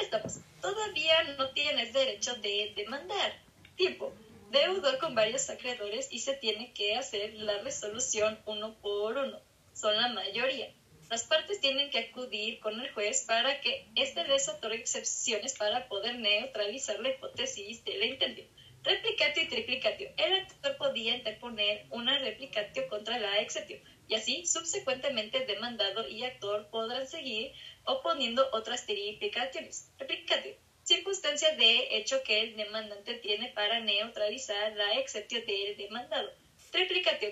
préstamos, 0.00 0.40
todavía 0.62 1.22
no 1.36 1.50
tienes 1.50 1.92
derecho 1.92 2.34
de 2.36 2.72
demandar. 2.74 3.38
Tipo, 3.76 4.12
deudor 4.50 4.98
con 4.98 5.14
varios 5.14 5.50
acreedores 5.50 6.08
y 6.10 6.20
se 6.20 6.34
tiene 6.34 6.72
que 6.72 6.96
hacer 6.96 7.34
la 7.34 7.58
resolución 7.58 8.38
uno 8.46 8.74
por 8.80 9.18
uno. 9.18 9.38
Son 9.74 9.94
la 9.94 10.08
mayoría. 10.08 10.72
Las 11.10 11.24
partes 11.24 11.60
tienen 11.60 11.90
que 11.90 11.98
acudir 11.98 12.60
con 12.60 12.80
el 12.80 12.90
juez 12.92 13.24
para 13.26 13.60
que 13.60 13.88
éste 13.94 14.26
les 14.26 14.48
otorgue 14.48 14.78
excepciones 14.78 15.54
para 15.54 15.88
poder 15.88 16.18
neutralizar 16.18 16.98
la 17.00 17.10
hipótesis 17.10 17.84
de 17.84 17.98
la 17.98 18.06
intención. 18.06 18.46
Replicatio 18.82 19.42
y 19.42 19.48
triplicatio. 19.48 20.10
El 20.16 20.32
actor 20.32 20.76
podía 20.78 21.16
interponer 21.16 21.84
una 21.90 22.18
replicatio 22.18 22.88
contra 22.88 23.18
la 23.18 23.40
excepción 23.40 23.80
y 24.10 24.14
así 24.14 24.44
subsecuentemente 24.44 25.46
demandado 25.46 26.08
y 26.08 26.24
actor 26.24 26.68
podrán 26.70 27.06
seguir 27.06 27.52
oponiendo 27.90 28.48
otras 28.52 28.86
triplicaciones. 28.86 29.88
Replicatio. 29.98 30.54
Circunstancia 30.82 31.54
de 31.56 31.98
hecho 31.98 32.22
que 32.24 32.40
el 32.40 32.56
demandante 32.56 33.14
tiene 33.14 33.48
para 33.48 33.80
neutralizar 33.80 34.72
la 34.76 34.94
excepción 34.94 35.44
del 35.46 35.76
demandado. 35.76 36.30
Triplicatio. 36.70 37.30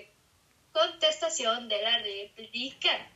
Contestación 0.71 1.67
de 1.67 1.81
la 1.81 1.97
réplica. 1.99 3.09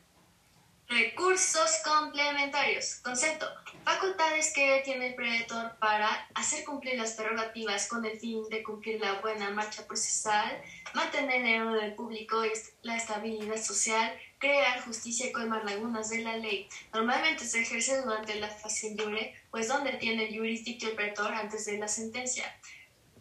Recursos 0.87 1.81
complementarios. 1.83 2.95
Concepto. 3.03 3.47
Facultades 3.83 4.53
que 4.53 4.81
tiene 4.85 5.07
el 5.07 5.15
predator 5.15 5.77
para 5.79 6.07
hacer 6.35 6.63
cumplir 6.63 6.95
las 6.95 7.13
prerrogativas 7.13 7.87
con 7.87 8.05
el 8.05 8.19
fin 8.19 8.47
de 8.49 8.63
cumplir 8.63 8.99
la 9.01 9.13
buena 9.21 9.49
marcha 9.49 9.85
procesal, 9.85 10.61
mantener 10.93 11.45
el 11.45 11.67
orden 11.67 11.95
público 11.95 12.45
y 12.45 12.51
la 12.81 12.97
estabilidad 12.97 13.61
social, 13.61 14.17
crear 14.43 14.81
justicia 14.81 15.27
y 15.27 15.31
colmar 15.31 15.63
lagunas 15.63 16.09
de 16.09 16.21
la 16.21 16.35
ley. 16.35 16.67
Normalmente 16.93 17.45
se 17.45 17.61
ejerce 17.61 18.01
durante 18.01 18.35
la 18.35 18.49
fase 18.49 18.89
libre, 18.89 19.33
pues 19.49 19.69
donde 19.69 19.93
tiene 19.93 20.27
el 20.27 20.37
jurisdicto 20.37 20.87
el 20.87 20.95
pretor 20.95 21.33
antes 21.33 21.65
de 21.65 21.77
la 21.77 21.87
sentencia. 21.87 22.43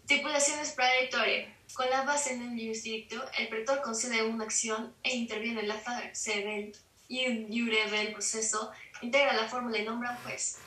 Stipulaciones 0.02 0.72
predatoria. 0.72 1.56
Con 1.74 1.88
la 1.90 2.02
base 2.02 2.34
en 2.34 2.42
el 2.42 2.50
jurisdicto, 2.50 3.24
el 3.38 3.46
pretor 3.48 3.82
concede 3.82 4.24
una 4.24 4.44
acción 4.44 4.92
e 5.04 5.14
interviene 5.14 5.60
en 5.60 5.68
la 5.68 5.78
fase 5.78 6.42
del 6.42 6.72
jure 7.08 7.90
del 7.90 8.12
proceso 8.12 8.72
integra 9.00 9.32
la 9.34 9.48
fórmula 9.48 9.78
y 9.78 9.84
nombra 9.84 10.10
un 10.10 10.16
juez. 10.24 10.58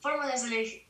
Fórmulas 0.00 0.42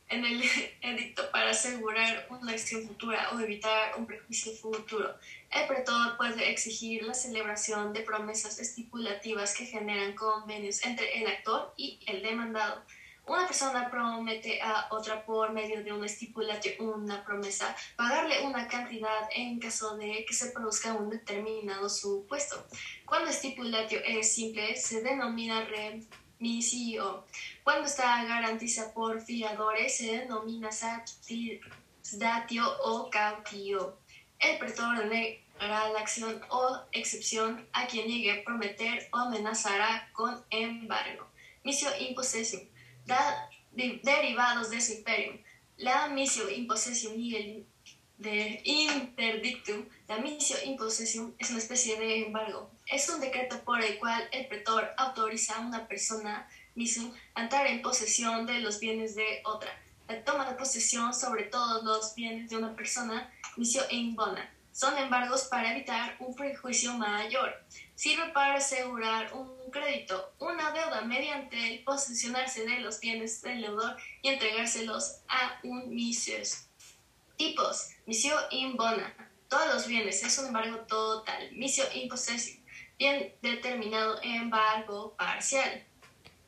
en 0.09 0.25
el 0.25 0.43
edicto 0.81 1.29
para 1.31 1.51
asegurar 1.51 2.27
una 2.29 2.51
acción 2.51 2.87
futura 2.87 3.29
o 3.33 3.39
evitar 3.39 3.97
un 3.97 4.05
prejuicio 4.05 4.53
futuro. 4.53 5.15
El 5.49 5.67
pretor 5.67 6.17
puede 6.17 6.49
exigir 6.49 7.03
la 7.03 7.13
celebración 7.13 7.93
de 7.93 8.01
promesas 8.01 8.59
estipulativas 8.59 9.55
que 9.55 9.65
generan 9.65 10.13
convenios 10.15 10.85
entre 10.85 11.21
el 11.21 11.27
actor 11.27 11.73
y 11.77 11.99
el 12.07 12.21
demandado. 12.21 12.83
Una 13.27 13.45
persona 13.45 13.89
promete 13.89 14.61
a 14.61 14.87
otra 14.89 15.25
por 15.25 15.51
medio 15.51 15.83
de 15.83 15.91
una 15.91 16.05
estipulación, 16.05 16.75
una 16.79 17.25
promesa, 17.25 17.75
pagarle 17.97 18.45
una 18.45 18.69
cantidad 18.69 19.27
en 19.35 19.59
caso 19.59 19.97
de 19.97 20.23
que 20.25 20.33
se 20.33 20.51
produzca 20.51 20.93
un 20.93 21.09
determinado 21.09 21.89
supuesto. 21.89 22.65
Cuando 23.05 23.29
estipulatio 23.29 23.99
es 24.05 24.33
simple, 24.33 24.77
se 24.77 25.01
denomina 25.01 25.67
remisio. 26.39 27.25
Cuando 27.63 27.85
está 27.85 28.23
garantizada 28.23 28.93
por 28.93 29.21
fiadores, 29.21 29.97
se 29.97 30.17
denomina 30.17 30.71
satisdatio 30.71 32.63
o 32.83 33.09
cautio. 33.09 33.97
El 34.39 34.57
pretor 34.57 35.05
negará 35.05 35.89
la 35.89 35.99
acción 35.99 36.41
o 36.49 36.79
excepción 36.91 37.67
a 37.73 37.87
quien 37.87 38.07
llegue 38.07 38.31
a 38.31 38.43
prometer 38.43 39.07
o 39.11 39.17
amenazará 39.17 40.09
con 40.13 40.43
embargo. 40.49 41.27
Misio 41.63 41.89
imposesión 41.99 42.61
derivados 44.03 44.69
de 44.69 44.81
su 44.81 44.93
imperio. 44.93 45.39
La 45.77 46.07
missio 46.07 46.49
impossession 46.49 47.19
y 47.19 47.35
el 47.35 47.65
de 48.17 48.61
interdictum, 48.63 49.85
la 50.07 50.17
missio 50.19 50.55
impossession 50.63 51.35
es 51.37 51.49
una 51.49 51.59
especie 51.59 51.99
de 51.99 52.25
embargo. 52.25 52.69
Es 52.85 53.09
un 53.09 53.19
decreto 53.19 53.59
por 53.63 53.83
el 53.83 53.97
cual 53.99 54.27
el 54.31 54.47
pretor 54.47 54.89
autoriza 54.97 55.55
a 55.55 55.61
una 55.61 55.87
persona 55.87 56.47
missio 56.75 57.13
a 57.35 57.43
entrar 57.43 57.67
en 57.67 57.81
posesión 57.81 58.45
de 58.45 58.59
los 58.59 58.79
bienes 58.79 59.15
de 59.15 59.41
otra. 59.45 59.71
La 60.07 60.23
toma 60.23 60.49
de 60.49 60.55
posesión 60.55 61.13
sobre 61.13 61.43
todos 61.43 61.83
los 61.83 62.15
bienes 62.15 62.49
de 62.49 62.57
una 62.57 62.75
persona, 62.75 63.31
missio 63.57 63.83
in 63.89 64.15
bona. 64.15 64.49
Son 64.71 64.97
embargos 64.97 65.43
para 65.45 65.71
evitar 65.71 66.15
un 66.19 66.35
prejuicio 66.35 66.93
mayor 66.93 67.65
sirve 67.97 68.29
para 68.29 68.55
asegurar 68.55 69.33
un 69.33 69.49
crédito, 69.71 70.31
una 70.39 70.71
deuda 70.71 71.01
mediante 71.01 71.73
el 71.73 71.83
posesionarse 71.83 72.63
de 72.63 72.79
los 72.79 72.99
bienes 72.99 73.41
del 73.41 73.61
deudor 73.61 73.97
y 74.21 74.29
entregárselos 74.29 75.21
a 75.27 75.59
un 75.63 75.89
mises. 75.89 76.69
Tipos: 77.37 77.89
misión 78.05 78.39
in 78.51 78.77
bona. 78.77 79.26
Todos 79.49 79.73
los 79.73 79.87
bienes 79.87 80.23
es 80.23 80.37
un 80.39 80.47
embargo 80.47 80.77
total. 80.87 81.51
Misión 81.53 81.87
in 81.93 82.09
possession. 82.09 82.57
Bien 82.97 83.33
determinado 83.41 84.19
embargo 84.21 85.15
parcial. 85.17 85.85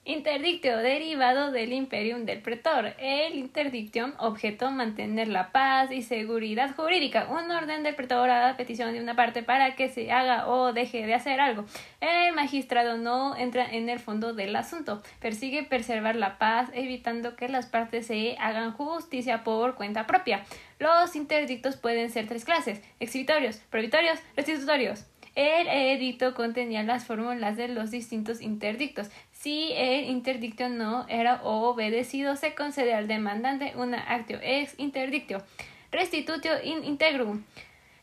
Interdictio 0.05 0.77
derivado 0.77 1.51
del 1.51 1.71
imperium 1.71 2.25
del 2.25 2.41
pretor. 2.41 2.95
El 2.97 3.35
interdictium, 3.35 4.13
objeto 4.17 4.71
mantener 4.71 5.27
la 5.27 5.51
paz 5.51 5.91
y 5.91 6.01
seguridad 6.01 6.75
jurídica. 6.75 7.27
Un 7.29 7.51
orden 7.51 7.83
del 7.83 7.93
pretor 7.95 8.29
a 8.31 8.57
petición 8.57 8.93
de 8.93 9.01
una 9.01 9.15
parte 9.15 9.43
para 9.43 9.75
que 9.75 9.87
se 9.87 10.11
haga 10.11 10.47
o 10.47 10.73
deje 10.73 11.05
de 11.05 11.13
hacer 11.13 11.39
algo. 11.39 11.65
El 12.01 12.33
magistrado 12.33 12.97
no 12.97 13.35
entra 13.37 13.71
en 13.71 13.87
el 13.87 13.99
fondo 13.99 14.33
del 14.33 14.55
asunto. 14.55 15.03
Persigue 15.19 15.61
preservar 15.61 16.15
la 16.15 16.39
paz, 16.39 16.69
evitando 16.73 17.35
que 17.35 17.47
las 17.47 17.67
partes 17.67 18.07
se 18.07 18.35
hagan 18.39 18.71
justicia 18.71 19.43
por 19.43 19.75
cuenta 19.75 20.07
propia. 20.07 20.43
Los 20.79 21.15
interdictos 21.15 21.77
pueden 21.77 22.09
ser 22.09 22.27
tres 22.27 22.45
clases: 22.45 22.81
exhibitorios, 22.99 23.57
prohibitorios, 23.69 24.19
restitutorios. 24.35 25.05
El 25.35 25.67
edicto 25.67 26.33
contenía 26.33 26.83
las 26.83 27.05
fórmulas 27.05 27.55
de 27.55 27.67
los 27.67 27.91
distintos 27.91 28.41
interdictos. 28.41 29.09
Si 29.31 29.71
el 29.73 30.05
interdicto 30.05 30.67
no 30.69 31.05
era 31.07 31.41
obedecido, 31.43 32.35
se 32.35 32.55
concede 32.55 32.93
al 32.93 33.07
demandante 33.07 33.73
una 33.75 33.99
actio 33.99 34.39
ex 34.41 34.73
interdictio. 34.77 35.43
Restitutio 35.91 36.51
in 36.63 36.83
integrum. 36.83 37.43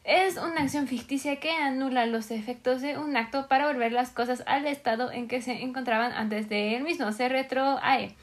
Es 0.05 0.37
una 0.37 0.63
acción 0.63 0.87
ficticia 0.87 1.41
que 1.41 1.51
anula 1.51 2.07
los 2.07 2.31
efectos 2.31 2.81
de 2.81 2.97
un 2.97 3.17
acto 3.17 3.49
para 3.49 3.67
volver 3.67 3.91
las 3.91 4.11
cosas 4.11 4.45
al 4.47 4.65
estado 4.67 5.11
en 5.11 5.27
que 5.27 5.43
se 5.43 5.63
encontraban 5.63 6.13
antes 6.13 6.49
de 6.49 6.77
él 6.77 6.85
mismo. 6.85 7.11
Se 7.11 7.29
retroae 7.29 8.15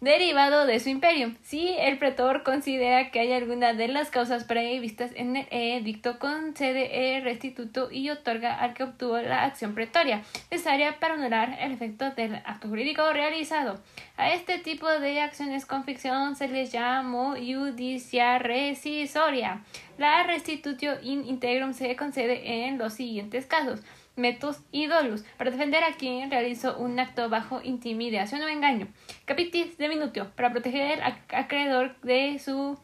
derivado 0.00 0.66
de 0.66 0.80
su 0.80 0.88
imperio. 0.88 1.34
Si 1.42 1.74
el 1.78 1.98
pretor 1.98 2.42
considera 2.42 3.10
que 3.10 3.20
hay 3.20 3.32
alguna 3.32 3.74
de 3.74 3.88
las 3.88 4.10
causas 4.10 4.44
previstas 4.44 5.10
en 5.14 5.36
el 5.36 5.46
edicto, 5.50 6.18
concede 6.18 7.16
el 7.16 7.22
restituto 7.22 7.90
y 7.90 8.08
otorga 8.10 8.58
al 8.58 8.74
que 8.74 8.84
obtuvo 8.84 9.18
la 9.18 9.44
acción 9.44 9.74
pretoria, 9.74 10.22
necesaria 10.50 10.98
para 10.98 11.14
anular 11.14 11.56
el 11.60 11.72
efecto 11.72 12.10
del 12.10 12.36
acto 12.36 12.68
jurídico 12.68 13.12
realizado. 13.12 13.78
A 14.16 14.32
este 14.32 14.58
tipo 14.58 14.88
de 14.88 15.20
acciones 15.20 15.66
con 15.66 15.84
ficción 15.84 16.34
se 16.34 16.48
les 16.48 16.72
llamó 16.72 17.34
judicia 17.34 18.38
rescisoria. 18.38 19.62
La 19.98 20.22
restitutio 20.22 20.98
in 21.02 21.26
integrum 21.26 21.74
se 21.74 21.94
concede 21.94 22.66
en 22.66 22.78
los 22.78 22.94
siguientes 22.94 23.44
casos 23.44 23.80
metus 24.16 24.58
y 24.72 24.86
dolus, 24.86 25.24
para 25.36 25.50
defender 25.50 25.84
a 25.84 25.94
quien 25.94 26.30
realizó 26.30 26.76
un 26.76 26.98
acto 26.98 27.28
bajo 27.28 27.60
intimidación 27.62 28.42
o 28.42 28.48
engaño. 28.48 28.88
Capitis 29.24 29.78
de 29.78 29.88
minutio, 29.88 30.30
para 30.36 30.50
proteger 30.50 31.02
al 31.02 31.18
acreedor 31.30 31.98
de 32.02 32.38
su 32.38 32.78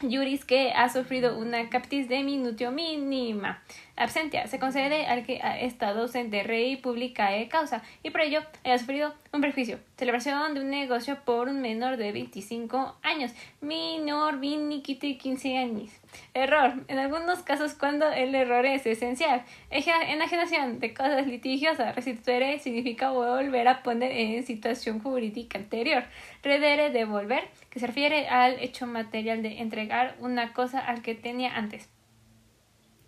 juris 0.00 0.44
que 0.44 0.72
ha 0.72 0.88
sufrido 0.88 1.38
una 1.38 1.68
capitis 1.70 2.08
de 2.08 2.22
minutio 2.22 2.70
mínima. 2.72 3.62
Absentia 3.96 4.46
se 4.48 4.58
concede 4.58 5.06
al 5.06 5.24
que 5.24 5.40
ha 5.40 5.60
estado 5.60 6.02
ausente 6.02 6.42
rey 6.42 6.76
publicae 6.76 7.48
causa 7.48 7.82
y 8.02 8.10
por 8.10 8.22
ello 8.22 8.40
haya 8.64 8.78
sufrido 8.78 9.14
un 9.32 9.40
perjuicio. 9.40 9.78
Celebración 9.96 10.54
de 10.54 10.60
un 10.60 10.70
negocio 10.70 11.18
por 11.24 11.48
un 11.48 11.60
menor 11.60 11.96
de 11.96 12.12
25 12.12 12.96
años. 13.02 13.32
Minor 13.60 14.40
viniquiti 14.40 15.16
15 15.16 15.58
años. 15.58 15.90
Error. 16.34 16.84
En 16.88 16.98
algunos 16.98 17.42
casos 17.42 17.74
cuando 17.74 18.10
el 18.10 18.34
error 18.34 18.64
es 18.66 18.86
esencial. 18.86 19.44
Enajenación 19.70 20.80
de 20.80 20.94
cosas 20.94 21.26
litigiosas. 21.26 21.94
Restituere 21.94 22.58
significa 22.58 23.10
volver 23.10 23.68
a 23.68 23.82
poner 23.82 24.12
en 24.12 24.46
situación 24.46 25.00
jurídica 25.00 25.58
anterior. 25.58 26.04
Redere 26.42 26.90
devolver, 26.90 27.48
que 27.70 27.80
se 27.80 27.86
refiere 27.86 28.28
al 28.28 28.60
hecho 28.60 28.86
material 28.86 29.42
de 29.42 29.60
entregar 29.60 30.16
una 30.20 30.52
cosa 30.52 30.78
al 30.80 31.02
que 31.02 31.14
tenía 31.14 31.56
antes. 31.56 31.88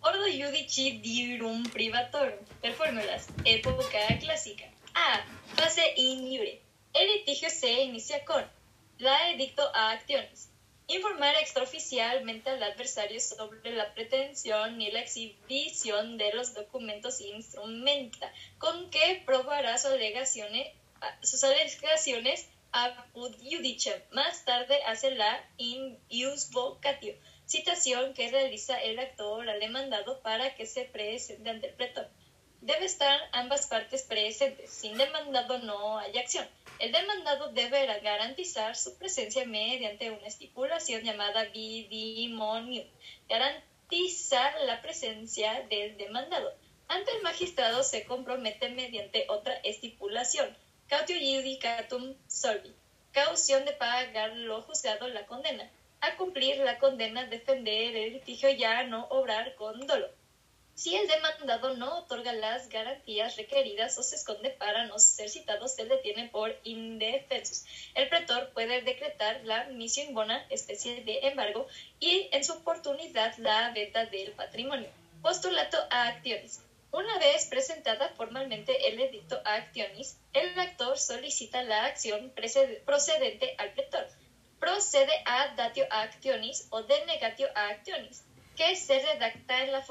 Ordo 0.01 0.25
judici 0.25 0.99
dirum 1.01 1.63
privatorum. 1.63 2.37
Per 2.61 2.73
fórmulas. 2.73 3.27
Época 3.43 3.99
clásica. 4.19 4.65
A. 4.93 5.21
Fase 5.55 5.93
in 5.97 6.27
iure. 6.31 6.61
El 6.93 7.07
litigio 7.11 7.49
se 7.49 7.83
inicia 7.83 8.23
con 8.25 8.43
la 8.99 9.31
edicto 9.31 9.63
a 9.75 9.91
acciones. 9.91 10.49
Informar 10.87 11.35
extraoficialmente 11.35 12.49
al 12.49 12.63
adversario 12.63 13.19
sobre 13.19 13.71
la 13.71 13.93
pretensión 13.93 14.81
y 14.81 14.89
la 14.91 15.01
exhibición 15.01 16.17
de 16.17 16.31
los 16.33 16.53
documentos 16.53 17.19
instrumenta 17.19 18.31
con 18.57 18.89
que 18.89 19.21
probará 19.25 19.77
sus 19.77 19.91
alegaciones, 19.91 20.73
sus 21.21 21.43
alegaciones 21.43 22.47
apud 22.71 23.35
judicium. 23.35 23.99
Más 24.11 24.45
tarde 24.45 24.81
hace 24.85 25.11
la 25.11 25.43
in 25.57 25.99
vocatio 26.51 27.15
citación 27.47 28.13
que 28.13 28.29
realiza 28.29 28.77
el 28.81 28.99
actor 28.99 29.49
al 29.49 29.59
demandado 29.59 30.21
para 30.21 30.55
que 30.55 30.65
se 30.65 30.83
presente 30.83 31.49
ante 31.49 31.67
el 31.67 31.73
pretor. 31.73 32.07
Debe 32.61 32.85
estar 32.85 33.19
ambas 33.31 33.67
partes 33.67 34.03
presentes. 34.03 34.69
Sin 34.69 34.97
demandado 34.97 35.57
no 35.59 35.97
hay 35.97 36.17
acción. 36.17 36.47
El 36.79 36.91
demandado 36.91 37.51
deberá 37.53 37.99
garantizar 37.99 38.75
su 38.75 38.97
presencia 38.97 39.45
mediante 39.45 40.11
una 40.11 40.27
estipulación 40.27 41.01
llamada 41.03 41.45
vidimonium. 41.45 42.87
Garantizar 43.27 44.53
la 44.61 44.81
presencia 44.81 45.65
del 45.69 45.97
demandado. 45.97 46.53
Ante 46.87 47.11
el 47.11 47.23
magistrado 47.23 47.83
se 47.83 48.05
compromete 48.05 48.69
mediante 48.69 49.25
otra 49.29 49.53
estipulación. 49.63 50.55
Cautio 50.87 51.17
judicatum 51.17 52.15
solvi. 52.27 52.73
Caución 53.11 53.65
de 53.65 53.73
pagar 53.73 54.35
lo 54.35 54.61
juzgado 54.61 55.07
la 55.07 55.25
condena 55.25 55.69
a 56.01 56.15
cumplir 56.15 56.57
la 56.57 56.77
condena, 56.77 57.25
defender 57.25 57.95
el 57.95 58.13
litigio 58.13 58.49
ya 58.51 58.83
no 58.83 59.07
obrar 59.09 59.55
con 59.55 59.85
dolor. 59.87 60.13
Si 60.77 60.95
el 60.95 61.07
demandado 61.07 61.75
no 61.75 61.97
otorga 61.97 62.33
las 62.33 62.69
garantías 62.69 63.35
requeridas 63.35 63.97
o 63.97 64.03
se 64.03 64.15
esconde 64.15 64.51
para 64.51 64.85
no 64.85 64.99
ser 64.99 65.27
citado, 65.27 65.67
se 65.67 65.85
detiene 65.85 66.29
por 66.29 66.55
indefensos. 66.63 67.65
El 67.95 68.07
pretor 68.09 68.53
puede 68.53 68.83
decretar 68.83 69.41
la 69.43 69.63
misión 69.69 70.13
bona, 70.13 70.45
especie 70.51 71.03
de 71.03 71.27
embargo, 71.29 71.65
y 71.99 72.29
en 72.31 72.43
su 72.43 72.53
oportunidad 72.53 73.35
la 73.39 73.71
venta 73.71 74.05
del 74.05 74.33
patrimonio. 74.33 74.91
Postulato 75.23 75.79
a 75.89 76.09
acciones. 76.09 76.61
Una 76.91 77.17
vez 77.17 77.47
presentada 77.47 78.09
formalmente 78.09 78.87
el 78.89 78.99
edicto 78.99 79.41
a 79.45 79.55
acciones, 79.55 80.19
el 80.33 80.59
actor 80.59 80.99
solicita 80.99 81.63
la 81.63 81.85
acción 81.85 82.31
procedente 82.85 83.55
al 83.57 83.71
pretor 83.71 84.07
procede 84.59 85.13
a 85.25 85.55
datio 85.55 85.85
actionis 85.89 86.67
o 86.71 86.83
de 86.83 87.05
negatio 87.05 87.47
actionis, 87.55 88.23
que 88.55 88.75
se 88.75 88.99
redacta 88.99 89.63
en 89.63 89.71
la 89.71 89.81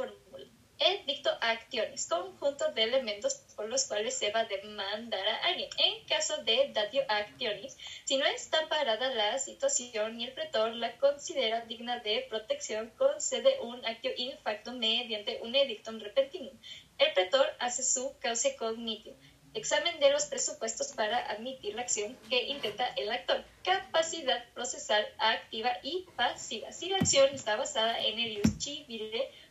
fórmula. 0.77 1.01
Edicto 1.07 1.31
actionis, 1.41 2.07
conjunto 2.07 2.73
de 2.73 2.83
elementos 2.83 3.35
por 3.57 3.69
los 3.69 3.85
cuales 3.87 4.17
se 4.19 4.31
va 4.31 4.41
a 4.41 4.45
demandar 4.45 5.27
a 5.27 5.47
alguien. 5.47 5.71
En 5.79 6.05
caso 6.07 6.43
de 6.45 6.71
datio 6.73 7.03
actionis, 7.09 7.77
si 8.05 8.17
no 8.17 8.27
está 8.27 8.69
parada 8.69 9.09
la 9.15 9.39
situación 9.39 10.21
y 10.21 10.25
el 10.25 10.33
pretor 10.33 10.75
la 10.75 10.97
considera 10.99 11.63
digna 11.63 12.01
de 12.01 12.27
protección, 12.29 12.91
concede 12.99 13.59
un 13.61 13.85
actio 13.87 14.13
in 14.17 14.37
facto 14.39 14.73
mediante 14.73 15.41
un 15.43 15.55
edictum 15.55 15.99
repentinum. 15.99 16.59
El 16.99 17.13
pretor 17.13 17.47
hace 17.59 17.83
su 17.83 18.15
causa 18.21 18.49
cognitio 18.57 19.15
Examen 19.57 19.99
de 20.01 20.11
los 20.11 20.27
presupuestos 20.27 20.89
para 20.89 21.17
admitir 21.31 21.75
la 21.75 21.81
acción 21.81 22.15
que 22.29 22.43
intenta 22.43 22.89
el 22.89 23.11
actor. 23.11 23.43
Capacidad 23.65 24.45
procesal 24.53 25.03
activa 25.17 25.73
y 25.83 26.05
pasiva. 26.15 26.71
Si 26.73 26.91
la 26.91 26.99
acción 26.99 27.31
está 27.33 27.57
basada 27.57 27.99
en 28.05 28.19
el 28.19 28.33
ius 28.33 28.59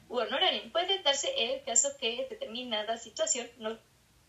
u 0.09 0.17
honorarium, 0.17 0.71
puede 0.71 1.01
darse 1.03 1.33
el 1.37 1.63
caso 1.63 1.95
que 1.99 2.27
determinada 2.29 2.97
situación 2.97 3.49
no 3.57 3.77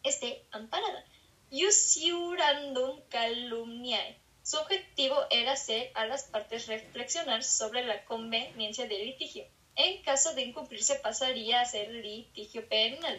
esté 0.03 0.43
amparada. 0.51 1.05
Iusiurandum 1.51 3.01
calumniae. 3.09 4.19
Su 4.43 4.59
objetivo 4.59 5.17
era 5.31 5.53
hacer 5.53 5.91
a 5.95 6.07
las 6.07 6.25
partes 6.25 6.67
reflexionar 6.67 7.43
sobre 7.43 7.85
la 7.85 8.05
conveniencia 8.05 8.87
del 8.87 9.07
litigio 9.07 9.45
en 9.77 10.03
caso 10.03 10.33
de 10.35 10.43
incumplirse 10.43 10.95
pasaría 10.97 11.61
a 11.61 11.67
ser 11.67 11.91
litigio 11.91 12.67
penal. 12.67 13.19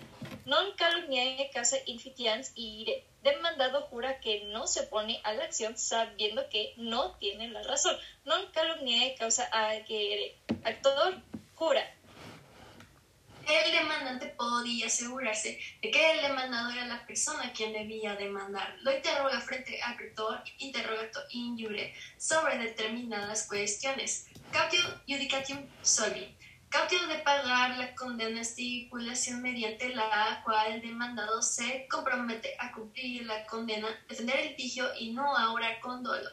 Non 0.50 0.74
calumniae 0.74 1.54
causa 1.54 1.78
infitians 1.86 2.52
ire. 2.56 3.06
Demandado 3.22 3.84
jura 3.90 4.20
que 4.20 4.46
no 4.46 4.66
se 4.66 4.82
opone 4.82 5.22
a 5.24 5.34
la 5.34 5.44
acción 5.44 5.78
sabiendo 5.78 6.50
que 6.50 6.74
no 6.78 7.14
tiene 7.22 7.50
la 7.50 7.62
razón. 7.62 7.96
Non 8.26 8.50
calumniae 8.56 9.14
causa 9.16 9.46
agere. 9.54 10.36
Actor 10.64 11.22
jura. 11.54 11.86
El 13.48 13.72
demandante 13.72 14.28
podía 14.38 14.88
asegurarse 14.88 15.58
de 15.82 15.90
que 15.90 16.12
el 16.12 16.22
demandado 16.22 16.70
era 16.72 16.86
la 16.86 17.06
persona 17.08 17.54
quien 17.54 17.72
debía 17.72 18.16
demandar. 18.16 18.76
Lo 18.82 18.94
interroga 18.94 19.40
frente 19.40 19.82
al 19.82 19.96
pretor 19.96 20.44
interrogato 20.58 21.22
in 21.30 21.58
jure 21.58 21.94
sobre 22.18 22.58
determinadas 22.58 23.48
cuestiones. 23.48 24.28
Cautio 24.52 24.82
judicatium 25.08 25.66
solvi 25.82 26.36
Cautio 26.70 27.08
de 27.08 27.20
pagar 27.20 27.78
la 27.78 27.96
condena 27.96 28.42
estipulación 28.42 29.42
mediante 29.42 29.96
la 29.96 30.42
cual 30.44 30.74
el 30.74 30.82
demandado 30.82 31.42
se 31.42 31.88
compromete 31.88 32.58
a 32.60 32.74
cumplir 32.74 33.26
la 33.26 33.46
condena, 33.46 33.88
defender 34.10 34.38
el 34.42 34.48
litigio 34.50 34.86
y 35.00 35.14
no 35.14 35.38
ahora 35.38 35.80
con 35.80 36.04
dolo. 36.04 36.30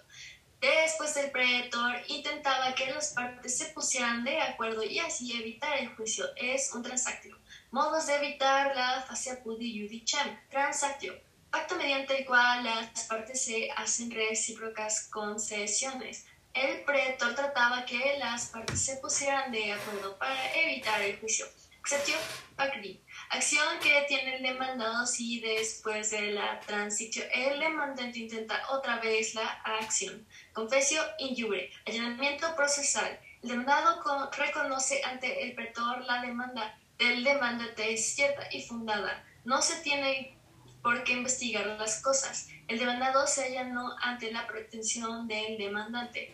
Después 0.65 1.15
el 1.19 1.31
pretor 1.31 1.95
intentaba 2.09 2.75
que 2.75 2.91
las 2.91 3.13
partes 3.13 3.59
se 3.59 3.67
pusieran 3.67 4.25
de 4.25 4.41
acuerdo 4.41 4.83
y 4.83 4.99
así 4.99 5.39
evitar 5.39 5.77
el 5.77 5.95
juicio. 5.95 6.25
Es 6.37 6.73
un 6.75 6.83
transactio. 6.83 7.37
Modos 7.71 8.07
de 8.07 8.15
evitar 8.15 8.75
la 8.75 9.05
fascia 9.07 9.43
pudi 9.43 9.83
judiciam. 9.83 10.27
Transactio. 10.49 11.21
pacto 11.51 11.77
mediante 11.77 12.19
el 12.19 12.25
cual 12.25 12.65
las 12.65 13.05
partes 13.05 13.45
se 13.45 13.71
hacen 13.77 14.11
recíprocas 14.11 15.09
concesiones. 15.11 16.25
El 16.55 16.83
pretor 16.85 17.35
trataba 17.35 17.85
que 17.85 18.17
las 18.19 18.47
partes 18.47 18.81
se 18.81 18.97
pusieran 18.97 19.53
de 19.53 19.71
acuerdo 19.71 20.17
para 20.17 20.55
evitar 20.55 21.03
el 21.03 21.21
juicio. 21.21 21.45
Exceptio 21.81 22.17
pacri, 22.57 23.04
acción 23.35 23.67
que 23.83 24.05
tiene 24.07 24.37
el 24.37 24.43
demandado 24.43 25.07
si 25.07 25.41
después 25.41 26.11
de 26.13 26.33
la 26.33 26.61
transición 26.61 27.27
el 27.35 27.59
demandante 27.59 28.21
intenta 28.21 28.63
otra 28.71 29.01
vez 29.01 29.35
la 29.35 29.47
acción. 29.65 30.25
Confesio 30.53 31.03
injure, 31.19 31.71
allanamiento 31.85 32.55
procesal. 32.55 33.19
El 33.43 33.49
demandado 33.51 34.31
reconoce 34.37 35.03
ante 35.05 35.43
el 35.43 35.55
pretor 35.55 36.03
la 36.03 36.23
demanda 36.23 36.79
del 36.99 37.25
demandante 37.25 37.93
es 37.93 38.15
cierta 38.15 38.47
y 38.53 38.63
fundada. 38.63 39.25
No 39.45 39.61
se 39.61 39.83
tiene 39.83 40.37
por 40.81 41.03
qué 41.03 41.15
investigar 41.15 41.67
las 41.67 42.01
cosas. 42.03 42.49
El 42.69 42.79
demandado 42.79 43.27
se 43.27 43.45
allanó 43.45 43.97
ante 44.01 44.31
la 44.31 44.47
pretensión 44.47 45.27
del 45.27 45.59
demandante. 45.59 46.33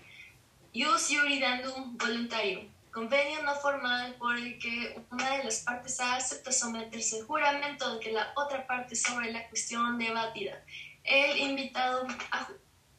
Ius 0.72 1.11
iuridandum 1.11 1.96
voluntario 1.96 2.68
convenio 2.93 3.43
no 3.43 3.55
formal 3.57 4.14
por 4.14 4.36
el 4.36 4.59
que 4.59 5.01
una 5.11 5.36
de 5.36 5.45
las 5.45 5.61
partes 5.61 6.01
acepta 6.01 6.53
someterse 6.53 7.18
al 7.18 7.26
juramento 7.26 7.95
de 7.95 8.01
que 8.01 8.12
la 8.12 8.32
otra 8.36 8.66
parte 8.66 8.97
sobre 8.97 9.32
la 9.32 9.49
cuestión 9.49 9.99
debatida. 9.99 10.62
El 11.05 11.38
invitado 11.38 12.07
a, 12.30 12.49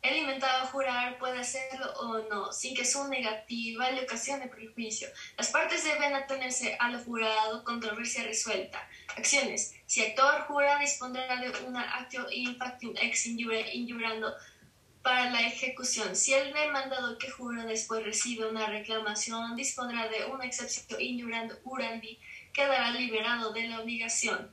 el 0.02 0.18
invitado 0.18 0.64
a 0.64 0.68
jurar 0.68 1.20
puede 1.20 1.40
hacerlo 1.40 1.94
o 1.94 2.18
no, 2.28 2.52
sin 2.52 2.76
que 2.76 2.86
su 2.86 3.08
negativa 3.08 3.92
le 3.92 4.02
ocasione 4.02 4.48
prejuicio. 4.48 5.08
Las 5.38 5.50
partes 5.50 5.84
deben 5.84 6.16
atenerse 6.16 6.76
a 6.80 6.90
lo 6.90 7.00
jurado, 7.00 7.64
controversia 7.64 8.24
resuelta. 8.24 8.80
Acciones. 9.16 9.76
Si 9.86 10.04
actor 10.04 10.42
jura, 10.48 10.80
dispondrá 10.80 11.36
de 11.36 11.52
una 11.66 11.98
actio 11.98 12.26
in 12.32 12.58
factum 12.58 12.96
ex 13.00 13.28
injure, 13.28 13.76
injurando 13.76 14.34
para 15.04 15.32
la 15.32 15.42
ejecución. 15.42 16.16
Si 16.16 16.34
el 16.34 16.54
demandado 16.54 17.18
que 17.18 17.30
jura 17.30 17.66
después 17.66 18.04
recibe 18.04 18.50
una 18.50 18.68
reclamación, 18.68 19.56
dispondrá 19.56 20.08
de 20.08 20.26
una 20.26 20.46
excepción 20.46 21.00
ignorando 21.02 21.56
urandi, 21.64 22.20
quedará 22.54 22.92
liberado 22.92 23.52
de 23.54 23.68
la 23.68 23.82
obligación. 23.82 24.52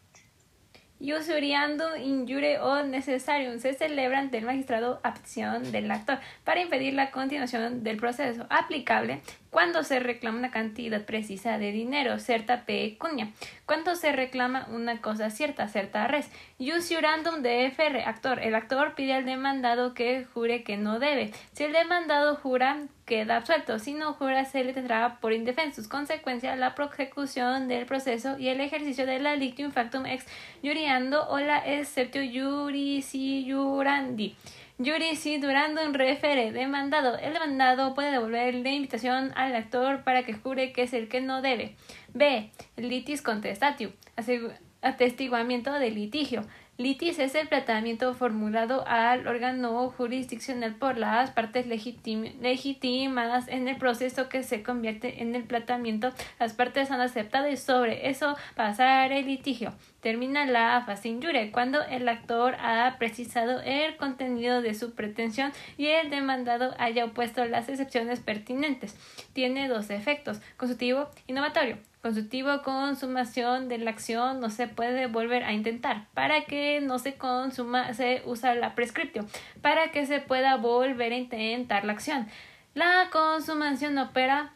Usuriando 1.01 1.97
injure 1.97 2.59
o 2.59 2.83
necessarium 2.83 3.61
se 3.61 3.75
celebra 3.75 4.19
ante 4.19 4.39
el 4.39 4.45
magistrado 4.45 5.01
a 5.05 5.15
petición 5.15 5.71
del 5.71 5.89
actor 5.93 6.19
para 6.43 6.61
impedir 6.61 6.95
la 6.95 7.13
continuación 7.13 7.85
del 7.85 7.99
proceso 7.99 8.47
aplicable 8.51 9.23
cuando 9.51 9.83
se 9.83 9.99
reclama 10.01 10.39
una 10.39 10.51
cantidad 10.51 11.05
precisa 11.05 11.59
de 11.59 11.73
dinero, 11.73 12.19
certa 12.19 12.65
pecunia, 12.65 13.33
cuando 13.67 13.97
se 13.97 14.13
reclama 14.13 14.67
una 14.71 15.01
cosa 15.01 15.31
cierta, 15.31 15.69
certa 15.69 16.07
res. 16.07 16.31
Usurandum 16.59 17.43
de 17.43 17.67
FR, 17.67 18.03
actor. 18.05 18.41
El 18.41 18.55
actor 18.55 18.95
pide 18.95 19.15
al 19.15 19.25
demandado 19.25 19.95
que 19.95 20.25
jure 20.25 20.63
que 20.63 20.77
no 20.77 20.99
debe. 20.99 21.33
Si 21.53 21.65
el 21.65 21.73
demandado 21.73 22.37
jura, 22.37 22.79
queda 23.07 23.37
absuelto. 23.37 23.79
Si 23.79 23.95
no 23.95 24.13
jura, 24.13 24.45
se 24.45 24.65
le 24.65 24.75
tendrá 24.75 25.19
por 25.21 25.33
indefensus. 25.33 25.89
Consecuencia, 25.89 26.55
la 26.57 26.75
prosecución 26.75 27.69
del 27.69 27.87
proceso 27.87 28.39
y 28.39 28.49
el 28.49 28.61
ejercicio 28.61 29.07
de 29.07 29.19
la 29.19 29.37
dictum 29.37 29.71
factum 29.71 30.07
ex 30.07 30.27
juriando 30.63 31.29
o 31.29 31.39
la 31.39 31.59
exceptio 31.59 32.23
jurisi 32.23 33.51
jurandi. 33.51 34.37
Yuri 34.81 35.17
si 35.17 35.39
durando 35.39 35.85
un 35.85 35.93
refere 35.93 36.53
demandado. 36.53 37.19
El 37.19 37.33
demandado 37.33 37.95
puede 37.95 38.13
devolver 38.13 38.55
la 38.55 38.71
invitación 38.71 39.33
al 39.35 39.57
actor 39.57 40.05
para 40.05 40.23
que 40.23 40.35
jure 40.35 40.73
que 40.73 40.83
es 40.83 40.93
el 40.93 41.09
que 41.09 41.21
no 41.21 41.43
debe. 41.43 41.75
B. 42.15 42.51
Litis 42.77 43.21
contestatio. 43.21 43.93
Atestiguamiento 44.81 45.73
de 45.73 45.91
litigio. 45.91 46.45
Litis 46.77 47.19
es 47.19 47.35
el 47.35 47.49
planteamiento 47.49 48.15
formulado 48.15 48.87
al 48.87 49.27
órgano 49.27 49.91
jurisdiccional 49.91 50.77
por 50.77 50.97
las 50.97 51.33
partes 51.33 51.67
legitimadas 51.67 53.49
en 53.49 53.67
el 53.67 53.77
proceso 53.79 54.29
que 54.29 54.45
se 54.45 54.63
convierte 54.63 55.21
en 55.21 55.35
el 55.35 55.43
planteamiento. 55.43 56.13
Las 56.39 56.53
partes 56.53 56.93
han 56.93 57.01
aceptado 57.01 57.49
y 57.49 57.57
sobre 57.57 58.11
eso 58.11 58.37
pasar 58.55 59.11
el 59.11 59.27
litigio. 59.27 59.75
Termina 60.01 60.47
la 60.47 60.83
fase 60.87 61.09
injuria 61.09 61.51
cuando 61.51 61.83
el 61.83 62.09
actor 62.09 62.55
ha 62.61 62.97
precisado 62.99 63.61
el 63.63 63.97
contenido 63.97 64.63
de 64.63 64.75
su 64.75 64.95
pretensión 64.95 65.53
y 65.77 65.87
el 65.87 66.11
demandado 66.11 66.75
haya 66.79 67.05
opuesto 67.05 67.45
las 67.45 67.69
excepciones 67.69 68.21
pertinentes. 68.21 68.97
Tiene 69.33 69.69
dos 69.69 69.91
efectos, 69.91 70.41
consultivo 70.57 71.09
innovatorio 71.27 71.79
consultivo 72.01 72.63
consumación 72.63 73.69
de 73.69 73.79
la 73.79 73.91
acción 73.91 74.41
no 74.41 74.51
se 74.51 74.69
puede 74.69 75.07
volver 75.07 75.45
a 75.45 75.53
intentar. 75.53 76.07
Para 76.15 76.45
que 76.45 76.81
no 76.81 76.99
se 76.99 77.15
consuma 77.15 77.93
se 77.95 78.23
usa 78.25 78.55
la 78.55 78.75
prescriptio. 78.75 79.27
Para 79.61 79.91
que 79.91 80.07
se 80.07 80.21
pueda 80.21 80.57
volver 80.57 81.13
a 81.13 81.17
intentar 81.17 81.85
la 81.85 81.93
acción. 81.93 82.29
La 82.75 83.09
consumación 83.11 83.99
opera 83.99 84.53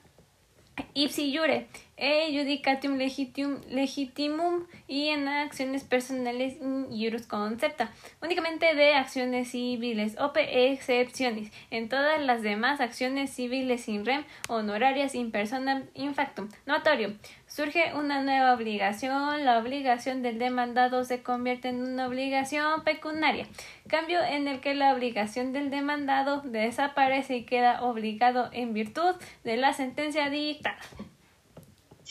ipsi 0.94 1.36
jure 1.36 1.66
e 2.02 2.32
judicatum 2.32 2.98
legitimum 2.98 4.66
y 4.88 5.10
en 5.10 5.28
acciones 5.28 5.84
personales 5.84 6.56
in 6.60 6.88
juris 6.90 7.28
concepta, 7.28 7.92
únicamente 8.20 8.74
de 8.74 8.94
acciones 8.94 9.52
civiles, 9.52 10.18
ope 10.18 10.72
excepciones, 10.72 11.52
en 11.70 11.88
todas 11.88 12.20
las 12.20 12.42
demás 12.42 12.80
acciones 12.80 13.30
civiles 13.30 13.82
sin 13.82 14.04
rem, 14.04 14.24
honorarias 14.48 15.14
in 15.14 15.30
personam 15.30 15.84
in 15.94 16.16
factum. 16.16 16.48
Notorio. 16.66 17.14
Surge 17.46 17.92
una 17.94 18.22
nueva 18.22 18.54
obligación, 18.54 19.44
la 19.44 19.58
obligación 19.58 20.22
del 20.22 20.40
demandado 20.40 21.04
se 21.04 21.22
convierte 21.22 21.68
en 21.68 21.82
una 21.82 22.08
obligación 22.08 22.82
pecuniaria, 22.82 23.46
cambio 23.86 24.24
en 24.24 24.48
el 24.48 24.58
que 24.60 24.74
la 24.74 24.92
obligación 24.92 25.52
del 25.52 25.70
demandado 25.70 26.40
desaparece 26.40 27.36
y 27.36 27.44
queda 27.44 27.82
obligado 27.82 28.48
en 28.52 28.72
virtud 28.74 29.14
de 29.44 29.56
la 29.56 29.72
sentencia 29.72 30.30
dictada. 30.30 30.78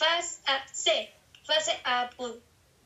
Fase 0.02 0.40
A. 0.46 0.66
C. 0.72 1.14
Fase 1.44 1.78
A. 1.84 2.10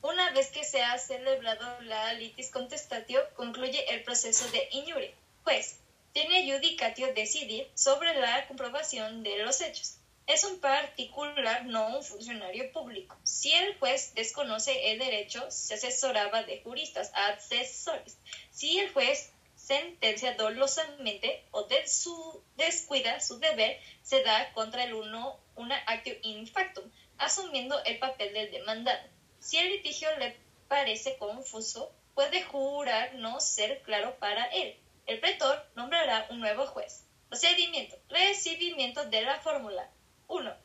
Una 0.02 0.32
vez 0.32 0.48
que 0.50 0.64
se 0.64 0.82
ha 0.82 0.98
celebrado 0.98 1.80
la 1.80 2.12
litis 2.12 2.50
contestatio, 2.50 3.18
concluye 3.36 3.90
el 3.94 4.02
proceso 4.02 4.46
de 4.50 4.68
injury. 4.70 5.14
Juez 5.42 5.80
tiene 6.12 6.44
judicatio 6.44 7.14
decidir 7.14 7.70
sobre 7.74 8.12
la 8.20 8.46
comprobación 8.46 9.22
de 9.22 9.38
los 9.38 9.62
hechos. 9.62 9.96
Es 10.26 10.44
un 10.44 10.60
particular, 10.60 11.64
no 11.64 11.96
un 11.96 12.04
funcionario 12.04 12.70
público. 12.70 13.16
Si 13.22 13.50
el 13.50 13.78
juez 13.78 14.12
desconoce 14.12 14.92
el 14.92 14.98
derecho, 14.98 15.50
se 15.50 15.72
asesoraba 15.72 16.42
de 16.42 16.60
juristas, 16.60 17.12
asesores. 17.14 18.18
Si 18.50 18.78
el 18.78 18.92
juez 18.92 19.32
sentencia 19.54 20.34
dolosamente 20.34 21.42
o 21.50 21.64
de 21.64 21.88
su 21.88 22.42
descuida 22.56 23.20
su 23.20 23.38
deber, 23.38 23.80
se 24.02 24.22
da 24.22 24.52
contra 24.52 24.84
el 24.84 24.92
uno 24.92 25.40
una 25.56 25.76
actio 25.86 26.14
in 26.22 26.46
factum, 26.46 26.84
asumiendo 27.18 27.82
el 27.84 27.98
papel 27.98 28.32
del 28.32 28.50
demandado. 28.50 29.08
Si 29.38 29.58
el 29.58 29.70
litigio 29.70 30.08
le 30.18 30.36
parece 30.68 31.16
confuso, 31.18 31.92
puede 32.14 32.42
jurar 32.42 33.14
no 33.14 33.40
ser 33.40 33.82
claro 33.82 34.16
para 34.18 34.44
él. 34.46 34.78
El 35.06 35.20
pretor 35.20 35.64
nombrará 35.74 36.26
un 36.30 36.40
nuevo 36.40 36.66
juez. 36.66 37.04
Procedimiento. 37.28 37.96
Recibimiento 38.08 39.04
de 39.04 39.22
la 39.22 39.38
fórmula. 39.40 39.90
1. 40.28 40.56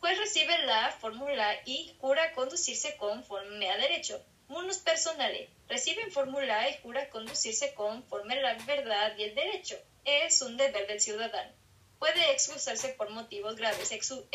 Juez 0.00 0.18
recibe 0.18 0.58
la 0.66 0.90
fórmula 0.92 1.54
y 1.64 1.96
jura 2.00 2.32
conducirse 2.32 2.96
conforme 2.96 3.70
a 3.70 3.76
derecho. 3.76 4.24
Munus 4.48 4.78
personales. 4.78 5.48
Reciben 5.68 6.12
fórmula 6.12 6.68
y 6.68 6.78
jura 6.82 7.08
conducirse 7.10 7.74
conforme 7.74 8.38
a 8.38 8.42
la 8.42 8.54
verdad 8.64 9.16
y 9.18 9.24
el 9.24 9.34
derecho. 9.34 9.76
Es 10.04 10.40
un 10.42 10.56
deber 10.56 10.86
del 10.86 11.00
ciudadano 11.00 11.52
puede 11.98 12.32
excusarse 12.32 12.88
por 12.90 13.10
motivos 13.10 13.56
graves, 13.56 13.92
exu, 13.92 14.26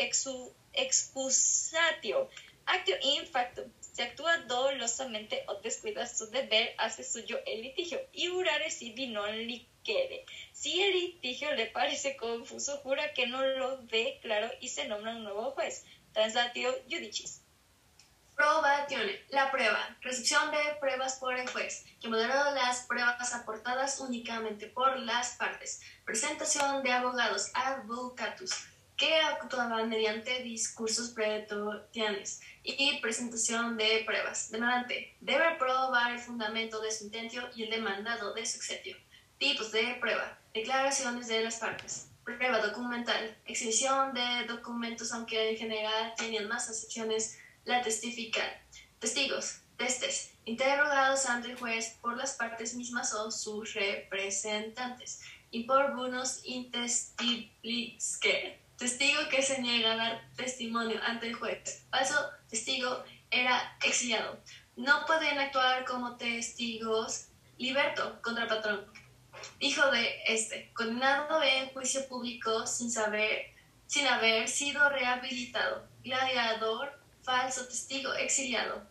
excusatio, 0.72 2.28
actio 2.66 2.96
in 3.02 3.26
factum, 3.26 3.70
se 3.80 4.02
actúa 4.02 4.38
dolosamente 4.38 5.44
o 5.46 5.54
descuida 5.60 6.06
su 6.06 6.30
deber, 6.30 6.74
hace 6.78 7.04
suyo 7.04 7.38
el 7.46 7.62
litigio, 7.62 8.00
y 8.12 8.26
jurare 8.26 8.70
si 8.70 8.92
non 9.06 9.30
licere. 9.46 10.24
Si 10.52 10.82
el 10.82 10.92
litigio 10.92 11.52
le 11.54 11.66
parece 11.66 12.16
confuso, 12.16 12.78
jura 12.78 13.12
que 13.12 13.26
no 13.26 13.44
lo 13.44 13.82
ve 13.86 14.18
claro 14.22 14.50
y 14.60 14.68
se 14.68 14.88
nombra 14.88 15.12
un 15.12 15.24
nuevo 15.24 15.52
juez. 15.52 15.84
Translatio 16.12 16.72
judicis. 16.88 17.42
Probatione, 18.34 19.20
la 19.28 19.52
prueba, 19.52 19.96
recepción 20.00 20.50
de 20.50 20.74
pruebas 20.80 21.20
por 21.20 21.38
el 21.38 21.48
juez, 21.48 21.84
que 22.00 22.08
moderó 22.08 22.50
las 22.52 22.84
pruebas 22.86 23.32
aportadas 23.32 24.00
únicamente 24.00 24.66
por 24.66 24.98
las 24.98 25.36
partes. 25.36 25.80
Presentación 26.04 26.82
de 26.82 26.92
abogados, 26.92 27.50
advocatus, 27.54 28.52
que 28.96 29.16
actuaban 29.16 29.88
mediante 29.88 30.42
discursos 30.42 31.10
pretorianos 31.10 32.40
y 32.62 33.00
presentación 33.00 33.76
de 33.76 34.02
pruebas. 34.04 34.50
Demandante 34.50 35.16
debe 35.20 35.56
probar 35.58 36.12
el 36.12 36.18
fundamento 36.18 36.80
de 36.80 36.92
su 36.92 37.04
intento 37.04 37.48
y 37.56 37.64
el 37.64 37.70
demandado 37.70 38.34
de 38.34 38.46
su 38.46 38.58
excepción. 38.58 38.98
Tipos 39.38 39.72
de 39.72 39.96
prueba, 40.00 40.38
declaraciones 40.52 41.26
de 41.28 41.42
las 41.42 41.56
partes. 41.56 42.08
Prueba 42.22 42.58
documental, 42.58 43.36
exhibición 43.46 44.14
de 44.14 44.44
documentos, 44.46 45.12
aunque 45.12 45.50
en 45.50 45.56
general 45.56 46.14
tenían 46.16 46.48
más 46.48 46.68
excepciones 46.68 47.38
la 47.64 47.82
testificar. 47.82 48.62
Testigos. 48.98 49.60
testes, 49.76 50.30
interrogados 50.44 51.26
ante 51.26 51.50
el 51.50 51.58
juez 51.58 51.96
por 52.00 52.16
las 52.16 52.34
partes 52.34 52.74
mismas 52.74 53.12
o 53.12 53.30
sus 53.30 53.74
representantes, 53.74 55.20
y 55.54 55.64
por 55.64 55.94
intestibliske, 56.42 58.58
testigo 58.76 59.28
que 59.30 59.40
se 59.40 59.62
niega 59.62 59.92
a 59.92 59.96
dar 59.96 60.20
testimonio 60.34 61.00
ante 61.06 61.28
el 61.28 61.34
juez. 61.34 61.86
Falso 61.90 62.28
testigo 62.50 63.04
era 63.30 63.78
exiliado. 63.84 64.40
No 64.74 65.06
pueden 65.06 65.38
actuar 65.38 65.84
como 65.84 66.16
testigos 66.16 67.28
liberto 67.56 68.20
contra 68.20 68.48
patrón. 68.48 68.84
Hijo 69.60 69.88
de 69.92 70.24
este, 70.26 70.72
condenado 70.74 71.40
en 71.40 71.68
juicio 71.68 72.08
público 72.08 72.66
sin 72.66 72.90
saber, 72.90 73.54
sin 73.86 74.08
haber 74.08 74.48
sido 74.48 74.88
rehabilitado. 74.88 75.86
Gladiador, 76.02 77.00
falso 77.22 77.64
testigo, 77.66 78.12
exiliado. 78.14 78.82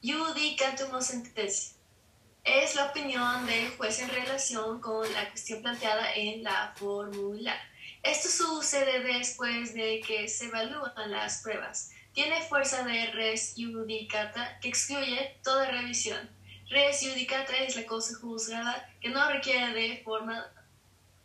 Judicatum 0.00 1.02
sentencia. 1.02 1.76
Es 2.48 2.76
la 2.76 2.86
opinión 2.86 3.44
del 3.44 3.68
juez 3.76 4.00
en 4.00 4.08
relación 4.08 4.80
con 4.80 5.12
la 5.12 5.28
cuestión 5.28 5.60
planteada 5.60 6.14
en 6.14 6.42
la 6.42 6.72
fórmula. 6.76 7.54
Esto 8.02 8.30
sucede 8.30 9.00
después 9.00 9.74
de 9.74 10.00
que 10.00 10.26
se 10.28 10.46
evalúan 10.46 11.10
las 11.10 11.42
pruebas. 11.42 11.90
Tiene 12.14 12.40
fuerza 12.40 12.84
de 12.84 13.08
res 13.08 13.52
judicata 13.54 14.58
que 14.62 14.70
excluye 14.70 15.38
toda 15.44 15.70
revisión. 15.70 16.26
Res 16.70 17.00
judicata 17.00 17.54
es 17.58 17.76
la 17.76 17.84
cosa 17.84 18.16
juzgada 18.18 18.90
que 19.02 19.10
no 19.10 19.30
requiere 19.30 19.74
de 19.74 20.02
forma 20.02 20.50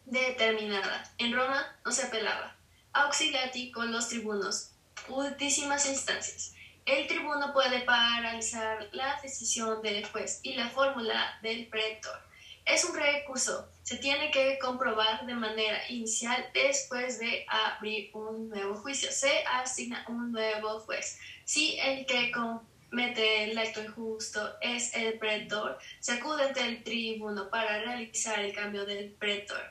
determinada. 0.03 1.09
En 1.19 1.33
Roma 1.33 1.65
no 1.85 1.91
se 1.93 2.03
apelaba. 2.03 2.57
Auxiliati 2.91 3.71
con 3.71 3.93
los 3.93 4.09
tribunos. 4.09 4.71
Ultísimas 5.07 5.87
instancias. 5.87 6.52
El 6.85 7.07
tribuno 7.07 7.53
puede 7.53 7.79
paralizar 7.81 8.89
la 8.91 9.17
decisión 9.21 9.81
del 9.81 10.05
juez 10.05 10.41
y 10.43 10.55
la 10.55 10.69
fórmula 10.69 11.39
del 11.41 11.67
pretor. 11.67 12.19
Es 12.65 12.83
un 12.83 12.93
recurso. 12.93 13.69
Se 13.83 13.97
tiene 13.97 14.31
que 14.31 14.59
comprobar 14.59 15.25
de 15.25 15.33
manera 15.33 15.79
inicial 15.89 16.49
después 16.53 17.19
de 17.19 17.45
abrir 17.47 18.09
un 18.13 18.49
nuevo 18.49 18.75
juicio. 18.75 19.09
Se 19.13 19.45
asigna 19.45 20.03
un 20.09 20.33
nuevo 20.33 20.81
juez. 20.81 21.19
Si 21.45 21.79
el 21.79 22.05
que 22.05 22.31
comete 22.31 23.45
el 23.45 23.57
acto 23.57 23.81
injusto 23.81 24.57
es 24.59 24.93
el 24.93 25.17
pretor, 25.19 25.79
se 26.01 26.13
acude 26.13 26.43
ante 26.43 26.65
el 26.65 26.83
tribuno 26.83 27.49
para 27.49 27.79
realizar 27.79 28.39
el 28.39 28.53
cambio 28.53 28.85
del 28.85 29.11
pretor. 29.11 29.61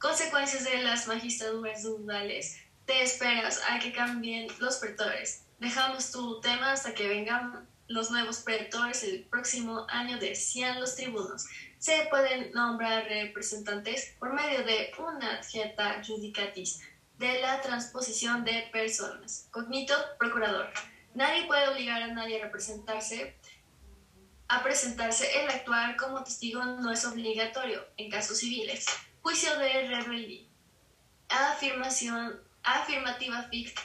Consecuencias 0.00 0.64
de 0.64 0.82
las 0.82 1.06
magistraturas 1.06 1.84
dudales. 1.84 2.60
Te 2.86 3.02
esperas 3.02 3.62
a 3.68 3.78
que 3.78 3.92
cambien 3.92 4.48
los 4.58 4.76
pretores 4.76 5.45
Dejamos 5.58 6.12
tu 6.12 6.40
tema 6.40 6.72
hasta 6.72 6.94
que 6.94 7.08
vengan 7.08 7.66
los 7.88 8.10
nuevos 8.10 8.40
predictores 8.40 9.02
el 9.04 9.24
próximo 9.24 9.86
año 9.88 10.18
decían 10.18 10.80
los 10.80 10.96
tribunos. 10.96 11.46
Se 11.78 12.06
pueden 12.10 12.52
nombrar 12.52 13.04
representantes 13.04 14.14
por 14.18 14.34
medio 14.34 14.64
de 14.64 14.92
una 14.98 15.36
adjeta 15.36 16.02
judicatis 16.06 16.82
de 17.18 17.40
la 17.40 17.60
transposición 17.62 18.44
de 18.44 18.68
personas. 18.72 19.48
Cognito, 19.50 19.94
procurador. 20.18 20.70
Nadie 21.14 21.46
puede 21.46 21.68
obligar 21.68 22.02
a 22.02 22.08
nadie 22.08 22.40
a 22.40 22.44
representarse. 22.44 23.38
A 24.48 24.62
presentarse 24.62 25.42
el 25.42 25.48
actuar 25.48 25.96
como 25.96 26.22
testigo 26.22 26.62
no 26.64 26.92
es 26.92 27.04
obligatorio 27.06 27.84
en 27.96 28.10
casos 28.10 28.38
civiles. 28.38 28.84
Juicio 29.22 29.58
de 29.58 29.88
rebeldía. 29.88 30.46
Afirmación 31.28 32.40
afirmativa 32.62 33.42
ficta 33.44 33.82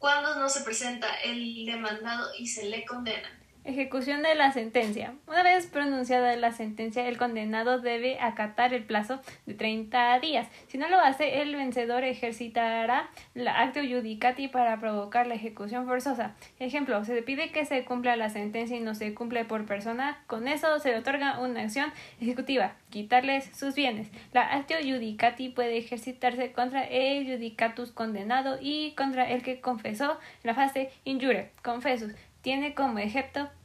cuando 0.00 0.34
no 0.36 0.48
se 0.48 0.62
presenta 0.62 1.14
el 1.16 1.66
demandado 1.66 2.30
y 2.38 2.46
se 2.46 2.64
le 2.64 2.86
condena. 2.86 3.39
Ejecución 3.70 4.22
de 4.22 4.34
la 4.34 4.50
sentencia. 4.50 5.14
Una 5.28 5.44
vez 5.44 5.68
pronunciada 5.68 6.34
la 6.34 6.50
sentencia, 6.50 7.06
el 7.06 7.16
condenado 7.16 7.78
debe 7.78 8.18
acatar 8.18 8.74
el 8.74 8.82
plazo 8.82 9.20
de 9.46 9.54
30 9.54 10.18
días. 10.18 10.48
Si 10.66 10.76
no 10.76 10.88
lo 10.88 10.98
hace, 10.98 11.40
el 11.40 11.54
vencedor 11.54 12.02
ejercitará 12.02 13.08
la 13.32 13.60
acto 13.60 13.78
judicati 13.78 14.48
para 14.48 14.80
provocar 14.80 15.28
la 15.28 15.34
ejecución 15.34 15.86
forzosa. 15.86 16.34
Ejemplo, 16.58 17.04
se 17.04 17.22
pide 17.22 17.52
que 17.52 17.64
se 17.64 17.84
cumpla 17.84 18.16
la 18.16 18.28
sentencia 18.28 18.76
y 18.76 18.80
no 18.80 18.96
se 18.96 19.14
cumple 19.14 19.44
por 19.44 19.66
persona. 19.66 20.18
Con 20.26 20.48
eso 20.48 20.80
se 20.80 20.90
le 20.90 20.98
otorga 20.98 21.38
una 21.38 21.62
acción 21.62 21.92
ejecutiva, 22.20 22.72
quitarles 22.90 23.56
sus 23.56 23.76
bienes. 23.76 24.08
La 24.32 24.52
actio 24.52 24.78
judicati 24.78 25.48
puede 25.48 25.78
ejercitarse 25.78 26.50
contra 26.50 26.82
el 26.82 27.24
judicatus 27.24 27.92
condenado 27.92 28.58
y 28.60 28.94
contra 28.96 29.30
el 29.30 29.44
que 29.44 29.60
confesó 29.60 30.18
la 30.42 30.56
fase 30.56 30.90
injure, 31.04 31.52
confesus 31.62 32.14
tiene 32.42 32.74
como 32.74 32.98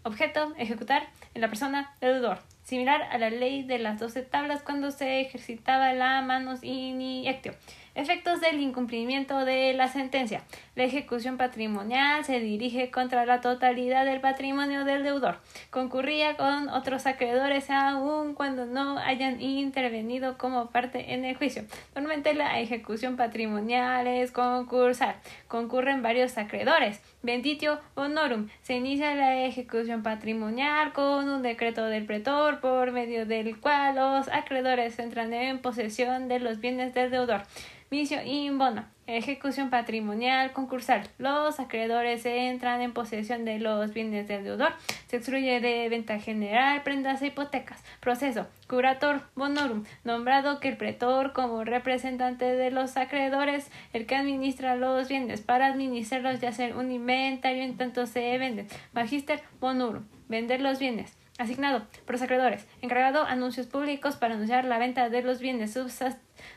objeto, 0.04 0.54
ejecutar 0.58 1.08
en 1.34 1.42
la 1.42 1.48
persona 1.48 1.94
deudor, 2.02 2.40
similar 2.64 3.04
a 3.04 3.18
la 3.18 3.30
ley 3.30 3.64
de 3.64 3.80
las 3.80 4.00
doce 4.00 4.22
tablas 4.22 4.62
cuando 4.62 4.92
se 4.92 5.22
ejercitaba 5.22 5.94
la 5.94 6.22
manus 6.22 6.64
iniectio. 6.64 7.54
Efectos 7.96 8.42
del 8.42 8.60
incumplimiento 8.60 9.46
de 9.46 9.74
la 9.74 9.88
sentencia. 9.88 10.44
La 10.76 10.84
ejecución 10.84 11.38
patrimonial 11.38 12.26
se 12.26 12.42
dirige 12.42 12.92
contra 12.92 13.26
la 13.26 13.40
totalidad 13.40 14.04
del 14.04 14.20
patrimonio 14.20 14.84
del 14.84 15.04
deudor. 15.04 15.40
Concurría 15.70 16.36
con 16.36 16.68
otros 16.68 17.06
acreedores 17.06 17.70
aun 17.70 18.34
cuando 18.34 18.66
no 18.66 18.98
hayan 18.98 19.40
intervenido 19.40 20.38
como 20.38 20.72
parte 20.72 21.14
en 21.14 21.24
el 21.24 21.38
juicio. 21.38 21.64
Normalmente 21.96 22.34
la 22.34 22.60
ejecución 22.60 23.16
patrimonial 23.16 24.08
es 24.08 24.34
concursal. 24.34 25.16
Concurren 25.48 26.04
varios 26.04 26.38
acreedores. 26.38 27.00
Benditio 27.26 27.80
honorum. 27.96 28.50
Se 28.62 28.76
inicia 28.76 29.16
la 29.16 29.46
ejecución 29.46 30.04
patrimonial 30.04 30.94
con 30.94 31.28
un 31.28 31.42
decreto 31.42 31.86
del 31.86 32.06
pretor 32.06 32.60
por 32.60 32.92
medio 32.92 33.26
del 33.26 33.60
cual 33.60 33.96
los 33.96 34.28
acreedores 34.28 35.00
entran 35.00 35.34
en 35.34 35.58
posesión 35.58 36.28
de 36.28 36.40
los 36.40 36.60
bienes 36.60 36.94
del 36.94 37.10
deudor. 37.10 37.42
Vicio 37.90 38.22
in 38.24 38.60
bono. 38.60 38.95
Ejecución 39.08 39.70
patrimonial 39.70 40.52
concursal. 40.52 41.08
Los 41.20 41.60
acreedores 41.60 42.26
entran 42.26 42.82
en 42.82 42.92
posesión 42.92 43.46
de 43.46 43.60
los 43.60 43.94
bienes 43.94 44.28
del 44.28 44.44
deudor. 44.44 44.74
Se 45.06 45.18
excluye 45.18 45.60
de 45.60 45.88
venta 45.90 46.18
general, 46.18 46.82
prendas 46.82 47.22
e 47.22 47.28
hipotecas. 47.28 47.84
Proceso. 48.00 48.48
Curator 48.68 49.22
bonorum. 49.36 49.84
Nombrado 50.04 50.60
que 50.60 50.70
el 50.70 50.78
pretor 50.78 51.34
como 51.34 51.64
representante 51.64 52.46
de 52.46 52.72
los 52.72 52.98
acreedores, 52.98 53.70
el 53.94 54.08
que 54.08 54.16
administra 54.16 54.76
los 54.76 55.08
bienes 55.08 55.42
para 55.42 55.68
administrarlos 55.68 56.42
y 56.42 56.48
hacer 56.48 56.76
un 56.76 56.92
inventario 56.92 57.62
en 57.62 57.78
tanto 57.78 58.08
se 58.08 58.36
venden. 58.40 58.68
Magister 58.94 59.44
bonorum. 59.60 60.06
Vender 60.30 60.62
los 60.62 60.80
bienes 60.80 61.16
asignado 61.38 61.86
por 62.06 62.16
acreedores, 62.16 62.66
encargado 62.82 63.24
anuncios 63.26 63.68
públicos 63.68 64.16
para 64.16 64.36
anunciar 64.36 64.64
la 64.64 64.78
venta 64.78 65.10
de 65.10 65.22
los 65.22 65.40
bienes, 65.40 65.78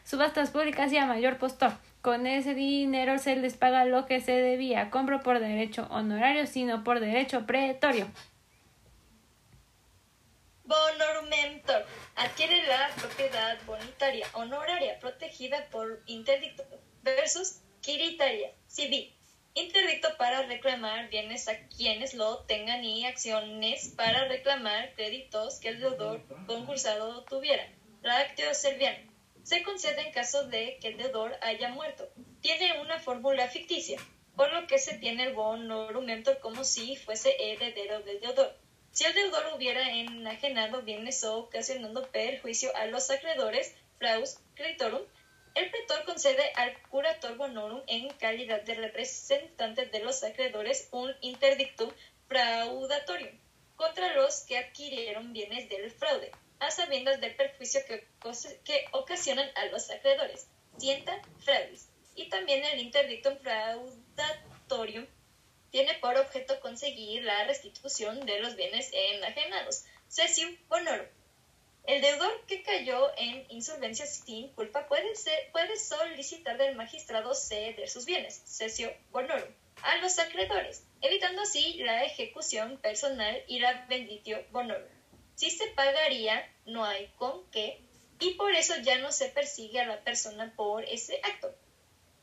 subastas 0.05 0.51
públicas 0.51 0.93
y 0.93 0.99
a 0.99 1.07
mayor 1.07 1.37
postor. 1.37 1.73
Con 2.03 2.27
ese 2.27 2.55
dinero 2.55 3.19
se 3.19 3.37
les 3.37 3.57
paga 3.57 3.85
lo 3.85 4.07
que 4.07 4.21
se 4.21 4.33
debía, 4.33 4.91
compro 4.91 5.21
por 5.21 5.41
derecho 5.41 5.87
honorario, 5.91 6.47
sino 6.47 6.85
por 6.85 7.01
derecho 7.01 7.47
pretorio. 7.47 8.11
Bonorumentor 10.65 11.87
adquiere 12.17 12.67
la 12.67 12.91
propiedad 12.97 13.59
bonitaria 13.67 14.27
honoraria 14.35 14.99
protegida 15.01 15.67
por 15.71 16.03
interdicto 16.07 16.63
versus 17.03 17.63
quiritaria 17.81 18.53
civil 18.67 19.19
interdicto 19.61 20.09
para 20.17 20.43
reclamar 20.43 21.09
bienes 21.11 21.49
a 21.49 21.59
quienes 21.69 22.15
lo 22.15 22.45
tengan 22.45 22.85
y 22.85 23.05
acciones 23.07 23.89
para 23.97 24.29
reclamar 24.29 24.95
créditos 24.95 25.59
que 25.59 25.71
el 25.71 25.81
deudor 25.81 26.23
concursado 26.47 27.25
tuviera. 27.25 27.67
Tractio 28.03 28.55
serviano. 28.55 29.08
Se 29.49 29.63
concede 29.63 30.03
en 30.03 30.13
caso 30.13 30.47
de 30.47 30.77
que 30.79 30.89
el 30.89 30.99
deudor 30.99 31.35
haya 31.41 31.71
muerto. 31.71 32.07
Tiene 32.43 32.83
una 32.83 32.99
fórmula 32.99 33.49
ficticia, 33.49 33.99
por 34.37 34.53
lo 34.53 34.67
que 34.67 34.79
se 34.79 34.99
tiene 34.99 35.23
el 35.23 35.33
bonorumentor 35.33 36.39
como 36.41 36.65
si 36.65 36.97
fuese 36.97 37.35
heredero 37.39 38.03
del 38.03 38.21
deudor. 38.21 38.55
Si 38.91 39.07
el 39.07 39.15
deudor 39.15 39.55
hubiera 39.57 39.91
enajenado 39.91 40.83
bienes 40.83 41.25
o 41.25 41.39
ocasionando 41.39 42.07
perjuicio 42.11 42.77
a 42.77 42.89
los 42.89 43.11
acreedores, 43.11 43.75
fraus 43.97 44.39
creditorum, 44.55 45.01
el 45.55 45.71
pretor 45.71 46.05
concede 46.05 46.53
al 46.55 46.79
curator 46.91 47.39
bonorum 47.39 47.81
en 47.87 48.11
calidad 48.19 48.61
de 48.65 48.75
representante 48.75 49.87
de 49.87 50.01
los 50.01 50.23
acreedores 50.25 50.91
un 50.93 51.11
interdictum 51.23 51.91
fraudatorio 52.27 53.31
contra 53.77 54.13
los 54.13 54.43
que 54.43 54.59
adquirieron 54.59 55.33
bienes 55.33 55.71
del 55.71 55.91
fraude, 55.91 56.33
a 56.61 56.71
sabiendas 56.71 57.21
del 57.21 57.37
perjuicio 57.37 57.81
que, 57.87 58.85
ocasionan 58.93 59.51
a 59.55 59.67
los 59.67 59.91
acreedores. 59.91 60.49
Sienta 60.79 61.21
fraudis. 61.45 61.89
Y 62.15 62.29
también 62.29 62.65
el 62.65 62.81
interdictum 62.81 63.37
fraudatorium 63.39 65.07
tiene 65.71 65.95
por 65.95 66.17
objeto 66.17 66.59
conseguir 66.61 67.25
la 67.25 67.45
restitución 67.45 68.25
de 68.27 68.41
los 68.41 68.57
bienes 68.57 68.91
enajenados. 68.93 69.85
Cesium 70.09 70.57
bonorum 70.69 71.07
el 71.89 72.03
deudor 72.03 72.45
que 72.47 72.63
cayó 72.63 73.11
en 73.17 73.47
insolvencia 73.49 74.05
sin 74.05 74.53
culpa 74.53 74.87
puede 74.87 75.77
solicitar 75.79 76.59
del 76.59 76.77
magistrado 76.77 77.35
ceder 77.35 77.89
sus 77.89 78.05
bienes, 78.05 78.43
cesio 78.45 78.93
bonorum. 79.11 79.49
a 79.83 79.97
los 79.97 80.19
acreedores, 80.19 80.85
evitando 81.01 81.41
así 81.41 81.79
la 81.79 82.05
ejecución 82.05 82.77
personal 82.77 83.43
y 83.47 83.61
la 83.61 83.87
benditio 83.89 84.45
bonorum. 84.51 84.98
Si 85.39 85.53
se 85.53 85.69
pagaría, 85.69 86.53
no 86.67 86.85
hay 86.85 87.07
con 87.17 87.49
qué, 87.53 87.81
y 88.19 88.35
por 88.35 88.53
eso 88.57 88.75
ya 88.83 88.99
no 88.99 89.13
se 89.13 89.29
persigue 89.29 89.79
a 89.79 89.87
la 89.87 90.01
persona 90.01 90.53
por 90.57 90.85
ese 90.85 91.21
acto. 91.23 91.55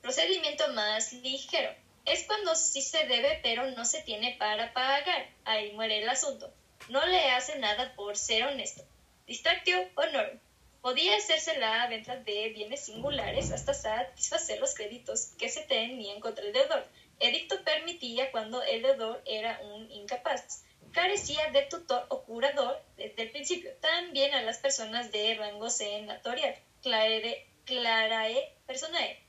Procedimiento 0.01 0.67
más 0.73 1.13
ligero. 1.13 1.73
Es 2.03 2.25
cuando 2.27 2.53
sí 2.57 2.81
se 2.81 3.07
debe 3.07 3.39
pero 3.41 3.71
no 3.71 3.85
se 3.85 4.01
tiene 4.01 4.35
para 4.37 4.73
pagar. 4.73 5.29
Ahí 5.45 5.71
muere 5.71 6.03
el 6.03 6.09
asunto. 6.09 6.53
No 6.89 7.05
le 7.05 7.31
hace 7.31 7.57
nada 7.57 7.95
por 7.95 8.17
ser 8.17 8.43
honesto. 8.47 8.83
Distractio 9.25 9.77
honor. 9.95 10.37
Podía 10.81 11.15
hacerse 11.15 11.57
la 11.57 11.87
venta 11.87 12.17
de 12.17 12.49
bienes 12.49 12.83
singulares 12.83 13.53
hasta 13.53 13.73
satisfacer 13.73 14.59
los 14.59 14.75
créditos 14.75 15.27
que 15.39 15.47
se 15.47 15.61
tenían 15.61 16.19
contra 16.19 16.43
el 16.43 16.51
deudor. 16.51 16.85
Edicto 17.21 17.63
permitía 17.63 18.29
cuando 18.31 18.61
el 18.61 18.81
deudor 18.81 19.21
era 19.25 19.61
un 19.61 19.89
incapaz. 19.89 20.65
Carecía 20.95 21.51
de 21.51 21.61
tutor 21.63 22.07
o 22.09 22.23
curador 22.23 22.81
desde 22.97 23.23
el 23.23 23.31
principio. 23.31 23.71
También 23.81 24.33
a 24.33 24.41
las 24.41 24.57
personas 24.57 25.11
de 25.11 25.35
rango 25.35 25.69
senatorial. 25.69 26.55
Clare, 26.81 27.47
clarae 27.65 28.53
personae. 28.65 29.21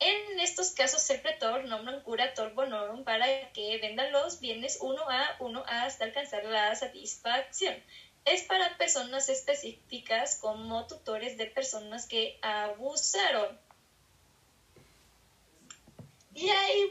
En 0.00 0.40
estos 0.40 0.72
casos, 0.72 1.08
el 1.10 1.20
pretor 1.20 1.64
nombra 1.66 1.94
un 1.94 2.02
curator 2.02 2.52
bonorum 2.54 3.04
para 3.04 3.52
que 3.52 3.78
venda 3.78 4.10
los 4.10 4.40
bienes 4.40 4.78
uno 4.80 5.02
a 5.08 5.36
uno 5.38 5.62
hasta 5.68 6.06
alcanzar 6.06 6.44
la 6.44 6.74
satisfacción 6.74 7.76
es 8.24 8.42
para 8.42 8.76
personas 8.76 9.28
específicas 9.28 10.36
como 10.36 10.86
tutores 10.86 11.36
de 11.36 11.46
personas 11.46 12.06
que 12.06 12.38
abusaron. 12.42 13.58
Y 16.34 16.48
ahí 16.48 16.86